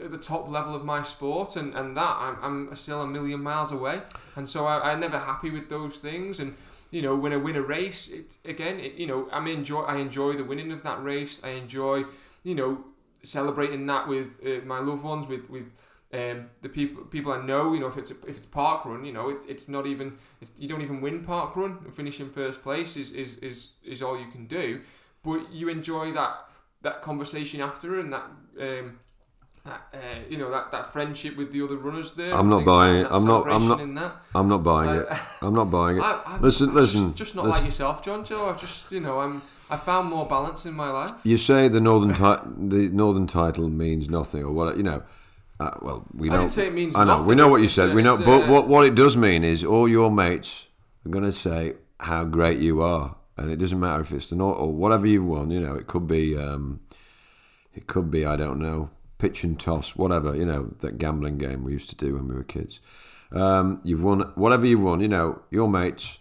at 0.00 0.12
the 0.12 0.18
top 0.18 0.48
level 0.48 0.76
of 0.76 0.84
my 0.84 1.02
sport, 1.02 1.56
and 1.56 1.74
and 1.74 1.96
that 1.96 2.16
I'm, 2.16 2.68
I'm 2.70 2.76
still 2.76 3.02
a 3.02 3.08
million 3.08 3.42
miles 3.42 3.72
away, 3.72 4.02
and 4.36 4.48
so 4.48 4.66
I, 4.66 4.92
I'm 4.92 5.00
never 5.00 5.18
happy 5.18 5.50
with 5.50 5.68
those 5.68 5.96
things, 5.96 6.38
and 6.38 6.54
you 6.92 7.02
know 7.02 7.16
when 7.16 7.32
I 7.32 7.36
win 7.36 7.56
a 7.56 7.62
race, 7.62 8.08
it 8.08 8.38
again, 8.44 8.78
it, 8.78 8.94
you 8.94 9.08
know 9.08 9.28
I'm 9.32 9.48
enjoy 9.48 9.80
I 9.80 9.96
enjoy 9.96 10.34
the 10.34 10.44
winning 10.44 10.70
of 10.70 10.84
that 10.84 11.02
race, 11.02 11.40
I 11.42 11.50
enjoy 11.50 12.04
you 12.44 12.54
know 12.54 12.84
celebrating 13.24 13.86
that 13.86 14.06
with 14.06 14.38
uh, 14.46 14.64
my 14.64 14.78
loved 14.78 15.02
ones, 15.02 15.26
with 15.26 15.50
with 15.50 15.72
um, 16.12 16.50
the 16.60 16.68
people 16.68 17.04
people 17.04 17.32
I 17.32 17.40
know, 17.40 17.72
you 17.72 17.80
know, 17.80 17.86
if 17.86 17.96
it's 17.96 18.10
a, 18.10 18.14
if 18.28 18.36
it's 18.36 18.46
park 18.46 18.84
run, 18.84 19.04
you 19.04 19.12
know, 19.12 19.30
it's, 19.30 19.46
it's 19.46 19.68
not 19.68 19.86
even 19.86 20.18
it's, 20.40 20.52
you 20.58 20.68
don't 20.68 20.82
even 20.82 21.00
win 21.00 21.24
park 21.24 21.56
run. 21.56 21.90
Finishing 21.90 22.30
first 22.30 22.62
place 22.62 22.96
is, 22.96 23.10
is, 23.12 23.38
is, 23.38 23.70
is 23.82 24.02
all 24.02 24.18
you 24.18 24.30
can 24.30 24.46
do, 24.46 24.82
but 25.22 25.50
you 25.50 25.68
enjoy 25.68 26.12
that 26.12 26.48
that 26.82 27.00
conversation 27.00 27.60
after 27.60 27.98
and 27.98 28.12
that 28.12 28.24
um, 28.60 28.98
that 29.64 29.82
uh, 29.94 29.98
you 30.28 30.38
know 30.38 30.50
that, 30.50 30.70
that 30.72 30.92
friendship 30.92 31.36
with 31.36 31.52
the 31.52 31.62
other 31.62 31.76
runners 31.76 32.12
there. 32.12 32.34
I'm 32.34 32.48
not 32.48 32.64
buying 32.64 32.96
it. 33.02 33.06
I'm 33.10 33.24
not- 33.24 33.48
I'm 33.48 33.94
not-. 33.94 34.16
I'm 34.34 34.48
not 34.48 34.62
buying 34.62 34.90
I- 34.90 34.96
it. 35.02 35.08
I'm 35.42 35.54
not 35.54 35.70
buying 35.70 35.96
it. 35.98 36.02
I, 36.02 36.20
I'm, 36.26 36.42
Listen, 36.42 36.70
I'm 36.70 36.74
listen, 36.74 37.06
Just, 37.08 37.18
just 37.18 37.34
not 37.36 37.44
listen. 37.44 37.58
like 37.60 37.64
yourself, 37.66 38.04
John 38.04 38.24
Joe. 38.24 38.48
I've 38.50 38.60
just 38.60 38.90
you 38.92 39.00
know 39.00 39.20
I'm 39.20 39.42
I 39.70 39.76
found 39.76 40.08
more 40.10 40.26
balance 40.26 40.66
in 40.66 40.74
my 40.74 40.90
life. 40.90 41.12
You 41.24 41.36
say 41.36 41.68
the 41.68 41.80
northern 41.80 42.14
ti- 42.14 42.48
the 42.76 42.88
northern 42.92 43.26
title 43.26 43.68
means 43.68 44.08
nothing, 44.10 44.42
or 44.44 44.52
what? 44.52 44.76
You 44.76 44.82
know. 44.82 45.02
Uh, 45.60 45.70
well, 45.80 46.04
we 46.12 46.28
I 46.28 46.32
know. 46.32 46.38
didn't 46.40 46.52
say 46.52 46.66
it 46.66 46.72
means 46.74 46.96
I 46.96 47.04
know. 47.04 47.12
nothing, 47.12 47.26
We 47.26 47.34
know 47.36 47.46
what 47.46 47.60
you 47.62 47.68
said. 47.68 47.94
we 47.94 48.02
know. 48.02 48.18
But 48.18 48.48
a- 48.48 48.50
what 48.50 48.66
what 48.66 48.84
it 48.84 48.96
does 48.96 49.16
mean 49.16 49.44
is 49.44 49.62
all 49.64 49.88
your 49.88 50.10
mates 50.10 50.66
are 51.06 51.10
going 51.10 51.24
to 51.24 51.30
say 51.32 51.74
how 52.00 52.24
great 52.24 52.58
you 52.58 52.82
are, 52.82 53.14
and 53.36 53.48
it 53.48 53.56
doesn't 53.60 53.78
matter 53.78 54.00
if 54.00 54.10
it's 54.12 54.28
the 54.30 54.34
North 54.36 54.58
or 54.58 54.72
whatever 54.72 55.06
you 55.06 55.22
won. 55.22 55.50
You 55.52 55.60
know, 55.60 55.76
it 55.76 55.86
could 55.86 56.08
be. 56.08 56.36
Um, 56.36 56.80
it 57.74 57.86
could 57.86 58.10
be. 58.10 58.26
I 58.26 58.34
don't 58.36 58.58
know. 58.58 58.90
Pitch 59.22 59.44
and 59.44 59.58
toss, 59.60 59.94
whatever. 59.94 60.34
You 60.34 60.44
know 60.44 60.74
that 60.80 60.98
gambling 60.98 61.38
game 61.38 61.62
we 61.62 61.70
used 61.72 61.88
to 61.90 61.94
do 62.04 62.14
when 62.16 62.26
we 62.26 62.34
were 62.34 62.42
kids. 62.42 62.80
Um, 63.30 63.80
you've 63.84 64.02
won 64.02 64.32
whatever 64.34 64.66
you've 64.66 64.80
won. 64.82 65.00
You 65.00 65.06
know 65.06 65.42
your 65.48 65.68
mates 65.68 66.18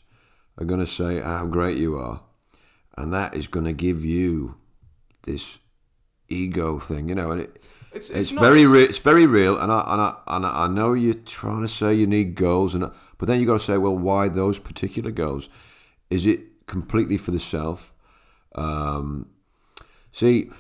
are 0.60 0.66
going 0.66 0.82
to 0.82 0.86
say 0.86 1.20
how 1.20 1.48
great 1.48 1.78
you 1.80 1.98
are, 1.98 2.22
and 2.96 3.12
that 3.12 3.34
is 3.34 3.48
going 3.48 3.66
to 3.66 3.74
give 3.74 4.06
you 4.06 4.56
this 5.24 5.58
ego 6.30 6.78
thing. 6.78 7.10
You 7.10 7.16
know, 7.16 7.32
and 7.32 7.42
it, 7.42 7.58
It's 7.92 8.12
it's, 8.12 8.32
it's, 8.32 8.40
very 8.40 8.62
it's- 8.62 8.72
re- 8.74 8.84
it's 8.84 9.00
very 9.00 9.26
real, 9.26 9.58
and 9.58 9.72
I 9.72 9.82
and 9.88 10.02
I 10.02 10.16
and 10.28 10.46
I 10.46 10.66
I 10.66 10.68
know 10.68 10.94
you're 10.94 11.26
trying 11.26 11.62
to 11.64 11.68
say 11.68 11.96
you 11.96 12.06
need 12.06 12.36
goals, 12.36 12.76
and 12.76 12.84
but 13.18 13.28
then 13.28 13.40
you 13.40 13.48
got 13.48 13.54
to 13.60 13.66
say, 13.72 13.78
well, 13.78 13.98
why 13.98 14.30
those 14.30 14.60
particular 14.60 15.10
goals? 15.12 15.50
Is 16.12 16.28
it 16.28 16.40
completely 16.68 17.18
for 17.18 17.32
the 17.32 17.40
self? 17.40 17.92
Um, 18.54 19.26
see, 20.12 20.52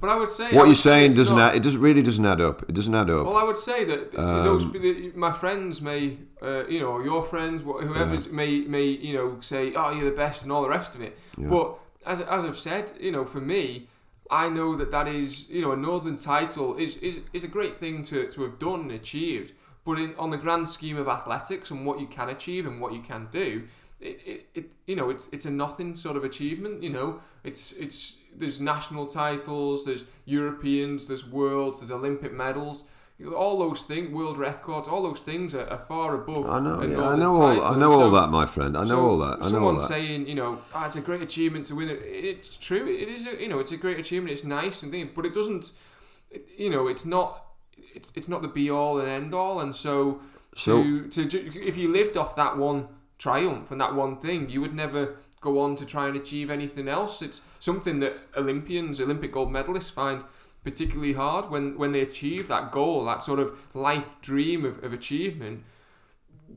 But 0.00 0.10
I 0.10 0.16
would 0.16 0.28
say 0.28 0.44
what 0.52 0.62
would 0.62 0.66
you're 0.68 0.74
saying 0.74 1.12
doesn't 1.12 1.36
not- 1.36 1.50
add, 1.50 1.56
it 1.56 1.62
doesn't 1.62 1.80
really 1.80 2.02
doesn't 2.02 2.24
add 2.26 2.40
up. 2.40 2.62
It 2.68 2.74
doesn't 2.74 2.94
add 2.94 3.08
up. 3.10 3.24
Well, 3.26 3.36
I 3.36 3.44
would 3.44 3.56
say 3.56 3.84
that 3.84 4.14
Um, 4.18 4.44
those 4.44 4.70
the, 4.70 5.12
my 5.14 5.32
friends 5.32 5.80
may, 5.80 6.18
uh, 6.42 6.66
you 6.68 6.80
know, 6.80 7.02
your 7.02 7.22
friends, 7.24 7.62
wh- 7.62 7.82
whoever 7.88 8.16
may 8.30 8.60
may 8.76 8.84
you 8.86 9.14
know 9.16 9.36
say, 9.40 9.72
"Oh, 9.74 9.90
you're 9.92 10.10
the 10.10 10.16
best" 10.16 10.42
and 10.42 10.52
all 10.52 10.62
the 10.62 10.68
rest 10.78 10.94
of 10.94 11.00
it. 11.00 11.16
Yeah. 11.38 11.48
But 11.48 11.78
as 12.04 12.20
as 12.20 12.44
I've 12.44 12.58
said, 12.58 12.92
you 13.00 13.10
know, 13.10 13.24
for 13.24 13.40
me, 13.40 13.88
I 14.30 14.48
know 14.48 14.74
that 14.76 14.90
that 14.90 15.08
is 15.08 15.48
you 15.48 15.62
know 15.62 15.72
a 15.72 15.76
northern 15.76 16.16
title 16.18 16.76
is 16.76 16.96
is, 16.98 17.20
is 17.32 17.42
a 17.44 17.48
great 17.48 17.78
thing 17.80 18.02
to, 18.04 18.26
to 18.34 18.42
have 18.42 18.58
done 18.58 18.80
and 18.80 18.92
achieved. 18.92 19.52
But 19.86 19.98
in 19.98 20.14
on 20.18 20.30
the 20.30 20.36
grand 20.44 20.68
scheme 20.68 20.98
of 20.98 21.08
athletics 21.08 21.70
and 21.70 21.86
what 21.86 22.00
you 22.00 22.06
can 22.08 22.28
achieve 22.28 22.66
and 22.68 22.80
what 22.82 22.92
you 22.92 23.00
can 23.00 23.28
do, 23.30 23.62
it, 24.00 24.20
it, 24.26 24.46
it 24.54 24.70
you 24.86 24.96
know 24.96 25.10
it's 25.10 25.28
it's 25.32 25.46
a 25.46 25.50
nothing 25.50 25.96
sort 25.96 26.16
of 26.16 26.24
achievement. 26.24 26.82
You 26.82 26.90
know, 26.90 27.20
it's 27.44 27.72
it's 27.72 28.16
there's 28.34 28.60
national 28.60 29.06
titles, 29.06 29.84
there's 29.84 30.04
Europeans, 30.24 31.06
there's 31.06 31.26
worlds, 31.26 31.80
there's 31.80 31.90
Olympic 31.90 32.32
medals. 32.32 32.84
All 33.34 33.58
those 33.58 33.82
things, 33.82 34.10
world 34.10 34.36
records, 34.36 34.86
all 34.88 35.02
those 35.02 35.22
things 35.22 35.54
are, 35.54 35.66
are 35.70 35.82
far 35.88 36.14
above. 36.14 36.50
I 36.50 36.60
know, 36.60 36.82
yeah, 36.82 37.00
I 37.08 37.16
know 37.16 37.32
all. 37.32 37.64
I 37.64 37.74
know 37.78 37.90
all 37.90 38.10
that, 38.10 38.28
my 38.28 38.44
friend. 38.44 38.76
I 38.76 38.82
know 38.82 38.88
so 38.88 39.06
all 39.08 39.18
that. 39.18 39.24
I 39.24 39.30
know 39.30 39.42
all 39.44 39.48
someone 39.48 39.76
that. 39.78 39.88
saying, 39.88 40.28
you 40.28 40.34
know, 40.34 40.58
ah, 40.74 40.84
it's 40.84 40.96
a 40.96 41.00
great 41.00 41.22
achievement 41.22 41.64
to 41.66 41.74
win 41.74 41.88
it. 41.88 42.02
It's 42.04 42.58
true. 42.58 42.86
It 42.86 43.08
is. 43.08 43.26
A, 43.26 43.40
you 43.40 43.48
know, 43.48 43.58
it's 43.58 43.72
a 43.72 43.78
great 43.78 43.98
achievement. 43.98 44.32
It's 44.34 44.44
nice 44.44 44.82
and 44.82 44.92
thing, 44.92 45.12
but 45.16 45.24
it 45.24 45.32
doesn't. 45.32 45.72
You 46.58 46.68
know, 46.68 46.88
it's 46.88 47.06
not. 47.06 47.42
It's 47.94 48.12
it's 48.14 48.28
not 48.28 48.42
the 48.42 48.48
be 48.48 48.68
all 48.68 49.00
and 49.00 49.08
end 49.08 49.32
all. 49.32 49.60
And 49.60 49.74
so 49.74 50.20
So- 50.54 50.82
to 50.82 51.24
to 51.24 51.66
if 51.66 51.78
you 51.78 51.90
lived 51.90 52.18
off 52.18 52.36
that 52.36 52.58
one 52.58 52.88
triumph 53.18 53.70
and 53.70 53.80
that 53.80 53.94
one 53.94 54.16
thing, 54.18 54.48
you 54.50 54.60
would 54.60 54.74
never 54.74 55.16
go 55.40 55.60
on 55.60 55.76
to 55.76 55.84
try 55.86 56.06
and 56.08 56.16
achieve 56.16 56.50
anything 56.50 56.88
else. 56.88 57.22
It's 57.22 57.40
something 57.60 58.00
that 58.00 58.16
Olympians, 58.36 59.00
Olympic 59.00 59.32
gold 59.32 59.50
medalists, 59.50 59.90
find 59.90 60.24
particularly 60.64 61.12
hard 61.12 61.48
when 61.50 61.78
when 61.78 61.92
they 61.92 62.00
achieve 62.00 62.48
that 62.48 62.72
goal, 62.72 63.04
that 63.04 63.22
sort 63.22 63.38
of 63.38 63.56
life 63.74 64.16
dream 64.20 64.64
of, 64.64 64.82
of 64.82 64.92
achievement. 64.92 65.62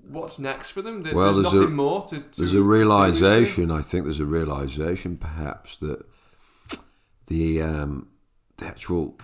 What's 0.08 0.40
next 0.40 0.72
for 0.72 0.82
them? 0.82 1.04
There- 1.04 1.16
Well, 1.16 1.34
there's, 1.34 1.38
there's 1.52 1.54
a- 1.54 1.58
nothing 1.58 1.76
more 1.76 2.04
to. 2.08 2.20
to 2.20 2.38
There's 2.38 2.38
a 2.38 2.40
do, 2.40 2.46
is 2.46 2.54
there? 2.54 2.62
realization. 2.64 3.72
I 3.72 3.82
think 3.82 4.04
there's 4.06 4.20
a 4.20 4.26
realization, 4.26 5.18
perhaps, 5.18 5.78
that 5.78 6.06
the 7.28 7.62
um, 7.62 8.08
the 8.58 8.66
actual 8.66 9.18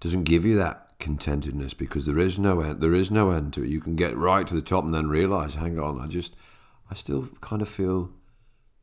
doesn't 0.00 0.24
give 0.24 0.44
you 0.44 0.56
that 0.56 0.89
contentedness 1.00 1.76
because 1.76 2.06
there 2.06 2.18
is 2.18 2.38
no 2.38 2.60
end. 2.60 2.80
There 2.80 2.94
is 2.94 3.10
no 3.10 3.30
end 3.30 3.52
to 3.54 3.62
it. 3.62 3.68
You 3.68 3.80
can 3.80 3.96
get 3.96 4.16
right 4.16 4.46
to 4.46 4.54
the 4.54 4.62
top 4.62 4.84
and 4.84 4.94
then 4.94 5.08
realize, 5.08 5.54
hang 5.54 5.78
on, 5.78 6.00
I 6.00 6.06
just, 6.06 6.34
I 6.90 6.94
still 6.94 7.28
kind 7.40 7.62
of 7.62 7.68
feel 7.68 8.10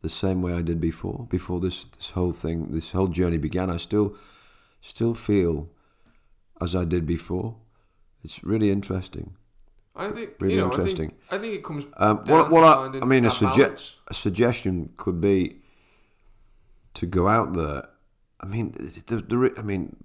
the 0.02 0.10
same 0.10 0.42
way 0.42 0.54
I 0.54 0.62
did 0.62 0.80
before. 0.80 1.28
Before 1.30 1.60
this 1.60 1.86
this 1.86 2.12
whole 2.12 2.32
thing, 2.32 2.72
this 2.72 2.92
whole 2.92 3.08
journey 3.08 3.38
began, 3.38 3.70
I 3.70 3.78
still 3.78 4.16
still 4.82 5.14
feel 5.14 5.70
as 6.62 6.76
I 6.76 6.86
did 6.86 7.06
before. 7.06 7.56
It's 8.24 8.44
really 8.44 8.72
interesting. 8.72 9.36
I 9.96 10.10
think 10.12 10.32
Really 10.40 10.56
you 10.56 10.62
know, 10.62 10.68
interesting. 10.68 11.14
I 11.30 11.32
think, 11.32 11.32
I 11.32 11.38
think 11.40 11.56
it 11.56 11.64
comes. 11.64 11.86
Um, 11.98 12.24
down 12.24 12.28
what, 12.28 12.52
what 12.52 12.92
to 12.92 13.00
I, 13.00 13.02
I 13.02 13.06
mean, 13.06 13.26
a, 13.26 13.30
balance. 13.30 13.96
a 14.08 14.14
suggestion 14.14 14.94
could 14.96 15.20
be 15.20 15.58
to 16.94 17.06
go 17.06 17.28
out 17.28 17.54
there. 17.54 17.90
I 18.40 18.46
mean, 18.46 18.74
the, 19.08 19.18
the, 19.18 19.54
I 19.58 19.64
mean, 19.64 19.96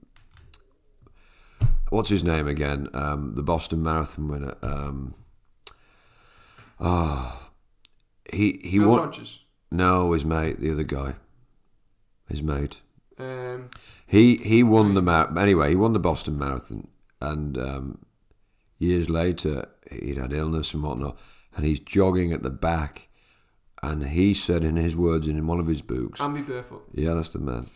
what's 1.93 2.09
his 2.09 2.25
name 2.25 2.49
again? 2.49 2.89
Um, 2.95 3.35
the 3.35 3.43
Boston 3.43 3.83
Marathon 3.83 4.29
winner. 4.29 4.55
Um, 4.63 5.15
ah, 6.81 7.51
he 8.31 8.61
he 8.65 8.79
Bill 8.79 8.89
won. 8.89 8.99
Rodgers. 9.01 9.41
No, 9.71 10.13
his 10.13 10.25
mate, 10.25 10.61
the 10.61 10.71
other 10.71 10.83
guy, 10.83 11.15
his 12.29 12.43
mate. 12.43 12.83
Um, 13.19 13.71
He 14.07 14.37
he 14.37 14.63
won 14.63 14.95
the 14.95 15.03
mar- 15.03 15.37
anyway. 15.39 15.71
He 15.71 15.77
won 15.77 15.93
the 15.93 15.99
Boston 15.99 16.39
Marathon, 16.39 16.89
and 17.21 17.57
um, 17.57 17.99
years 18.79 19.09
later 19.09 19.69
he'd 19.91 20.19
had 20.19 20.33
illness 20.33 20.75
and 20.75 20.83
whatnot, 20.83 21.17
and 21.57 21.65
he's 21.65 21.81
jogging 21.81 22.33
at 22.33 22.43
the 22.43 22.51
back, 22.51 23.09
and 23.83 24.09
he 24.09 24.35
said 24.35 24.63
in 24.65 24.77
his 24.77 24.97
words 24.97 25.27
and 25.27 25.39
in 25.39 25.47
one 25.47 25.61
of 25.61 25.67
his 25.69 25.83
books, 25.83 26.21
Amby 26.21 26.45
Burfoot. 26.47 26.83
yeah, 26.93 27.15
that's 27.15 27.31
the 27.33 27.39
man, 27.39 27.69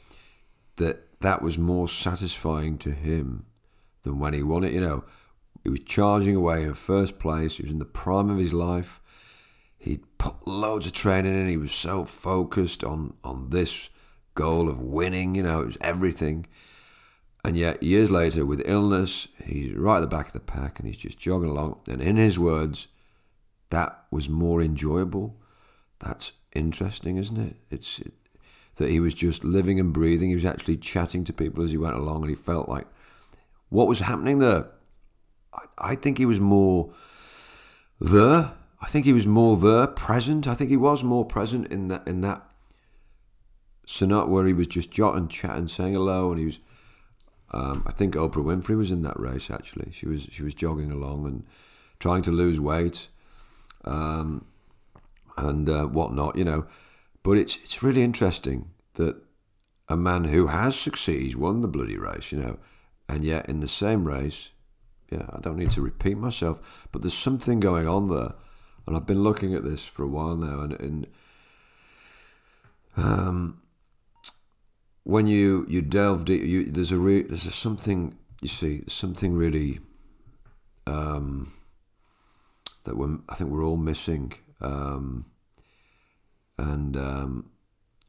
that 0.77 1.21
that 1.21 1.41
was 1.43 1.57
more 1.57 1.89
satisfying 1.89 2.77
to 2.79 2.91
him 2.91 3.47
than 4.07 4.19
when 4.19 4.33
he 4.33 4.43
won 4.43 4.65
it. 4.65 4.73
You 4.73 4.81
know, 4.81 5.05
he 5.63 5.69
was 5.69 5.81
charging 5.81 6.37
away 6.37 6.63
in 6.63 6.73
first 6.73 7.19
place. 7.19 7.57
He 7.57 7.65
was 7.65 7.73
in 7.73 7.79
the 7.79 7.85
prime 7.85 8.31
of 8.31 8.39
his 8.39 8.55
life. 8.55 9.01
He'd 9.77 10.05
put 10.17 10.47
loads 10.47 10.87
of 10.87 10.93
training 10.93 11.39
in. 11.39 11.49
He 11.49 11.57
was 11.57 11.73
so 11.73 12.05
focused 12.05 12.83
on 12.83 13.15
on 13.23 13.51
this 13.51 13.91
goal 14.35 14.69
of 14.69 14.81
winning. 14.81 15.35
You 15.35 15.43
know, 15.43 15.61
it 15.61 15.67
was 15.67 15.79
everything. 15.81 16.47
And 17.45 17.57
yet, 17.57 17.83
years 17.83 18.11
later, 18.11 18.45
with 18.45 18.63
illness, 18.65 19.29
he's 19.45 19.73
right 19.73 19.99
at 19.99 20.01
the 20.01 20.09
back 20.09 20.29
of 20.29 20.33
the 20.33 20.41
pack, 20.41 20.79
and 20.79 20.89
he's 20.89 20.97
just 20.97 21.19
jogging 21.19 21.51
along. 21.51 21.81
And 21.87 22.01
in 22.01 22.17
his 22.17 22.39
words, 22.39 22.89
that 23.71 24.05
was 24.11 24.29
more 24.29 24.63
enjoyable. 24.63 25.37
That's 26.01 26.33
interesting, 26.55 27.19
isn't 27.19 27.39
it? 27.39 27.57
It's 27.71 28.01
it, 28.01 28.15
that 28.77 28.91
he 28.91 28.99
was 28.99 29.15
just 29.15 29.45
living 29.45 29.79
and 29.79 29.93
breathing. 29.93 30.31
He 30.31 30.35
was 30.35 30.45
actually 30.45 30.77
chatting 30.77 31.23
to 31.25 31.33
people 31.33 31.63
as 31.63 31.71
he 31.71 31.77
went 31.77 31.97
along, 31.97 32.23
and 32.23 32.31
he 32.31 32.37
felt 32.37 32.69
like 32.69 32.87
what 33.69 33.89
was 33.89 34.01
happening 34.01 34.39
there. 34.39 34.69
I, 35.53 35.63
I 35.79 35.95
think 35.95 36.19
he 36.19 36.27
was 36.27 36.41
more 36.41 36.93
there. 38.01 38.53
I 38.81 38.87
think 38.87 39.07
he 39.07 39.13
was 39.13 39.27
more 39.27 39.57
there, 39.57 39.87
present. 39.87 40.47
I 40.47 40.55
think 40.55 40.71
he 40.71 40.77
was 40.77 41.03
more 41.03 41.25
present 41.25 41.73
in 41.73 41.89
that 41.89 42.07
in 42.07 42.21
that 42.21 42.47
sonata 43.87 44.29
where 44.29 44.47
he 44.47 44.53
was 44.53 44.67
just 44.67 44.91
jotting, 44.91 45.29
chatting, 45.29 45.69
saying 45.69 45.95
hello, 45.95 46.31
and 46.31 46.39
he 46.39 46.47
was. 46.47 46.59
Um, 47.53 47.85
I 47.87 47.93
think 47.93 48.15
Oprah 48.15 48.45
Winfrey 48.45 48.77
was 48.77 48.91
in 48.91 49.03
that 49.03 49.19
race. 49.19 49.51
Actually, 49.51 49.93
she 49.93 50.07
was 50.07 50.29
she 50.31 50.43
was 50.43 50.55
jogging 50.55 50.91
along 50.91 51.27
and 51.27 51.45
trying 51.99 52.23
to 52.23 52.31
lose 52.31 52.61
weight, 52.61 53.09
um, 53.85 54.45
and 55.37 55.69
uh, 55.69 55.87
whatnot. 55.87 56.37
You 56.37 56.45
know, 56.45 56.67
but 57.23 57.39
it's 57.39 57.57
it's 57.57 57.83
really 57.83 58.03
interesting 58.03 58.71
that 58.95 59.17
a 59.89 59.97
man 59.97 60.25
who 60.25 60.49
has 60.49 60.79
succeeded, 60.79 61.37
won 61.37 61.61
the 61.61 61.69
bloody 61.69 61.97
race. 61.97 62.33
You 62.33 62.39
know, 62.39 62.59
and 63.09 63.25
yet 63.25 63.49
in 63.49 63.61
the 63.61 63.69
same 63.69 64.07
race, 64.07 64.51
yeah, 65.11 65.27
I 65.33 65.41
don't 65.41 65.57
need 65.57 65.71
to 65.73 65.81
repeat 65.81 66.19
myself, 66.19 66.89
but 66.91 67.03
there's 67.03 67.15
something 67.15 67.61
going 67.61 67.87
on 67.87 68.09
there, 68.09 68.35
and 68.87 68.97
I've 68.97 69.07
been 69.07 69.23
looking 69.23 69.55
at 69.55 69.65
this 69.65 69.85
for 69.85 70.03
a 70.03 70.09
while 70.09 70.37
now, 70.37 70.61
and, 70.61 70.73
and 70.75 71.07
um, 72.97 73.63
when 75.05 75.27
you 75.27 75.65
you 75.69 75.83
delve 75.83 76.25
deep, 76.25 76.43
you, 76.43 76.65
there's 76.65 76.93
a 76.93 76.99
re, 76.99 77.23
there's 77.23 77.47
a 77.47 77.53
something 77.53 78.19
you 78.41 78.49
see 78.49 78.83
something 78.89 79.35
really 79.35 79.81
um, 80.87 81.53
that 82.85 82.97
we're, 82.97 83.19
I 83.29 83.35
think 83.35 83.51
we're 83.51 83.65
all 83.65 83.77
missing, 83.77 84.33
um, 84.61 85.27
and 86.59 86.97
um, 86.97 87.51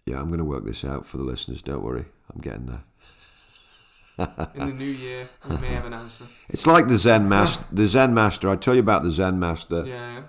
yeah, 0.05 0.19
I'm 0.19 0.27
going 0.27 0.39
to 0.39 0.45
work 0.45 0.65
this 0.65 0.83
out 0.83 1.05
for 1.05 1.17
the 1.17 1.23
listeners. 1.23 1.61
Don't 1.61 1.83
worry, 1.83 2.05
I'm 2.33 2.41
getting 2.41 2.65
there. 2.65 2.83
In 4.17 4.65
the 4.67 4.73
new 4.73 4.85
year, 4.85 5.29
we 5.49 5.57
may 5.57 5.69
have 5.69 5.85
an 5.85 5.93
answer. 5.93 6.23
It's 6.49 6.65
like 6.65 6.87
the 6.87 6.97
Zen 6.97 7.29
master. 7.35 7.63
The 7.71 7.85
Zen 7.85 8.13
master. 8.13 8.49
I 8.49 8.55
tell 8.55 8.73
you 8.73 8.79
about 8.81 9.03
the 9.03 9.11
Zen 9.11 9.39
master. 9.39 9.85
Yeah. 9.85 10.23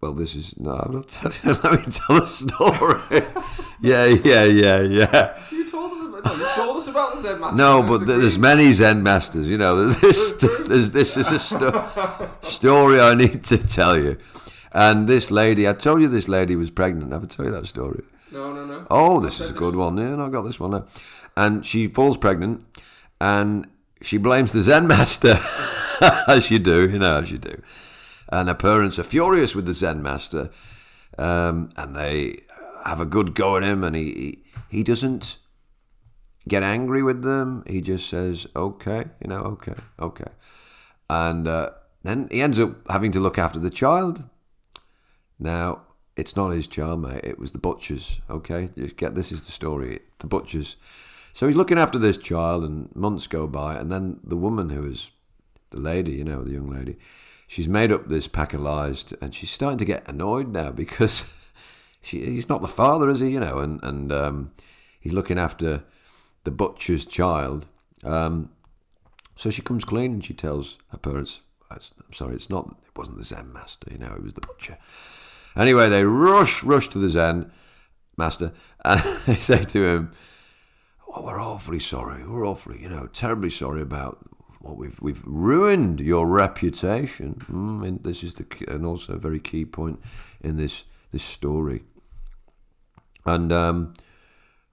Well, 0.00 0.12
this 0.14 0.34
is 0.34 0.58
no. 0.58 0.72
I'm 0.72 0.94
not 0.94 1.08
telling 1.08 1.36
you. 1.44 1.52
Let 1.64 1.72
me 1.86 1.92
tell 1.92 2.20
the 2.20 2.26
story. 2.26 3.24
yeah, 3.80 4.04
yeah, 4.06 4.44
yeah, 4.44 4.80
yeah. 4.80 5.38
You 5.50 5.68
told 5.70 5.92
us 5.92 6.00
about. 6.00 6.24
No, 6.24 6.32
you 6.34 6.54
told 6.54 6.76
us 6.78 6.86
about 6.88 7.16
the 7.16 7.22
Zen 7.22 7.40
master. 7.40 7.56
No, 7.56 7.82
but 7.82 7.98
th- 7.98 8.20
there's 8.20 8.38
many 8.38 8.72
Zen 8.72 9.02
masters. 9.02 9.48
You 9.48 9.58
know, 9.58 9.86
this 9.88 10.32
this 10.34 10.88
this 10.90 11.16
is 11.16 11.30
a 11.32 11.38
sto- 11.38 12.30
story 12.42 13.00
I 13.00 13.14
need 13.14 13.44
to 13.44 13.58
tell 13.58 13.98
you. 13.98 14.16
And 14.72 15.08
this 15.08 15.30
lady, 15.30 15.66
I 15.66 15.72
told 15.72 16.02
you 16.02 16.08
this 16.08 16.28
lady 16.28 16.56
was 16.56 16.70
pregnant. 16.70 17.12
I 17.12 17.18
told 17.26 17.46
you 17.48 17.52
that 17.52 17.66
story? 17.66 18.02
No, 18.32 18.52
no, 18.52 18.66
no. 18.66 18.86
Oh, 18.90 19.20
this 19.20 19.40
is 19.40 19.50
a 19.50 19.54
good 19.54 19.74
one. 19.76 19.96
Yeah, 19.96 20.16
no, 20.16 20.26
I 20.26 20.28
got 20.28 20.42
this 20.42 20.60
one 20.60 20.72
now. 20.72 20.84
And 21.38 21.64
she 21.64 21.86
falls 21.88 22.18
pregnant, 22.18 22.64
and 23.20 23.66
she 24.02 24.18
blames 24.18 24.52
the 24.52 24.62
Zen 24.62 24.86
master, 24.86 25.40
as 26.28 26.50
you 26.50 26.58
do, 26.58 26.88
you 26.88 26.98
know, 26.98 27.18
as 27.18 27.30
you 27.30 27.38
do. 27.38 27.60
And 28.28 28.48
her 28.48 28.54
parents 28.54 28.98
are 28.98 29.04
furious 29.04 29.54
with 29.54 29.66
the 29.66 29.72
Zen 29.72 30.02
master, 30.02 30.50
um, 31.18 31.70
and 31.76 31.94
they 31.94 32.40
have 32.84 33.00
a 33.00 33.06
good 33.06 33.34
go 33.34 33.56
at 33.56 33.62
him, 33.62 33.84
and 33.84 33.96
he, 33.96 34.04
he 34.12 34.42
he 34.68 34.82
doesn't 34.82 35.38
get 36.48 36.62
angry 36.62 37.02
with 37.02 37.22
them. 37.22 37.62
He 37.66 37.80
just 37.80 38.08
says, 38.08 38.46
"Okay, 38.54 39.04
you 39.20 39.28
know, 39.28 39.40
okay, 39.42 39.74
okay," 40.00 40.30
and 41.08 41.46
uh, 41.46 41.70
then 42.02 42.28
he 42.30 42.42
ends 42.42 42.58
up 42.58 42.76
having 42.90 43.12
to 43.12 43.20
look 43.20 43.38
after 43.38 43.58
the 43.58 43.70
child. 43.70 44.24
Now, 45.38 45.82
it's 46.16 46.34
not 46.34 46.50
his 46.50 46.66
child, 46.66 47.02
mate. 47.02 47.20
It 47.22 47.38
was 47.38 47.52
the 47.52 47.58
butchers. 47.58 48.20
Okay, 48.28 48.70
you 48.74 48.88
get 48.88 49.14
this 49.14 49.30
is 49.30 49.44
the 49.44 49.52
story. 49.52 50.00
The 50.18 50.26
butchers. 50.26 50.76
So 51.36 51.46
he's 51.46 51.56
looking 51.56 51.78
after 51.78 51.98
this 51.98 52.16
child, 52.16 52.64
and 52.64 52.88
months 52.96 53.26
go 53.26 53.46
by, 53.46 53.74
and 53.74 53.92
then 53.92 54.20
the 54.24 54.38
woman 54.38 54.70
who 54.70 54.86
is 54.86 55.10
the 55.68 55.78
lady, 55.78 56.12
you 56.12 56.24
know, 56.24 56.42
the 56.42 56.52
young 56.52 56.70
lady, 56.70 56.96
she's 57.46 57.68
made 57.68 57.92
up 57.92 58.08
this 58.08 58.26
pack 58.26 58.54
of 58.54 58.62
lies, 58.62 59.12
and 59.20 59.34
she's 59.34 59.50
starting 59.50 59.76
to 59.76 59.84
get 59.84 60.08
annoyed 60.08 60.50
now 60.50 60.70
because 60.70 61.26
she 62.00 62.24
he's 62.24 62.48
not 62.48 62.62
the 62.62 62.66
father, 62.66 63.10
is 63.10 63.20
he? 63.20 63.28
You 63.28 63.40
know, 63.40 63.58
and 63.58 63.80
and 63.82 64.10
um, 64.12 64.52
he's 64.98 65.12
looking 65.12 65.38
after 65.38 65.84
the 66.44 66.50
butcher's 66.50 67.04
child. 67.04 67.66
Um, 68.02 68.48
so 69.34 69.50
she 69.50 69.60
comes 69.60 69.84
clean 69.84 70.12
and 70.14 70.24
she 70.24 70.32
tells 70.32 70.78
her 70.88 70.96
parents, 70.96 71.40
"I'm 71.70 72.14
sorry, 72.14 72.36
it's 72.36 72.48
not. 72.48 72.78
It 72.86 72.98
wasn't 72.98 73.18
the 73.18 73.24
Zen 73.24 73.52
master. 73.52 73.92
You 73.92 73.98
know, 73.98 74.14
it 74.14 74.22
was 74.22 74.32
the 74.32 74.40
butcher." 74.40 74.78
Anyway, 75.54 75.90
they 75.90 76.04
rush, 76.04 76.64
rush 76.64 76.88
to 76.88 76.98
the 76.98 77.10
Zen 77.10 77.52
master, 78.16 78.54
and 78.86 79.02
they 79.26 79.36
say 79.36 79.64
to 79.64 79.86
him, 79.86 80.10
"Oh, 81.16 81.24
we're 81.24 81.40
awfully 81.40 81.78
sorry. 81.78 82.26
We're 82.26 82.46
awfully, 82.46 82.80
you 82.80 82.88
know, 82.88 83.06
terribly 83.06 83.50
sorry 83.50 83.80
about 83.80 84.18
what 84.60 84.76
we've 84.76 85.00
we've 85.00 85.24
ruined 85.26 86.00
your 86.00 86.28
reputation." 86.28 87.42
Mm, 87.50 87.86
and 87.86 88.04
this 88.04 88.22
is 88.22 88.34
the 88.34 88.46
and 88.68 88.84
also 88.84 89.14
a 89.14 89.18
very 89.18 89.40
key 89.40 89.64
point 89.64 90.00
in 90.40 90.56
this 90.56 90.84
this 91.12 91.22
story. 91.24 91.84
And 93.24 93.50
um, 93.52 93.94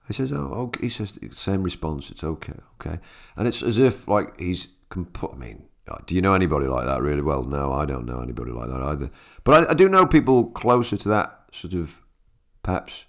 he 0.06 0.12
says, 0.12 0.32
"Oh, 0.32 0.52
okay." 0.66 0.82
he 0.82 0.88
says 0.88 1.12
the 1.12 1.34
same 1.34 1.62
response. 1.62 2.10
It's 2.10 2.22
okay, 2.22 2.58
okay, 2.80 3.00
and 3.36 3.48
it's 3.48 3.62
as 3.62 3.78
if 3.78 4.06
like 4.06 4.38
he's. 4.38 4.68
I 4.94 5.36
mean, 5.36 5.64
uh, 5.88 5.96
do 6.06 6.14
you 6.14 6.22
know 6.22 6.34
anybody 6.34 6.66
like 6.66 6.86
that? 6.86 7.02
Really 7.02 7.22
well, 7.22 7.42
no, 7.42 7.72
I 7.72 7.84
don't 7.84 8.06
know 8.06 8.20
anybody 8.20 8.52
like 8.52 8.68
that 8.68 8.80
either. 8.80 9.10
But 9.42 9.68
I, 9.68 9.70
I 9.72 9.74
do 9.74 9.88
know 9.88 10.06
people 10.06 10.44
closer 10.50 10.96
to 10.96 11.08
that 11.08 11.46
sort 11.50 11.74
of 11.74 12.00
perhaps 12.62 13.06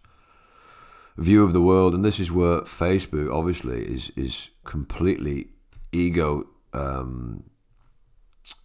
view 1.17 1.43
of 1.43 1.53
the 1.53 1.61
world, 1.61 1.93
and 1.93 2.03
this 2.03 2.19
is 2.19 2.31
where 2.31 2.61
Facebook 2.61 3.31
obviously 3.33 3.83
is 3.83 4.11
is 4.15 4.49
completely 4.63 5.47
ego. 5.91 6.47
Um, 6.73 7.43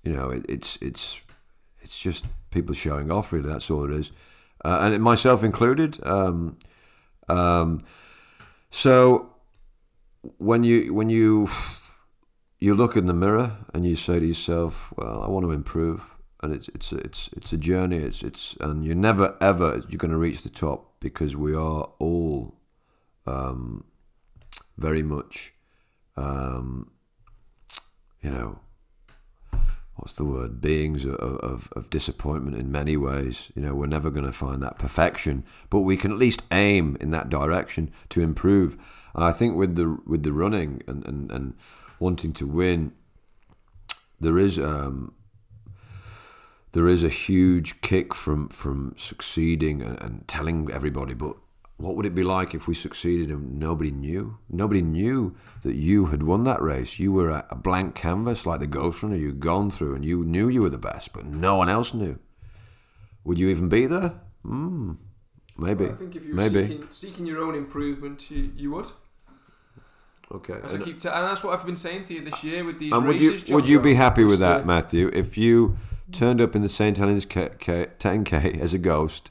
you 0.03 0.13
know, 0.13 0.31
it, 0.31 0.45
it's 0.49 0.79
it's 0.81 1.21
it's 1.81 1.99
just 1.99 2.27
people 2.51 2.75
showing 2.75 3.11
off. 3.11 3.33
Really, 3.33 3.49
that's 3.49 3.71
all 3.71 3.85
it 3.85 3.93
is, 3.93 4.13
uh, 4.65 4.81
and 4.83 5.03
myself 5.03 5.45
included. 5.45 6.05
Um, 6.05 6.59
um, 7.29 7.85
so 8.71 9.31
when 10.39 10.65
you 10.65 10.93
when 10.93 11.11
you 11.11 11.49
you 12.59 12.75
look 12.75 12.97
in 12.97 13.07
the 13.07 13.15
mirror 13.15 13.57
and 13.73 13.87
you 13.87 13.97
say 13.97 14.19
to 14.19 14.27
yourself, 14.27 14.93
"Well, 14.97 15.23
I 15.23 15.29
want 15.29 15.45
to 15.45 15.53
improve," 15.53 16.17
and 16.43 16.53
it's 16.53 16.69
it's 16.69 16.93
it's 16.93 17.31
it's 17.37 17.53
a 17.53 17.59
journey. 17.59 17.99
It's 17.99 18.23
it's 18.23 18.57
and 18.61 18.85
you're 18.85 18.95
never 18.95 19.37
ever 19.41 19.83
you're 19.89 19.99
going 19.99 20.11
to 20.11 20.17
reach 20.17 20.43
the 20.43 20.51
top 20.51 21.01
because 21.01 21.37
we 21.37 21.55
are 21.55 21.91
all 21.99 22.55
um, 23.27 23.85
very 24.77 25.03
much, 25.03 25.53
um, 26.17 26.91
you 28.23 28.31
know, 28.31 28.59
what's 29.97 30.17
the 30.17 30.25
word? 30.25 30.61
Beings 30.61 31.05
of, 31.05 31.15
of, 31.15 31.69
of 31.77 31.91
disappointment 31.91 32.57
in 32.57 32.73
many 32.73 32.97
ways. 32.97 33.53
You 33.55 33.63
know, 33.63 33.75
we're 33.75 33.87
never 33.87 34.11
going 34.11 34.25
to 34.25 34.33
find 34.33 34.63
that 34.63 34.79
perfection, 34.79 35.45
but 35.69 35.81
we 35.81 35.97
can 35.97 36.11
at 36.11 36.19
least 36.19 36.43
aim 36.51 36.97
in 37.01 37.11
that 37.11 37.29
direction 37.29 37.93
to 38.09 38.23
improve. 38.23 38.77
And 39.15 39.25
I 39.25 39.33
think 39.33 39.57
with 39.57 39.77
the 39.77 39.99
with 40.07 40.23
the 40.23 40.33
running 40.33 40.83
and, 40.87 41.07
and, 41.07 41.31
and 41.31 41.55
wanting 41.99 42.33
to 42.35 42.47
win, 42.47 42.93
there 44.19 44.39
is 44.39 44.59
um, 44.59 45.13
there 46.73 46.89
is 46.89 47.03
a 47.05 47.09
huge 47.09 47.81
kick 47.81 48.15
from 48.15 48.49
from 48.49 48.95
succeeding 48.97 49.83
and, 49.83 50.01
and 50.01 50.29
telling 50.29 50.71
everybody. 50.71 51.15
But 51.15 51.37
what 51.77 51.97
would 51.97 52.07
it 52.07 52.15
be 52.15 52.23
like 52.23 52.55
if 52.55 52.69
we 52.69 52.75
succeeded 52.75 53.31
and 53.31 53.59
nobody 53.59 53.91
knew? 53.91 54.39
Nobody 54.49 54.83
knew 54.83 55.35
that 55.63 55.75
you 55.75 56.07
had 56.07 56.23
won 56.23 56.45
that 56.45 56.61
race. 56.61 56.99
You 56.99 57.13
were 57.13 57.31
a, 57.31 57.47
a 57.51 57.57
blank 57.57 57.95
canvas 57.95 58.45
like 58.47 58.61
the 58.61 58.67
Ghost 58.67 59.03
Runner 59.03 59.17
you'd 59.17 59.41
gone 59.41 59.71
through, 59.71 59.95
and 59.95 60.05
you 60.05 60.25
knew 60.25 60.49
you 60.49 60.63
were 60.63 60.71
the 60.71 60.79
best, 60.79 61.13
but 61.13 61.25
no 61.25 61.57
one 61.57 61.69
else 61.69 61.95
knew. 61.95 62.19
Would 63.25 63.39
you 63.39 63.49
even 63.49 63.69
be 63.69 63.87
there? 63.87 64.15
Hmm. 64.45 64.93
Maybe. 65.57 65.85
Well, 65.85 65.93
I 65.95 65.97
think 65.97 66.17
if 66.17 66.25
you 66.25 66.31
were 66.31 66.37
Maybe. 66.37 66.67
seeking, 66.67 66.87
seeking 66.91 67.27
your 67.27 67.43
own 67.43 67.55
improvement, 67.55 68.31
you, 68.31 68.51
you 68.57 68.71
would. 68.73 68.87
Okay. 70.33 70.59
As 70.63 70.75
I 70.75 70.79
keep, 70.79 71.01
t- 71.01 71.09
and 71.09 71.27
that's 71.27 71.43
what 71.43 71.59
I've 71.59 71.67
been 71.67 71.77
saying 71.77 72.05
to 72.05 72.15
you 72.15 72.21
this 72.23 72.45
year 72.45 72.65
with 72.65 72.79
these 72.79 72.93
And 72.93 73.05
would 73.07 73.21
you 73.21 73.33
races. 73.33 73.51
would 73.51 73.69
you 73.69 73.81
be 73.81 73.95
happy 73.95 74.25
with 74.25 74.39
that, 74.41 74.65
Matthew, 74.65 75.11
if 75.13 75.37
you 75.37 75.77
turned 76.13 76.41
up 76.41 76.55
in 76.55 76.63
the 76.63 76.69
St 76.69 76.97
Helens 76.97 77.25
K- 77.25 77.51
K- 77.59 77.89
10k 77.99 78.61
as 78.61 78.75
a 78.75 78.79
ghost, 78.79 79.31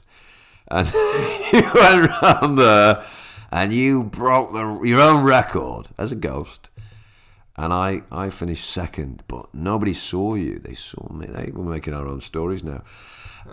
and 0.68 0.86
you 1.52 1.62
went 1.74 2.10
round 2.22 2.58
there 2.58 3.04
and 3.52 3.72
you 3.72 4.04
broke 4.04 4.52
the, 4.52 4.80
your 4.84 5.00
own 5.00 5.24
record 5.24 5.88
as 5.98 6.12
a 6.12 6.16
ghost, 6.16 6.68
and 7.56 7.72
I 7.72 8.02
I 8.10 8.30
finished 8.30 8.68
second, 8.68 9.22
but 9.28 9.52
nobody 9.54 9.92
saw 9.92 10.34
you. 10.34 10.58
They 10.58 10.74
saw 10.74 11.12
me. 11.12 11.26
They 11.26 11.50
were 11.52 11.64
making 11.64 11.94
our 11.94 12.06
own 12.06 12.20
stories 12.20 12.62
now, 12.64 12.82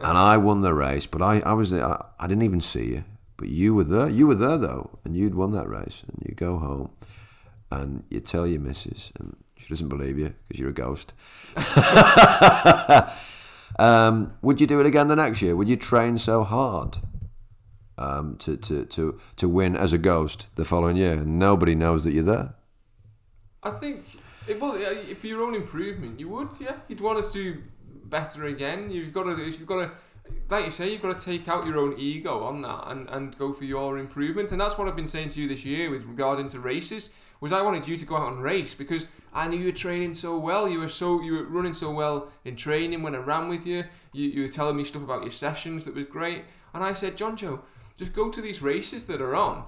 and 0.01 0.17
I 0.17 0.37
won 0.37 0.61
the 0.61 0.73
race, 0.73 1.07
but 1.07 1.21
I 1.21 1.39
I 1.39 1.53
was 1.53 1.73
I, 1.73 2.05
I 2.19 2.27
didn't 2.27 2.43
even 2.43 2.61
see 2.61 2.85
you, 2.85 3.03
but 3.37 3.49
you 3.49 3.73
were 3.73 3.83
there. 3.83 4.09
You 4.09 4.27
were 4.27 4.35
there 4.35 4.57
though, 4.57 4.99
and 5.03 5.15
you'd 5.15 5.35
won 5.35 5.51
that 5.51 5.67
race, 5.67 6.03
and 6.07 6.23
you 6.27 6.35
go 6.35 6.57
home 6.59 6.91
and 7.69 8.03
you 8.09 8.19
tell 8.19 8.47
your 8.47 8.61
missus, 8.61 9.11
and 9.19 9.35
she 9.67 9.73
doesn't 9.73 9.89
believe 9.89 10.17
you 10.17 10.33
because 10.47 10.61
you're 10.61 10.69
a 10.69 10.73
ghost. 10.73 11.13
um, 13.79 14.33
would 14.41 14.61
you 14.61 14.67
do 14.67 14.79
it 14.79 14.85
again 14.85 15.07
the 15.07 15.15
next 15.15 15.41
year? 15.41 15.57
Would 15.57 15.67
you 15.67 15.75
train 15.75 16.17
so 16.17 16.45
hard? 16.45 16.99
um, 17.97 18.35
to, 18.37 18.57
to, 18.57 18.85
to, 18.85 19.19
to 19.35 19.49
win 19.49 19.75
as 19.75 19.93
a 19.93 19.97
ghost 19.97 20.55
the 20.55 20.65
following 20.65 20.97
year. 20.97 21.17
Nobody 21.17 21.75
knows 21.75 22.03
that 22.03 22.11
you're 22.11 22.23
there. 22.23 22.53
I 23.63 23.71
think, 23.71 24.05
it, 24.47 24.59
well, 24.59 24.75
if 24.77 25.23
your 25.23 25.41
own 25.41 25.55
improvement, 25.55 26.19
you 26.19 26.29
would, 26.29 26.49
yeah. 26.59 26.77
You'd 26.87 27.01
want 27.01 27.19
us 27.19 27.31
to 27.31 27.53
do 27.53 27.63
better 28.05 28.45
again. 28.45 28.89
You've 28.91 29.13
got 29.13 29.23
to, 29.23 29.43
you've 29.43 29.65
got 29.65 29.85
to, 29.85 29.91
like 30.49 30.65
you 30.65 30.71
say, 30.71 30.91
you've 30.91 31.01
got 31.01 31.19
to 31.19 31.25
take 31.25 31.47
out 31.47 31.65
your 31.65 31.77
own 31.77 31.95
ego 31.97 32.43
on 32.43 32.61
that 32.61 32.83
and, 32.87 33.09
and 33.09 33.37
go 33.37 33.51
for 33.51 33.65
your 33.65 33.97
improvement. 33.97 34.51
And 34.51 34.61
that's 34.61 34.77
what 34.77 34.87
I've 34.87 34.95
been 34.95 35.07
saying 35.07 35.29
to 35.29 35.41
you 35.41 35.47
this 35.47 35.65
year 35.65 35.89
with 35.89 36.05
regarding 36.05 36.49
to 36.49 36.59
races. 36.59 37.09
Was 37.39 37.51
I 37.51 37.61
wanted 37.61 37.87
you 37.87 37.97
to 37.97 38.05
go 38.05 38.17
out 38.17 38.33
and 38.33 38.41
race 38.41 38.73
because 38.73 39.05
I 39.33 39.47
knew 39.47 39.59
you 39.59 39.65
were 39.65 39.71
training 39.71 40.15
so 40.15 40.37
well. 40.37 40.67
You 40.67 40.79
were 40.79 40.89
so 40.89 41.21
you 41.21 41.33
were 41.33 41.43
running 41.43 41.73
so 41.73 41.91
well 41.91 42.29
in 42.43 42.55
training 42.55 43.03
when 43.03 43.13
I 43.13 43.19
ran 43.19 43.47
with 43.47 43.67
you. 43.67 43.83
You, 44.11 44.29
you 44.29 44.41
were 44.41 44.47
telling 44.47 44.75
me 44.75 44.83
stuff 44.83 45.03
about 45.03 45.21
your 45.21 45.31
sessions 45.31 45.85
that 45.85 45.93
was 45.93 46.05
great. 46.05 46.43
And 46.73 46.83
I 46.83 46.93
said, 46.93 47.17
John 47.17 47.37
Joe, 47.37 47.61
just 47.97 48.13
go 48.13 48.29
to 48.29 48.41
these 48.41 48.61
races 48.61 49.05
that 49.05 49.21
are 49.21 49.35
on. 49.35 49.65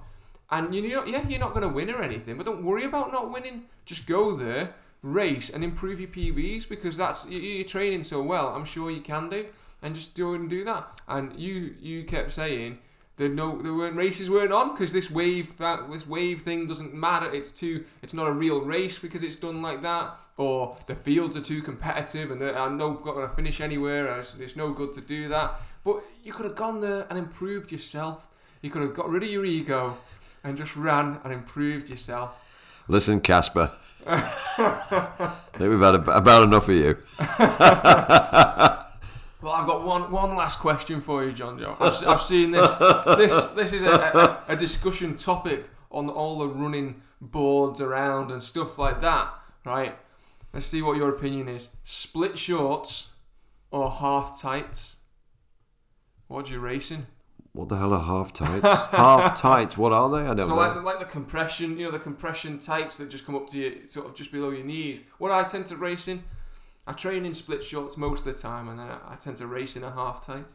And 0.52 0.74
you 0.74 0.88
know, 0.90 1.06
yeah, 1.06 1.28
you're 1.28 1.40
not 1.40 1.54
going 1.54 1.68
to 1.68 1.74
win 1.74 1.90
or 1.90 2.02
anything, 2.02 2.38
but 2.38 2.46
don't 2.46 2.64
worry 2.64 2.84
about 2.84 3.12
not 3.12 3.32
winning. 3.32 3.66
Just 3.86 4.08
go 4.08 4.32
there, 4.32 4.74
race, 5.04 5.50
and 5.50 5.64
improve 5.64 6.00
your 6.00 6.10
PBs 6.10 6.68
because 6.68 6.98
that's 6.98 7.28
you're 7.28 7.64
training 7.66 8.04
so 8.04 8.22
well. 8.24 8.50
I'm 8.50 8.66
sure 8.66 8.90
you 8.90 9.02
can 9.02 9.30
do, 9.30 9.46
and 9.82 9.94
just 9.94 10.16
do 10.16 10.34
and 10.34 10.50
do 10.50 10.64
that. 10.64 11.02
And 11.08 11.40
you 11.40 11.76
you 11.80 12.04
kept 12.04 12.32
saying 12.32 12.80
there 13.20 13.28
no 13.28 13.62
there 13.62 13.74
weren't 13.74 13.98
races 13.98 14.30
weren't 14.30 14.54
on 14.54 14.72
because 14.72 14.94
this 14.94 15.12
wave 15.12 15.58
that 15.58 15.92
this 15.92 16.08
wave 16.08 16.42
thing 16.42 16.68
doesn't 16.68 16.94
matter. 16.94 17.30
It's 17.32 17.52
too 17.52 17.84
it's 18.02 18.14
not 18.14 18.28
a 18.28 18.32
real 18.32 18.62
race 18.62 18.98
because 18.98 19.24
it's 19.24 19.36
done 19.36 19.62
like 19.62 19.82
that, 19.82 20.18
or 20.38 20.78
the 20.88 20.96
fields 20.96 21.36
are 21.36 21.42
too 21.42 21.62
competitive 21.62 22.32
and 22.32 22.42
I'm 22.42 22.78
not 22.78 23.04
going 23.04 23.28
to 23.28 23.36
finish 23.36 23.60
anywhere. 23.60 24.08
And 24.08 24.20
it's, 24.22 24.36
it's 24.36 24.56
no 24.56 24.72
good 24.72 24.94
to 24.94 25.02
do 25.02 25.28
that. 25.28 25.60
But 25.84 26.02
you 26.24 26.32
could 26.32 26.46
have 26.46 26.56
gone 26.56 26.80
there 26.80 27.06
and 27.10 27.20
improved 27.20 27.74
yourself. 27.74 28.30
You 28.62 28.70
could 28.70 28.84
have 28.84 28.94
got 28.94 29.10
rid 29.10 29.24
of 29.24 29.30
your 29.30 29.44
ego 29.44 29.98
and 30.44 30.58
just 30.58 30.78
ran 30.78 31.20
and 31.26 31.34
improved 31.34 31.90
yourself. 31.90 32.32
Listen, 32.88 33.20
Casper. 33.20 33.74
I 34.08 35.36
think 35.54 35.70
we've 35.70 35.82
had 35.82 35.96
about 35.96 36.44
enough 36.44 36.70
of 36.70 36.76
you. 36.76 36.98
well, 39.42 39.54
I've 39.54 39.68
got 39.68 39.86
one 39.86 40.12
one 40.12 40.36
last 40.36 40.60
question 40.60 41.02
for 41.02 41.24
you, 41.24 41.32
John 41.32 41.58
Joe. 41.58 41.76
I've, 41.80 42.08
I've 42.08 42.22
seen 42.22 42.52
this. 42.52 42.72
This 43.18 43.46
this 43.48 43.74
is 43.74 43.84
a, 43.84 44.44
a, 44.48 44.54
a 44.54 44.56
discussion 44.56 45.16
topic 45.16 45.66
on 45.92 46.10
all 46.10 46.40
the 46.40 46.48
running 46.48 47.02
boards 47.22 47.82
around 47.82 48.32
and 48.32 48.44
stuff 48.44 48.78
like 48.78 49.02
that. 49.02 49.34
Right? 49.66 49.98
Let's 50.54 50.66
see 50.66 50.82
what 50.82 50.98
your 50.98 51.10
opinion 51.10 51.48
is. 51.48 51.70
Split 51.84 52.38
shorts 52.38 53.10
or 53.72 53.92
half 53.92 54.40
tights? 54.40 54.98
What 56.28 56.50
are 56.50 56.54
you 56.54 56.60
racing? 56.60 57.08
What 57.54 57.70
the 57.70 57.78
hell 57.78 57.94
are 57.94 58.04
half 58.04 58.32
tights? 58.34 58.66
half 58.92 59.40
tights. 59.40 59.78
What 59.78 59.92
are 59.92 60.10
they? 60.10 60.20
I 60.20 60.34
don't 60.34 60.48
so 60.48 60.56
know. 60.56 60.56
So 60.56 60.56
like 60.56 60.74
the, 60.76 60.82
like 60.82 61.00
the 61.00 61.06
compression, 61.06 61.78
you 61.78 61.86
know, 61.86 61.92
the 61.92 62.00
compression 62.00 62.58
tights 62.58 62.98
that 62.98 63.10
just 63.10 63.26
come 63.26 63.36
up 63.36 63.48
to 63.48 63.58
you, 63.58 63.88
sort 63.88 64.08
of 64.08 64.16
just 64.16 64.32
below 64.32 64.52
your 64.52 64.64
knees. 64.64 65.04
What 65.18 65.32
I 65.32 65.44
tend 65.44 65.66
to 65.68 65.76
race 65.76 66.08
in, 66.08 66.24
I 66.90 66.94
train 66.94 67.26
in 67.26 67.34
split 67.36 67.64
shorts 67.64 67.98
most 67.98 68.26
of 68.26 68.26
the 68.26 68.34
time, 68.34 68.68
and 68.68 68.80
then 68.80 68.88
I, 68.88 68.98
I 69.12 69.16
tend 69.16 69.38
to 69.38 69.48
race 69.48 69.76
in 69.76 69.84
a 69.84 69.92
half 69.92 70.26
tight. 70.26 70.48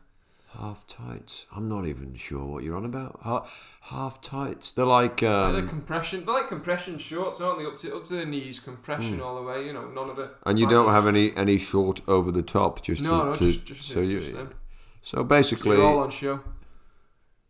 Half 0.58 0.86
tights. 0.86 1.46
I'm 1.54 1.68
not 1.68 1.86
even 1.86 2.14
sure 2.14 2.44
what 2.44 2.62
you're 2.64 2.76
on 2.76 2.84
about. 2.84 3.20
Half, 3.22 3.76
half 3.82 4.20
tights. 4.20 4.72
They're 4.72 4.84
like. 4.84 5.22
Um, 5.22 5.52
they're 5.52 5.62
compression. 5.62 6.24
They're 6.24 6.34
like 6.34 6.48
compression 6.48 6.98
shorts, 6.98 7.40
aren't 7.40 7.58
they? 7.60 7.66
Up 7.66 7.76
to 7.78 7.96
up 7.96 8.06
to 8.06 8.14
the 8.14 8.26
knees, 8.26 8.58
compression 8.60 9.20
all 9.20 9.36
the 9.36 9.42
way. 9.42 9.64
You 9.66 9.72
know, 9.72 9.88
none 9.88 10.10
of 10.10 10.16
the. 10.16 10.30
and 10.46 10.58
you 10.58 10.68
don't 10.68 10.90
have 10.90 11.06
any 11.06 11.36
any 11.36 11.56
short 11.58 12.00
over 12.08 12.30
the 12.32 12.42
top, 12.42 12.82
just 12.82 13.02
No, 13.04 13.10
to, 13.10 13.24
no, 13.26 13.34
to 13.34 13.44
just, 13.52 13.64
just, 13.66 13.82
so 13.88 14.00
you. 14.00 14.20
them. 14.20 14.54
So 15.02 15.18
So 15.18 15.24
basically, 15.24 15.76
you're 15.76 15.86
all 15.86 15.98
on 16.00 16.10
show. 16.10 16.40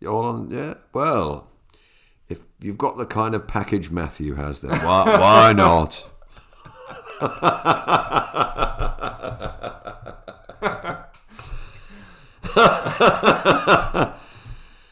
You're 0.01 0.13
all 0.13 0.25
on, 0.25 0.51
yeah. 0.51 0.75
Well, 0.93 1.49
if 2.29 2.43
you've 2.61 2.79
got 2.79 2.97
the 2.99 3.07
kind 3.07 3.35
of 3.35 3.47
package 3.47 3.91
Matthew 3.91 4.35
has, 4.35 4.61
then 4.63 4.79
why, 4.85 5.05
why 5.19 5.53
not? 5.57 6.09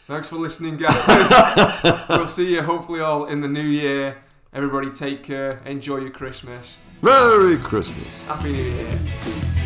Thanks 0.07 0.29
for 0.29 0.37
listening, 0.37 0.77
guys. 0.77 2.07
we'll 2.09 2.27
see 2.27 2.55
you 2.55 2.63
hopefully 2.63 3.01
all 3.01 3.27
in 3.27 3.41
the 3.41 3.49
new 3.49 3.61
year. 3.63 4.19
Everybody 4.53 4.91
take 4.91 5.23
care. 5.23 5.63
Enjoy 5.65 5.97
your 5.99 6.11
Christmas. 6.11 6.79
Merry 7.01 7.57
Christmas. 7.57 8.23
Happy 8.27 8.53
New 8.53 8.63
Year. 8.63 9.62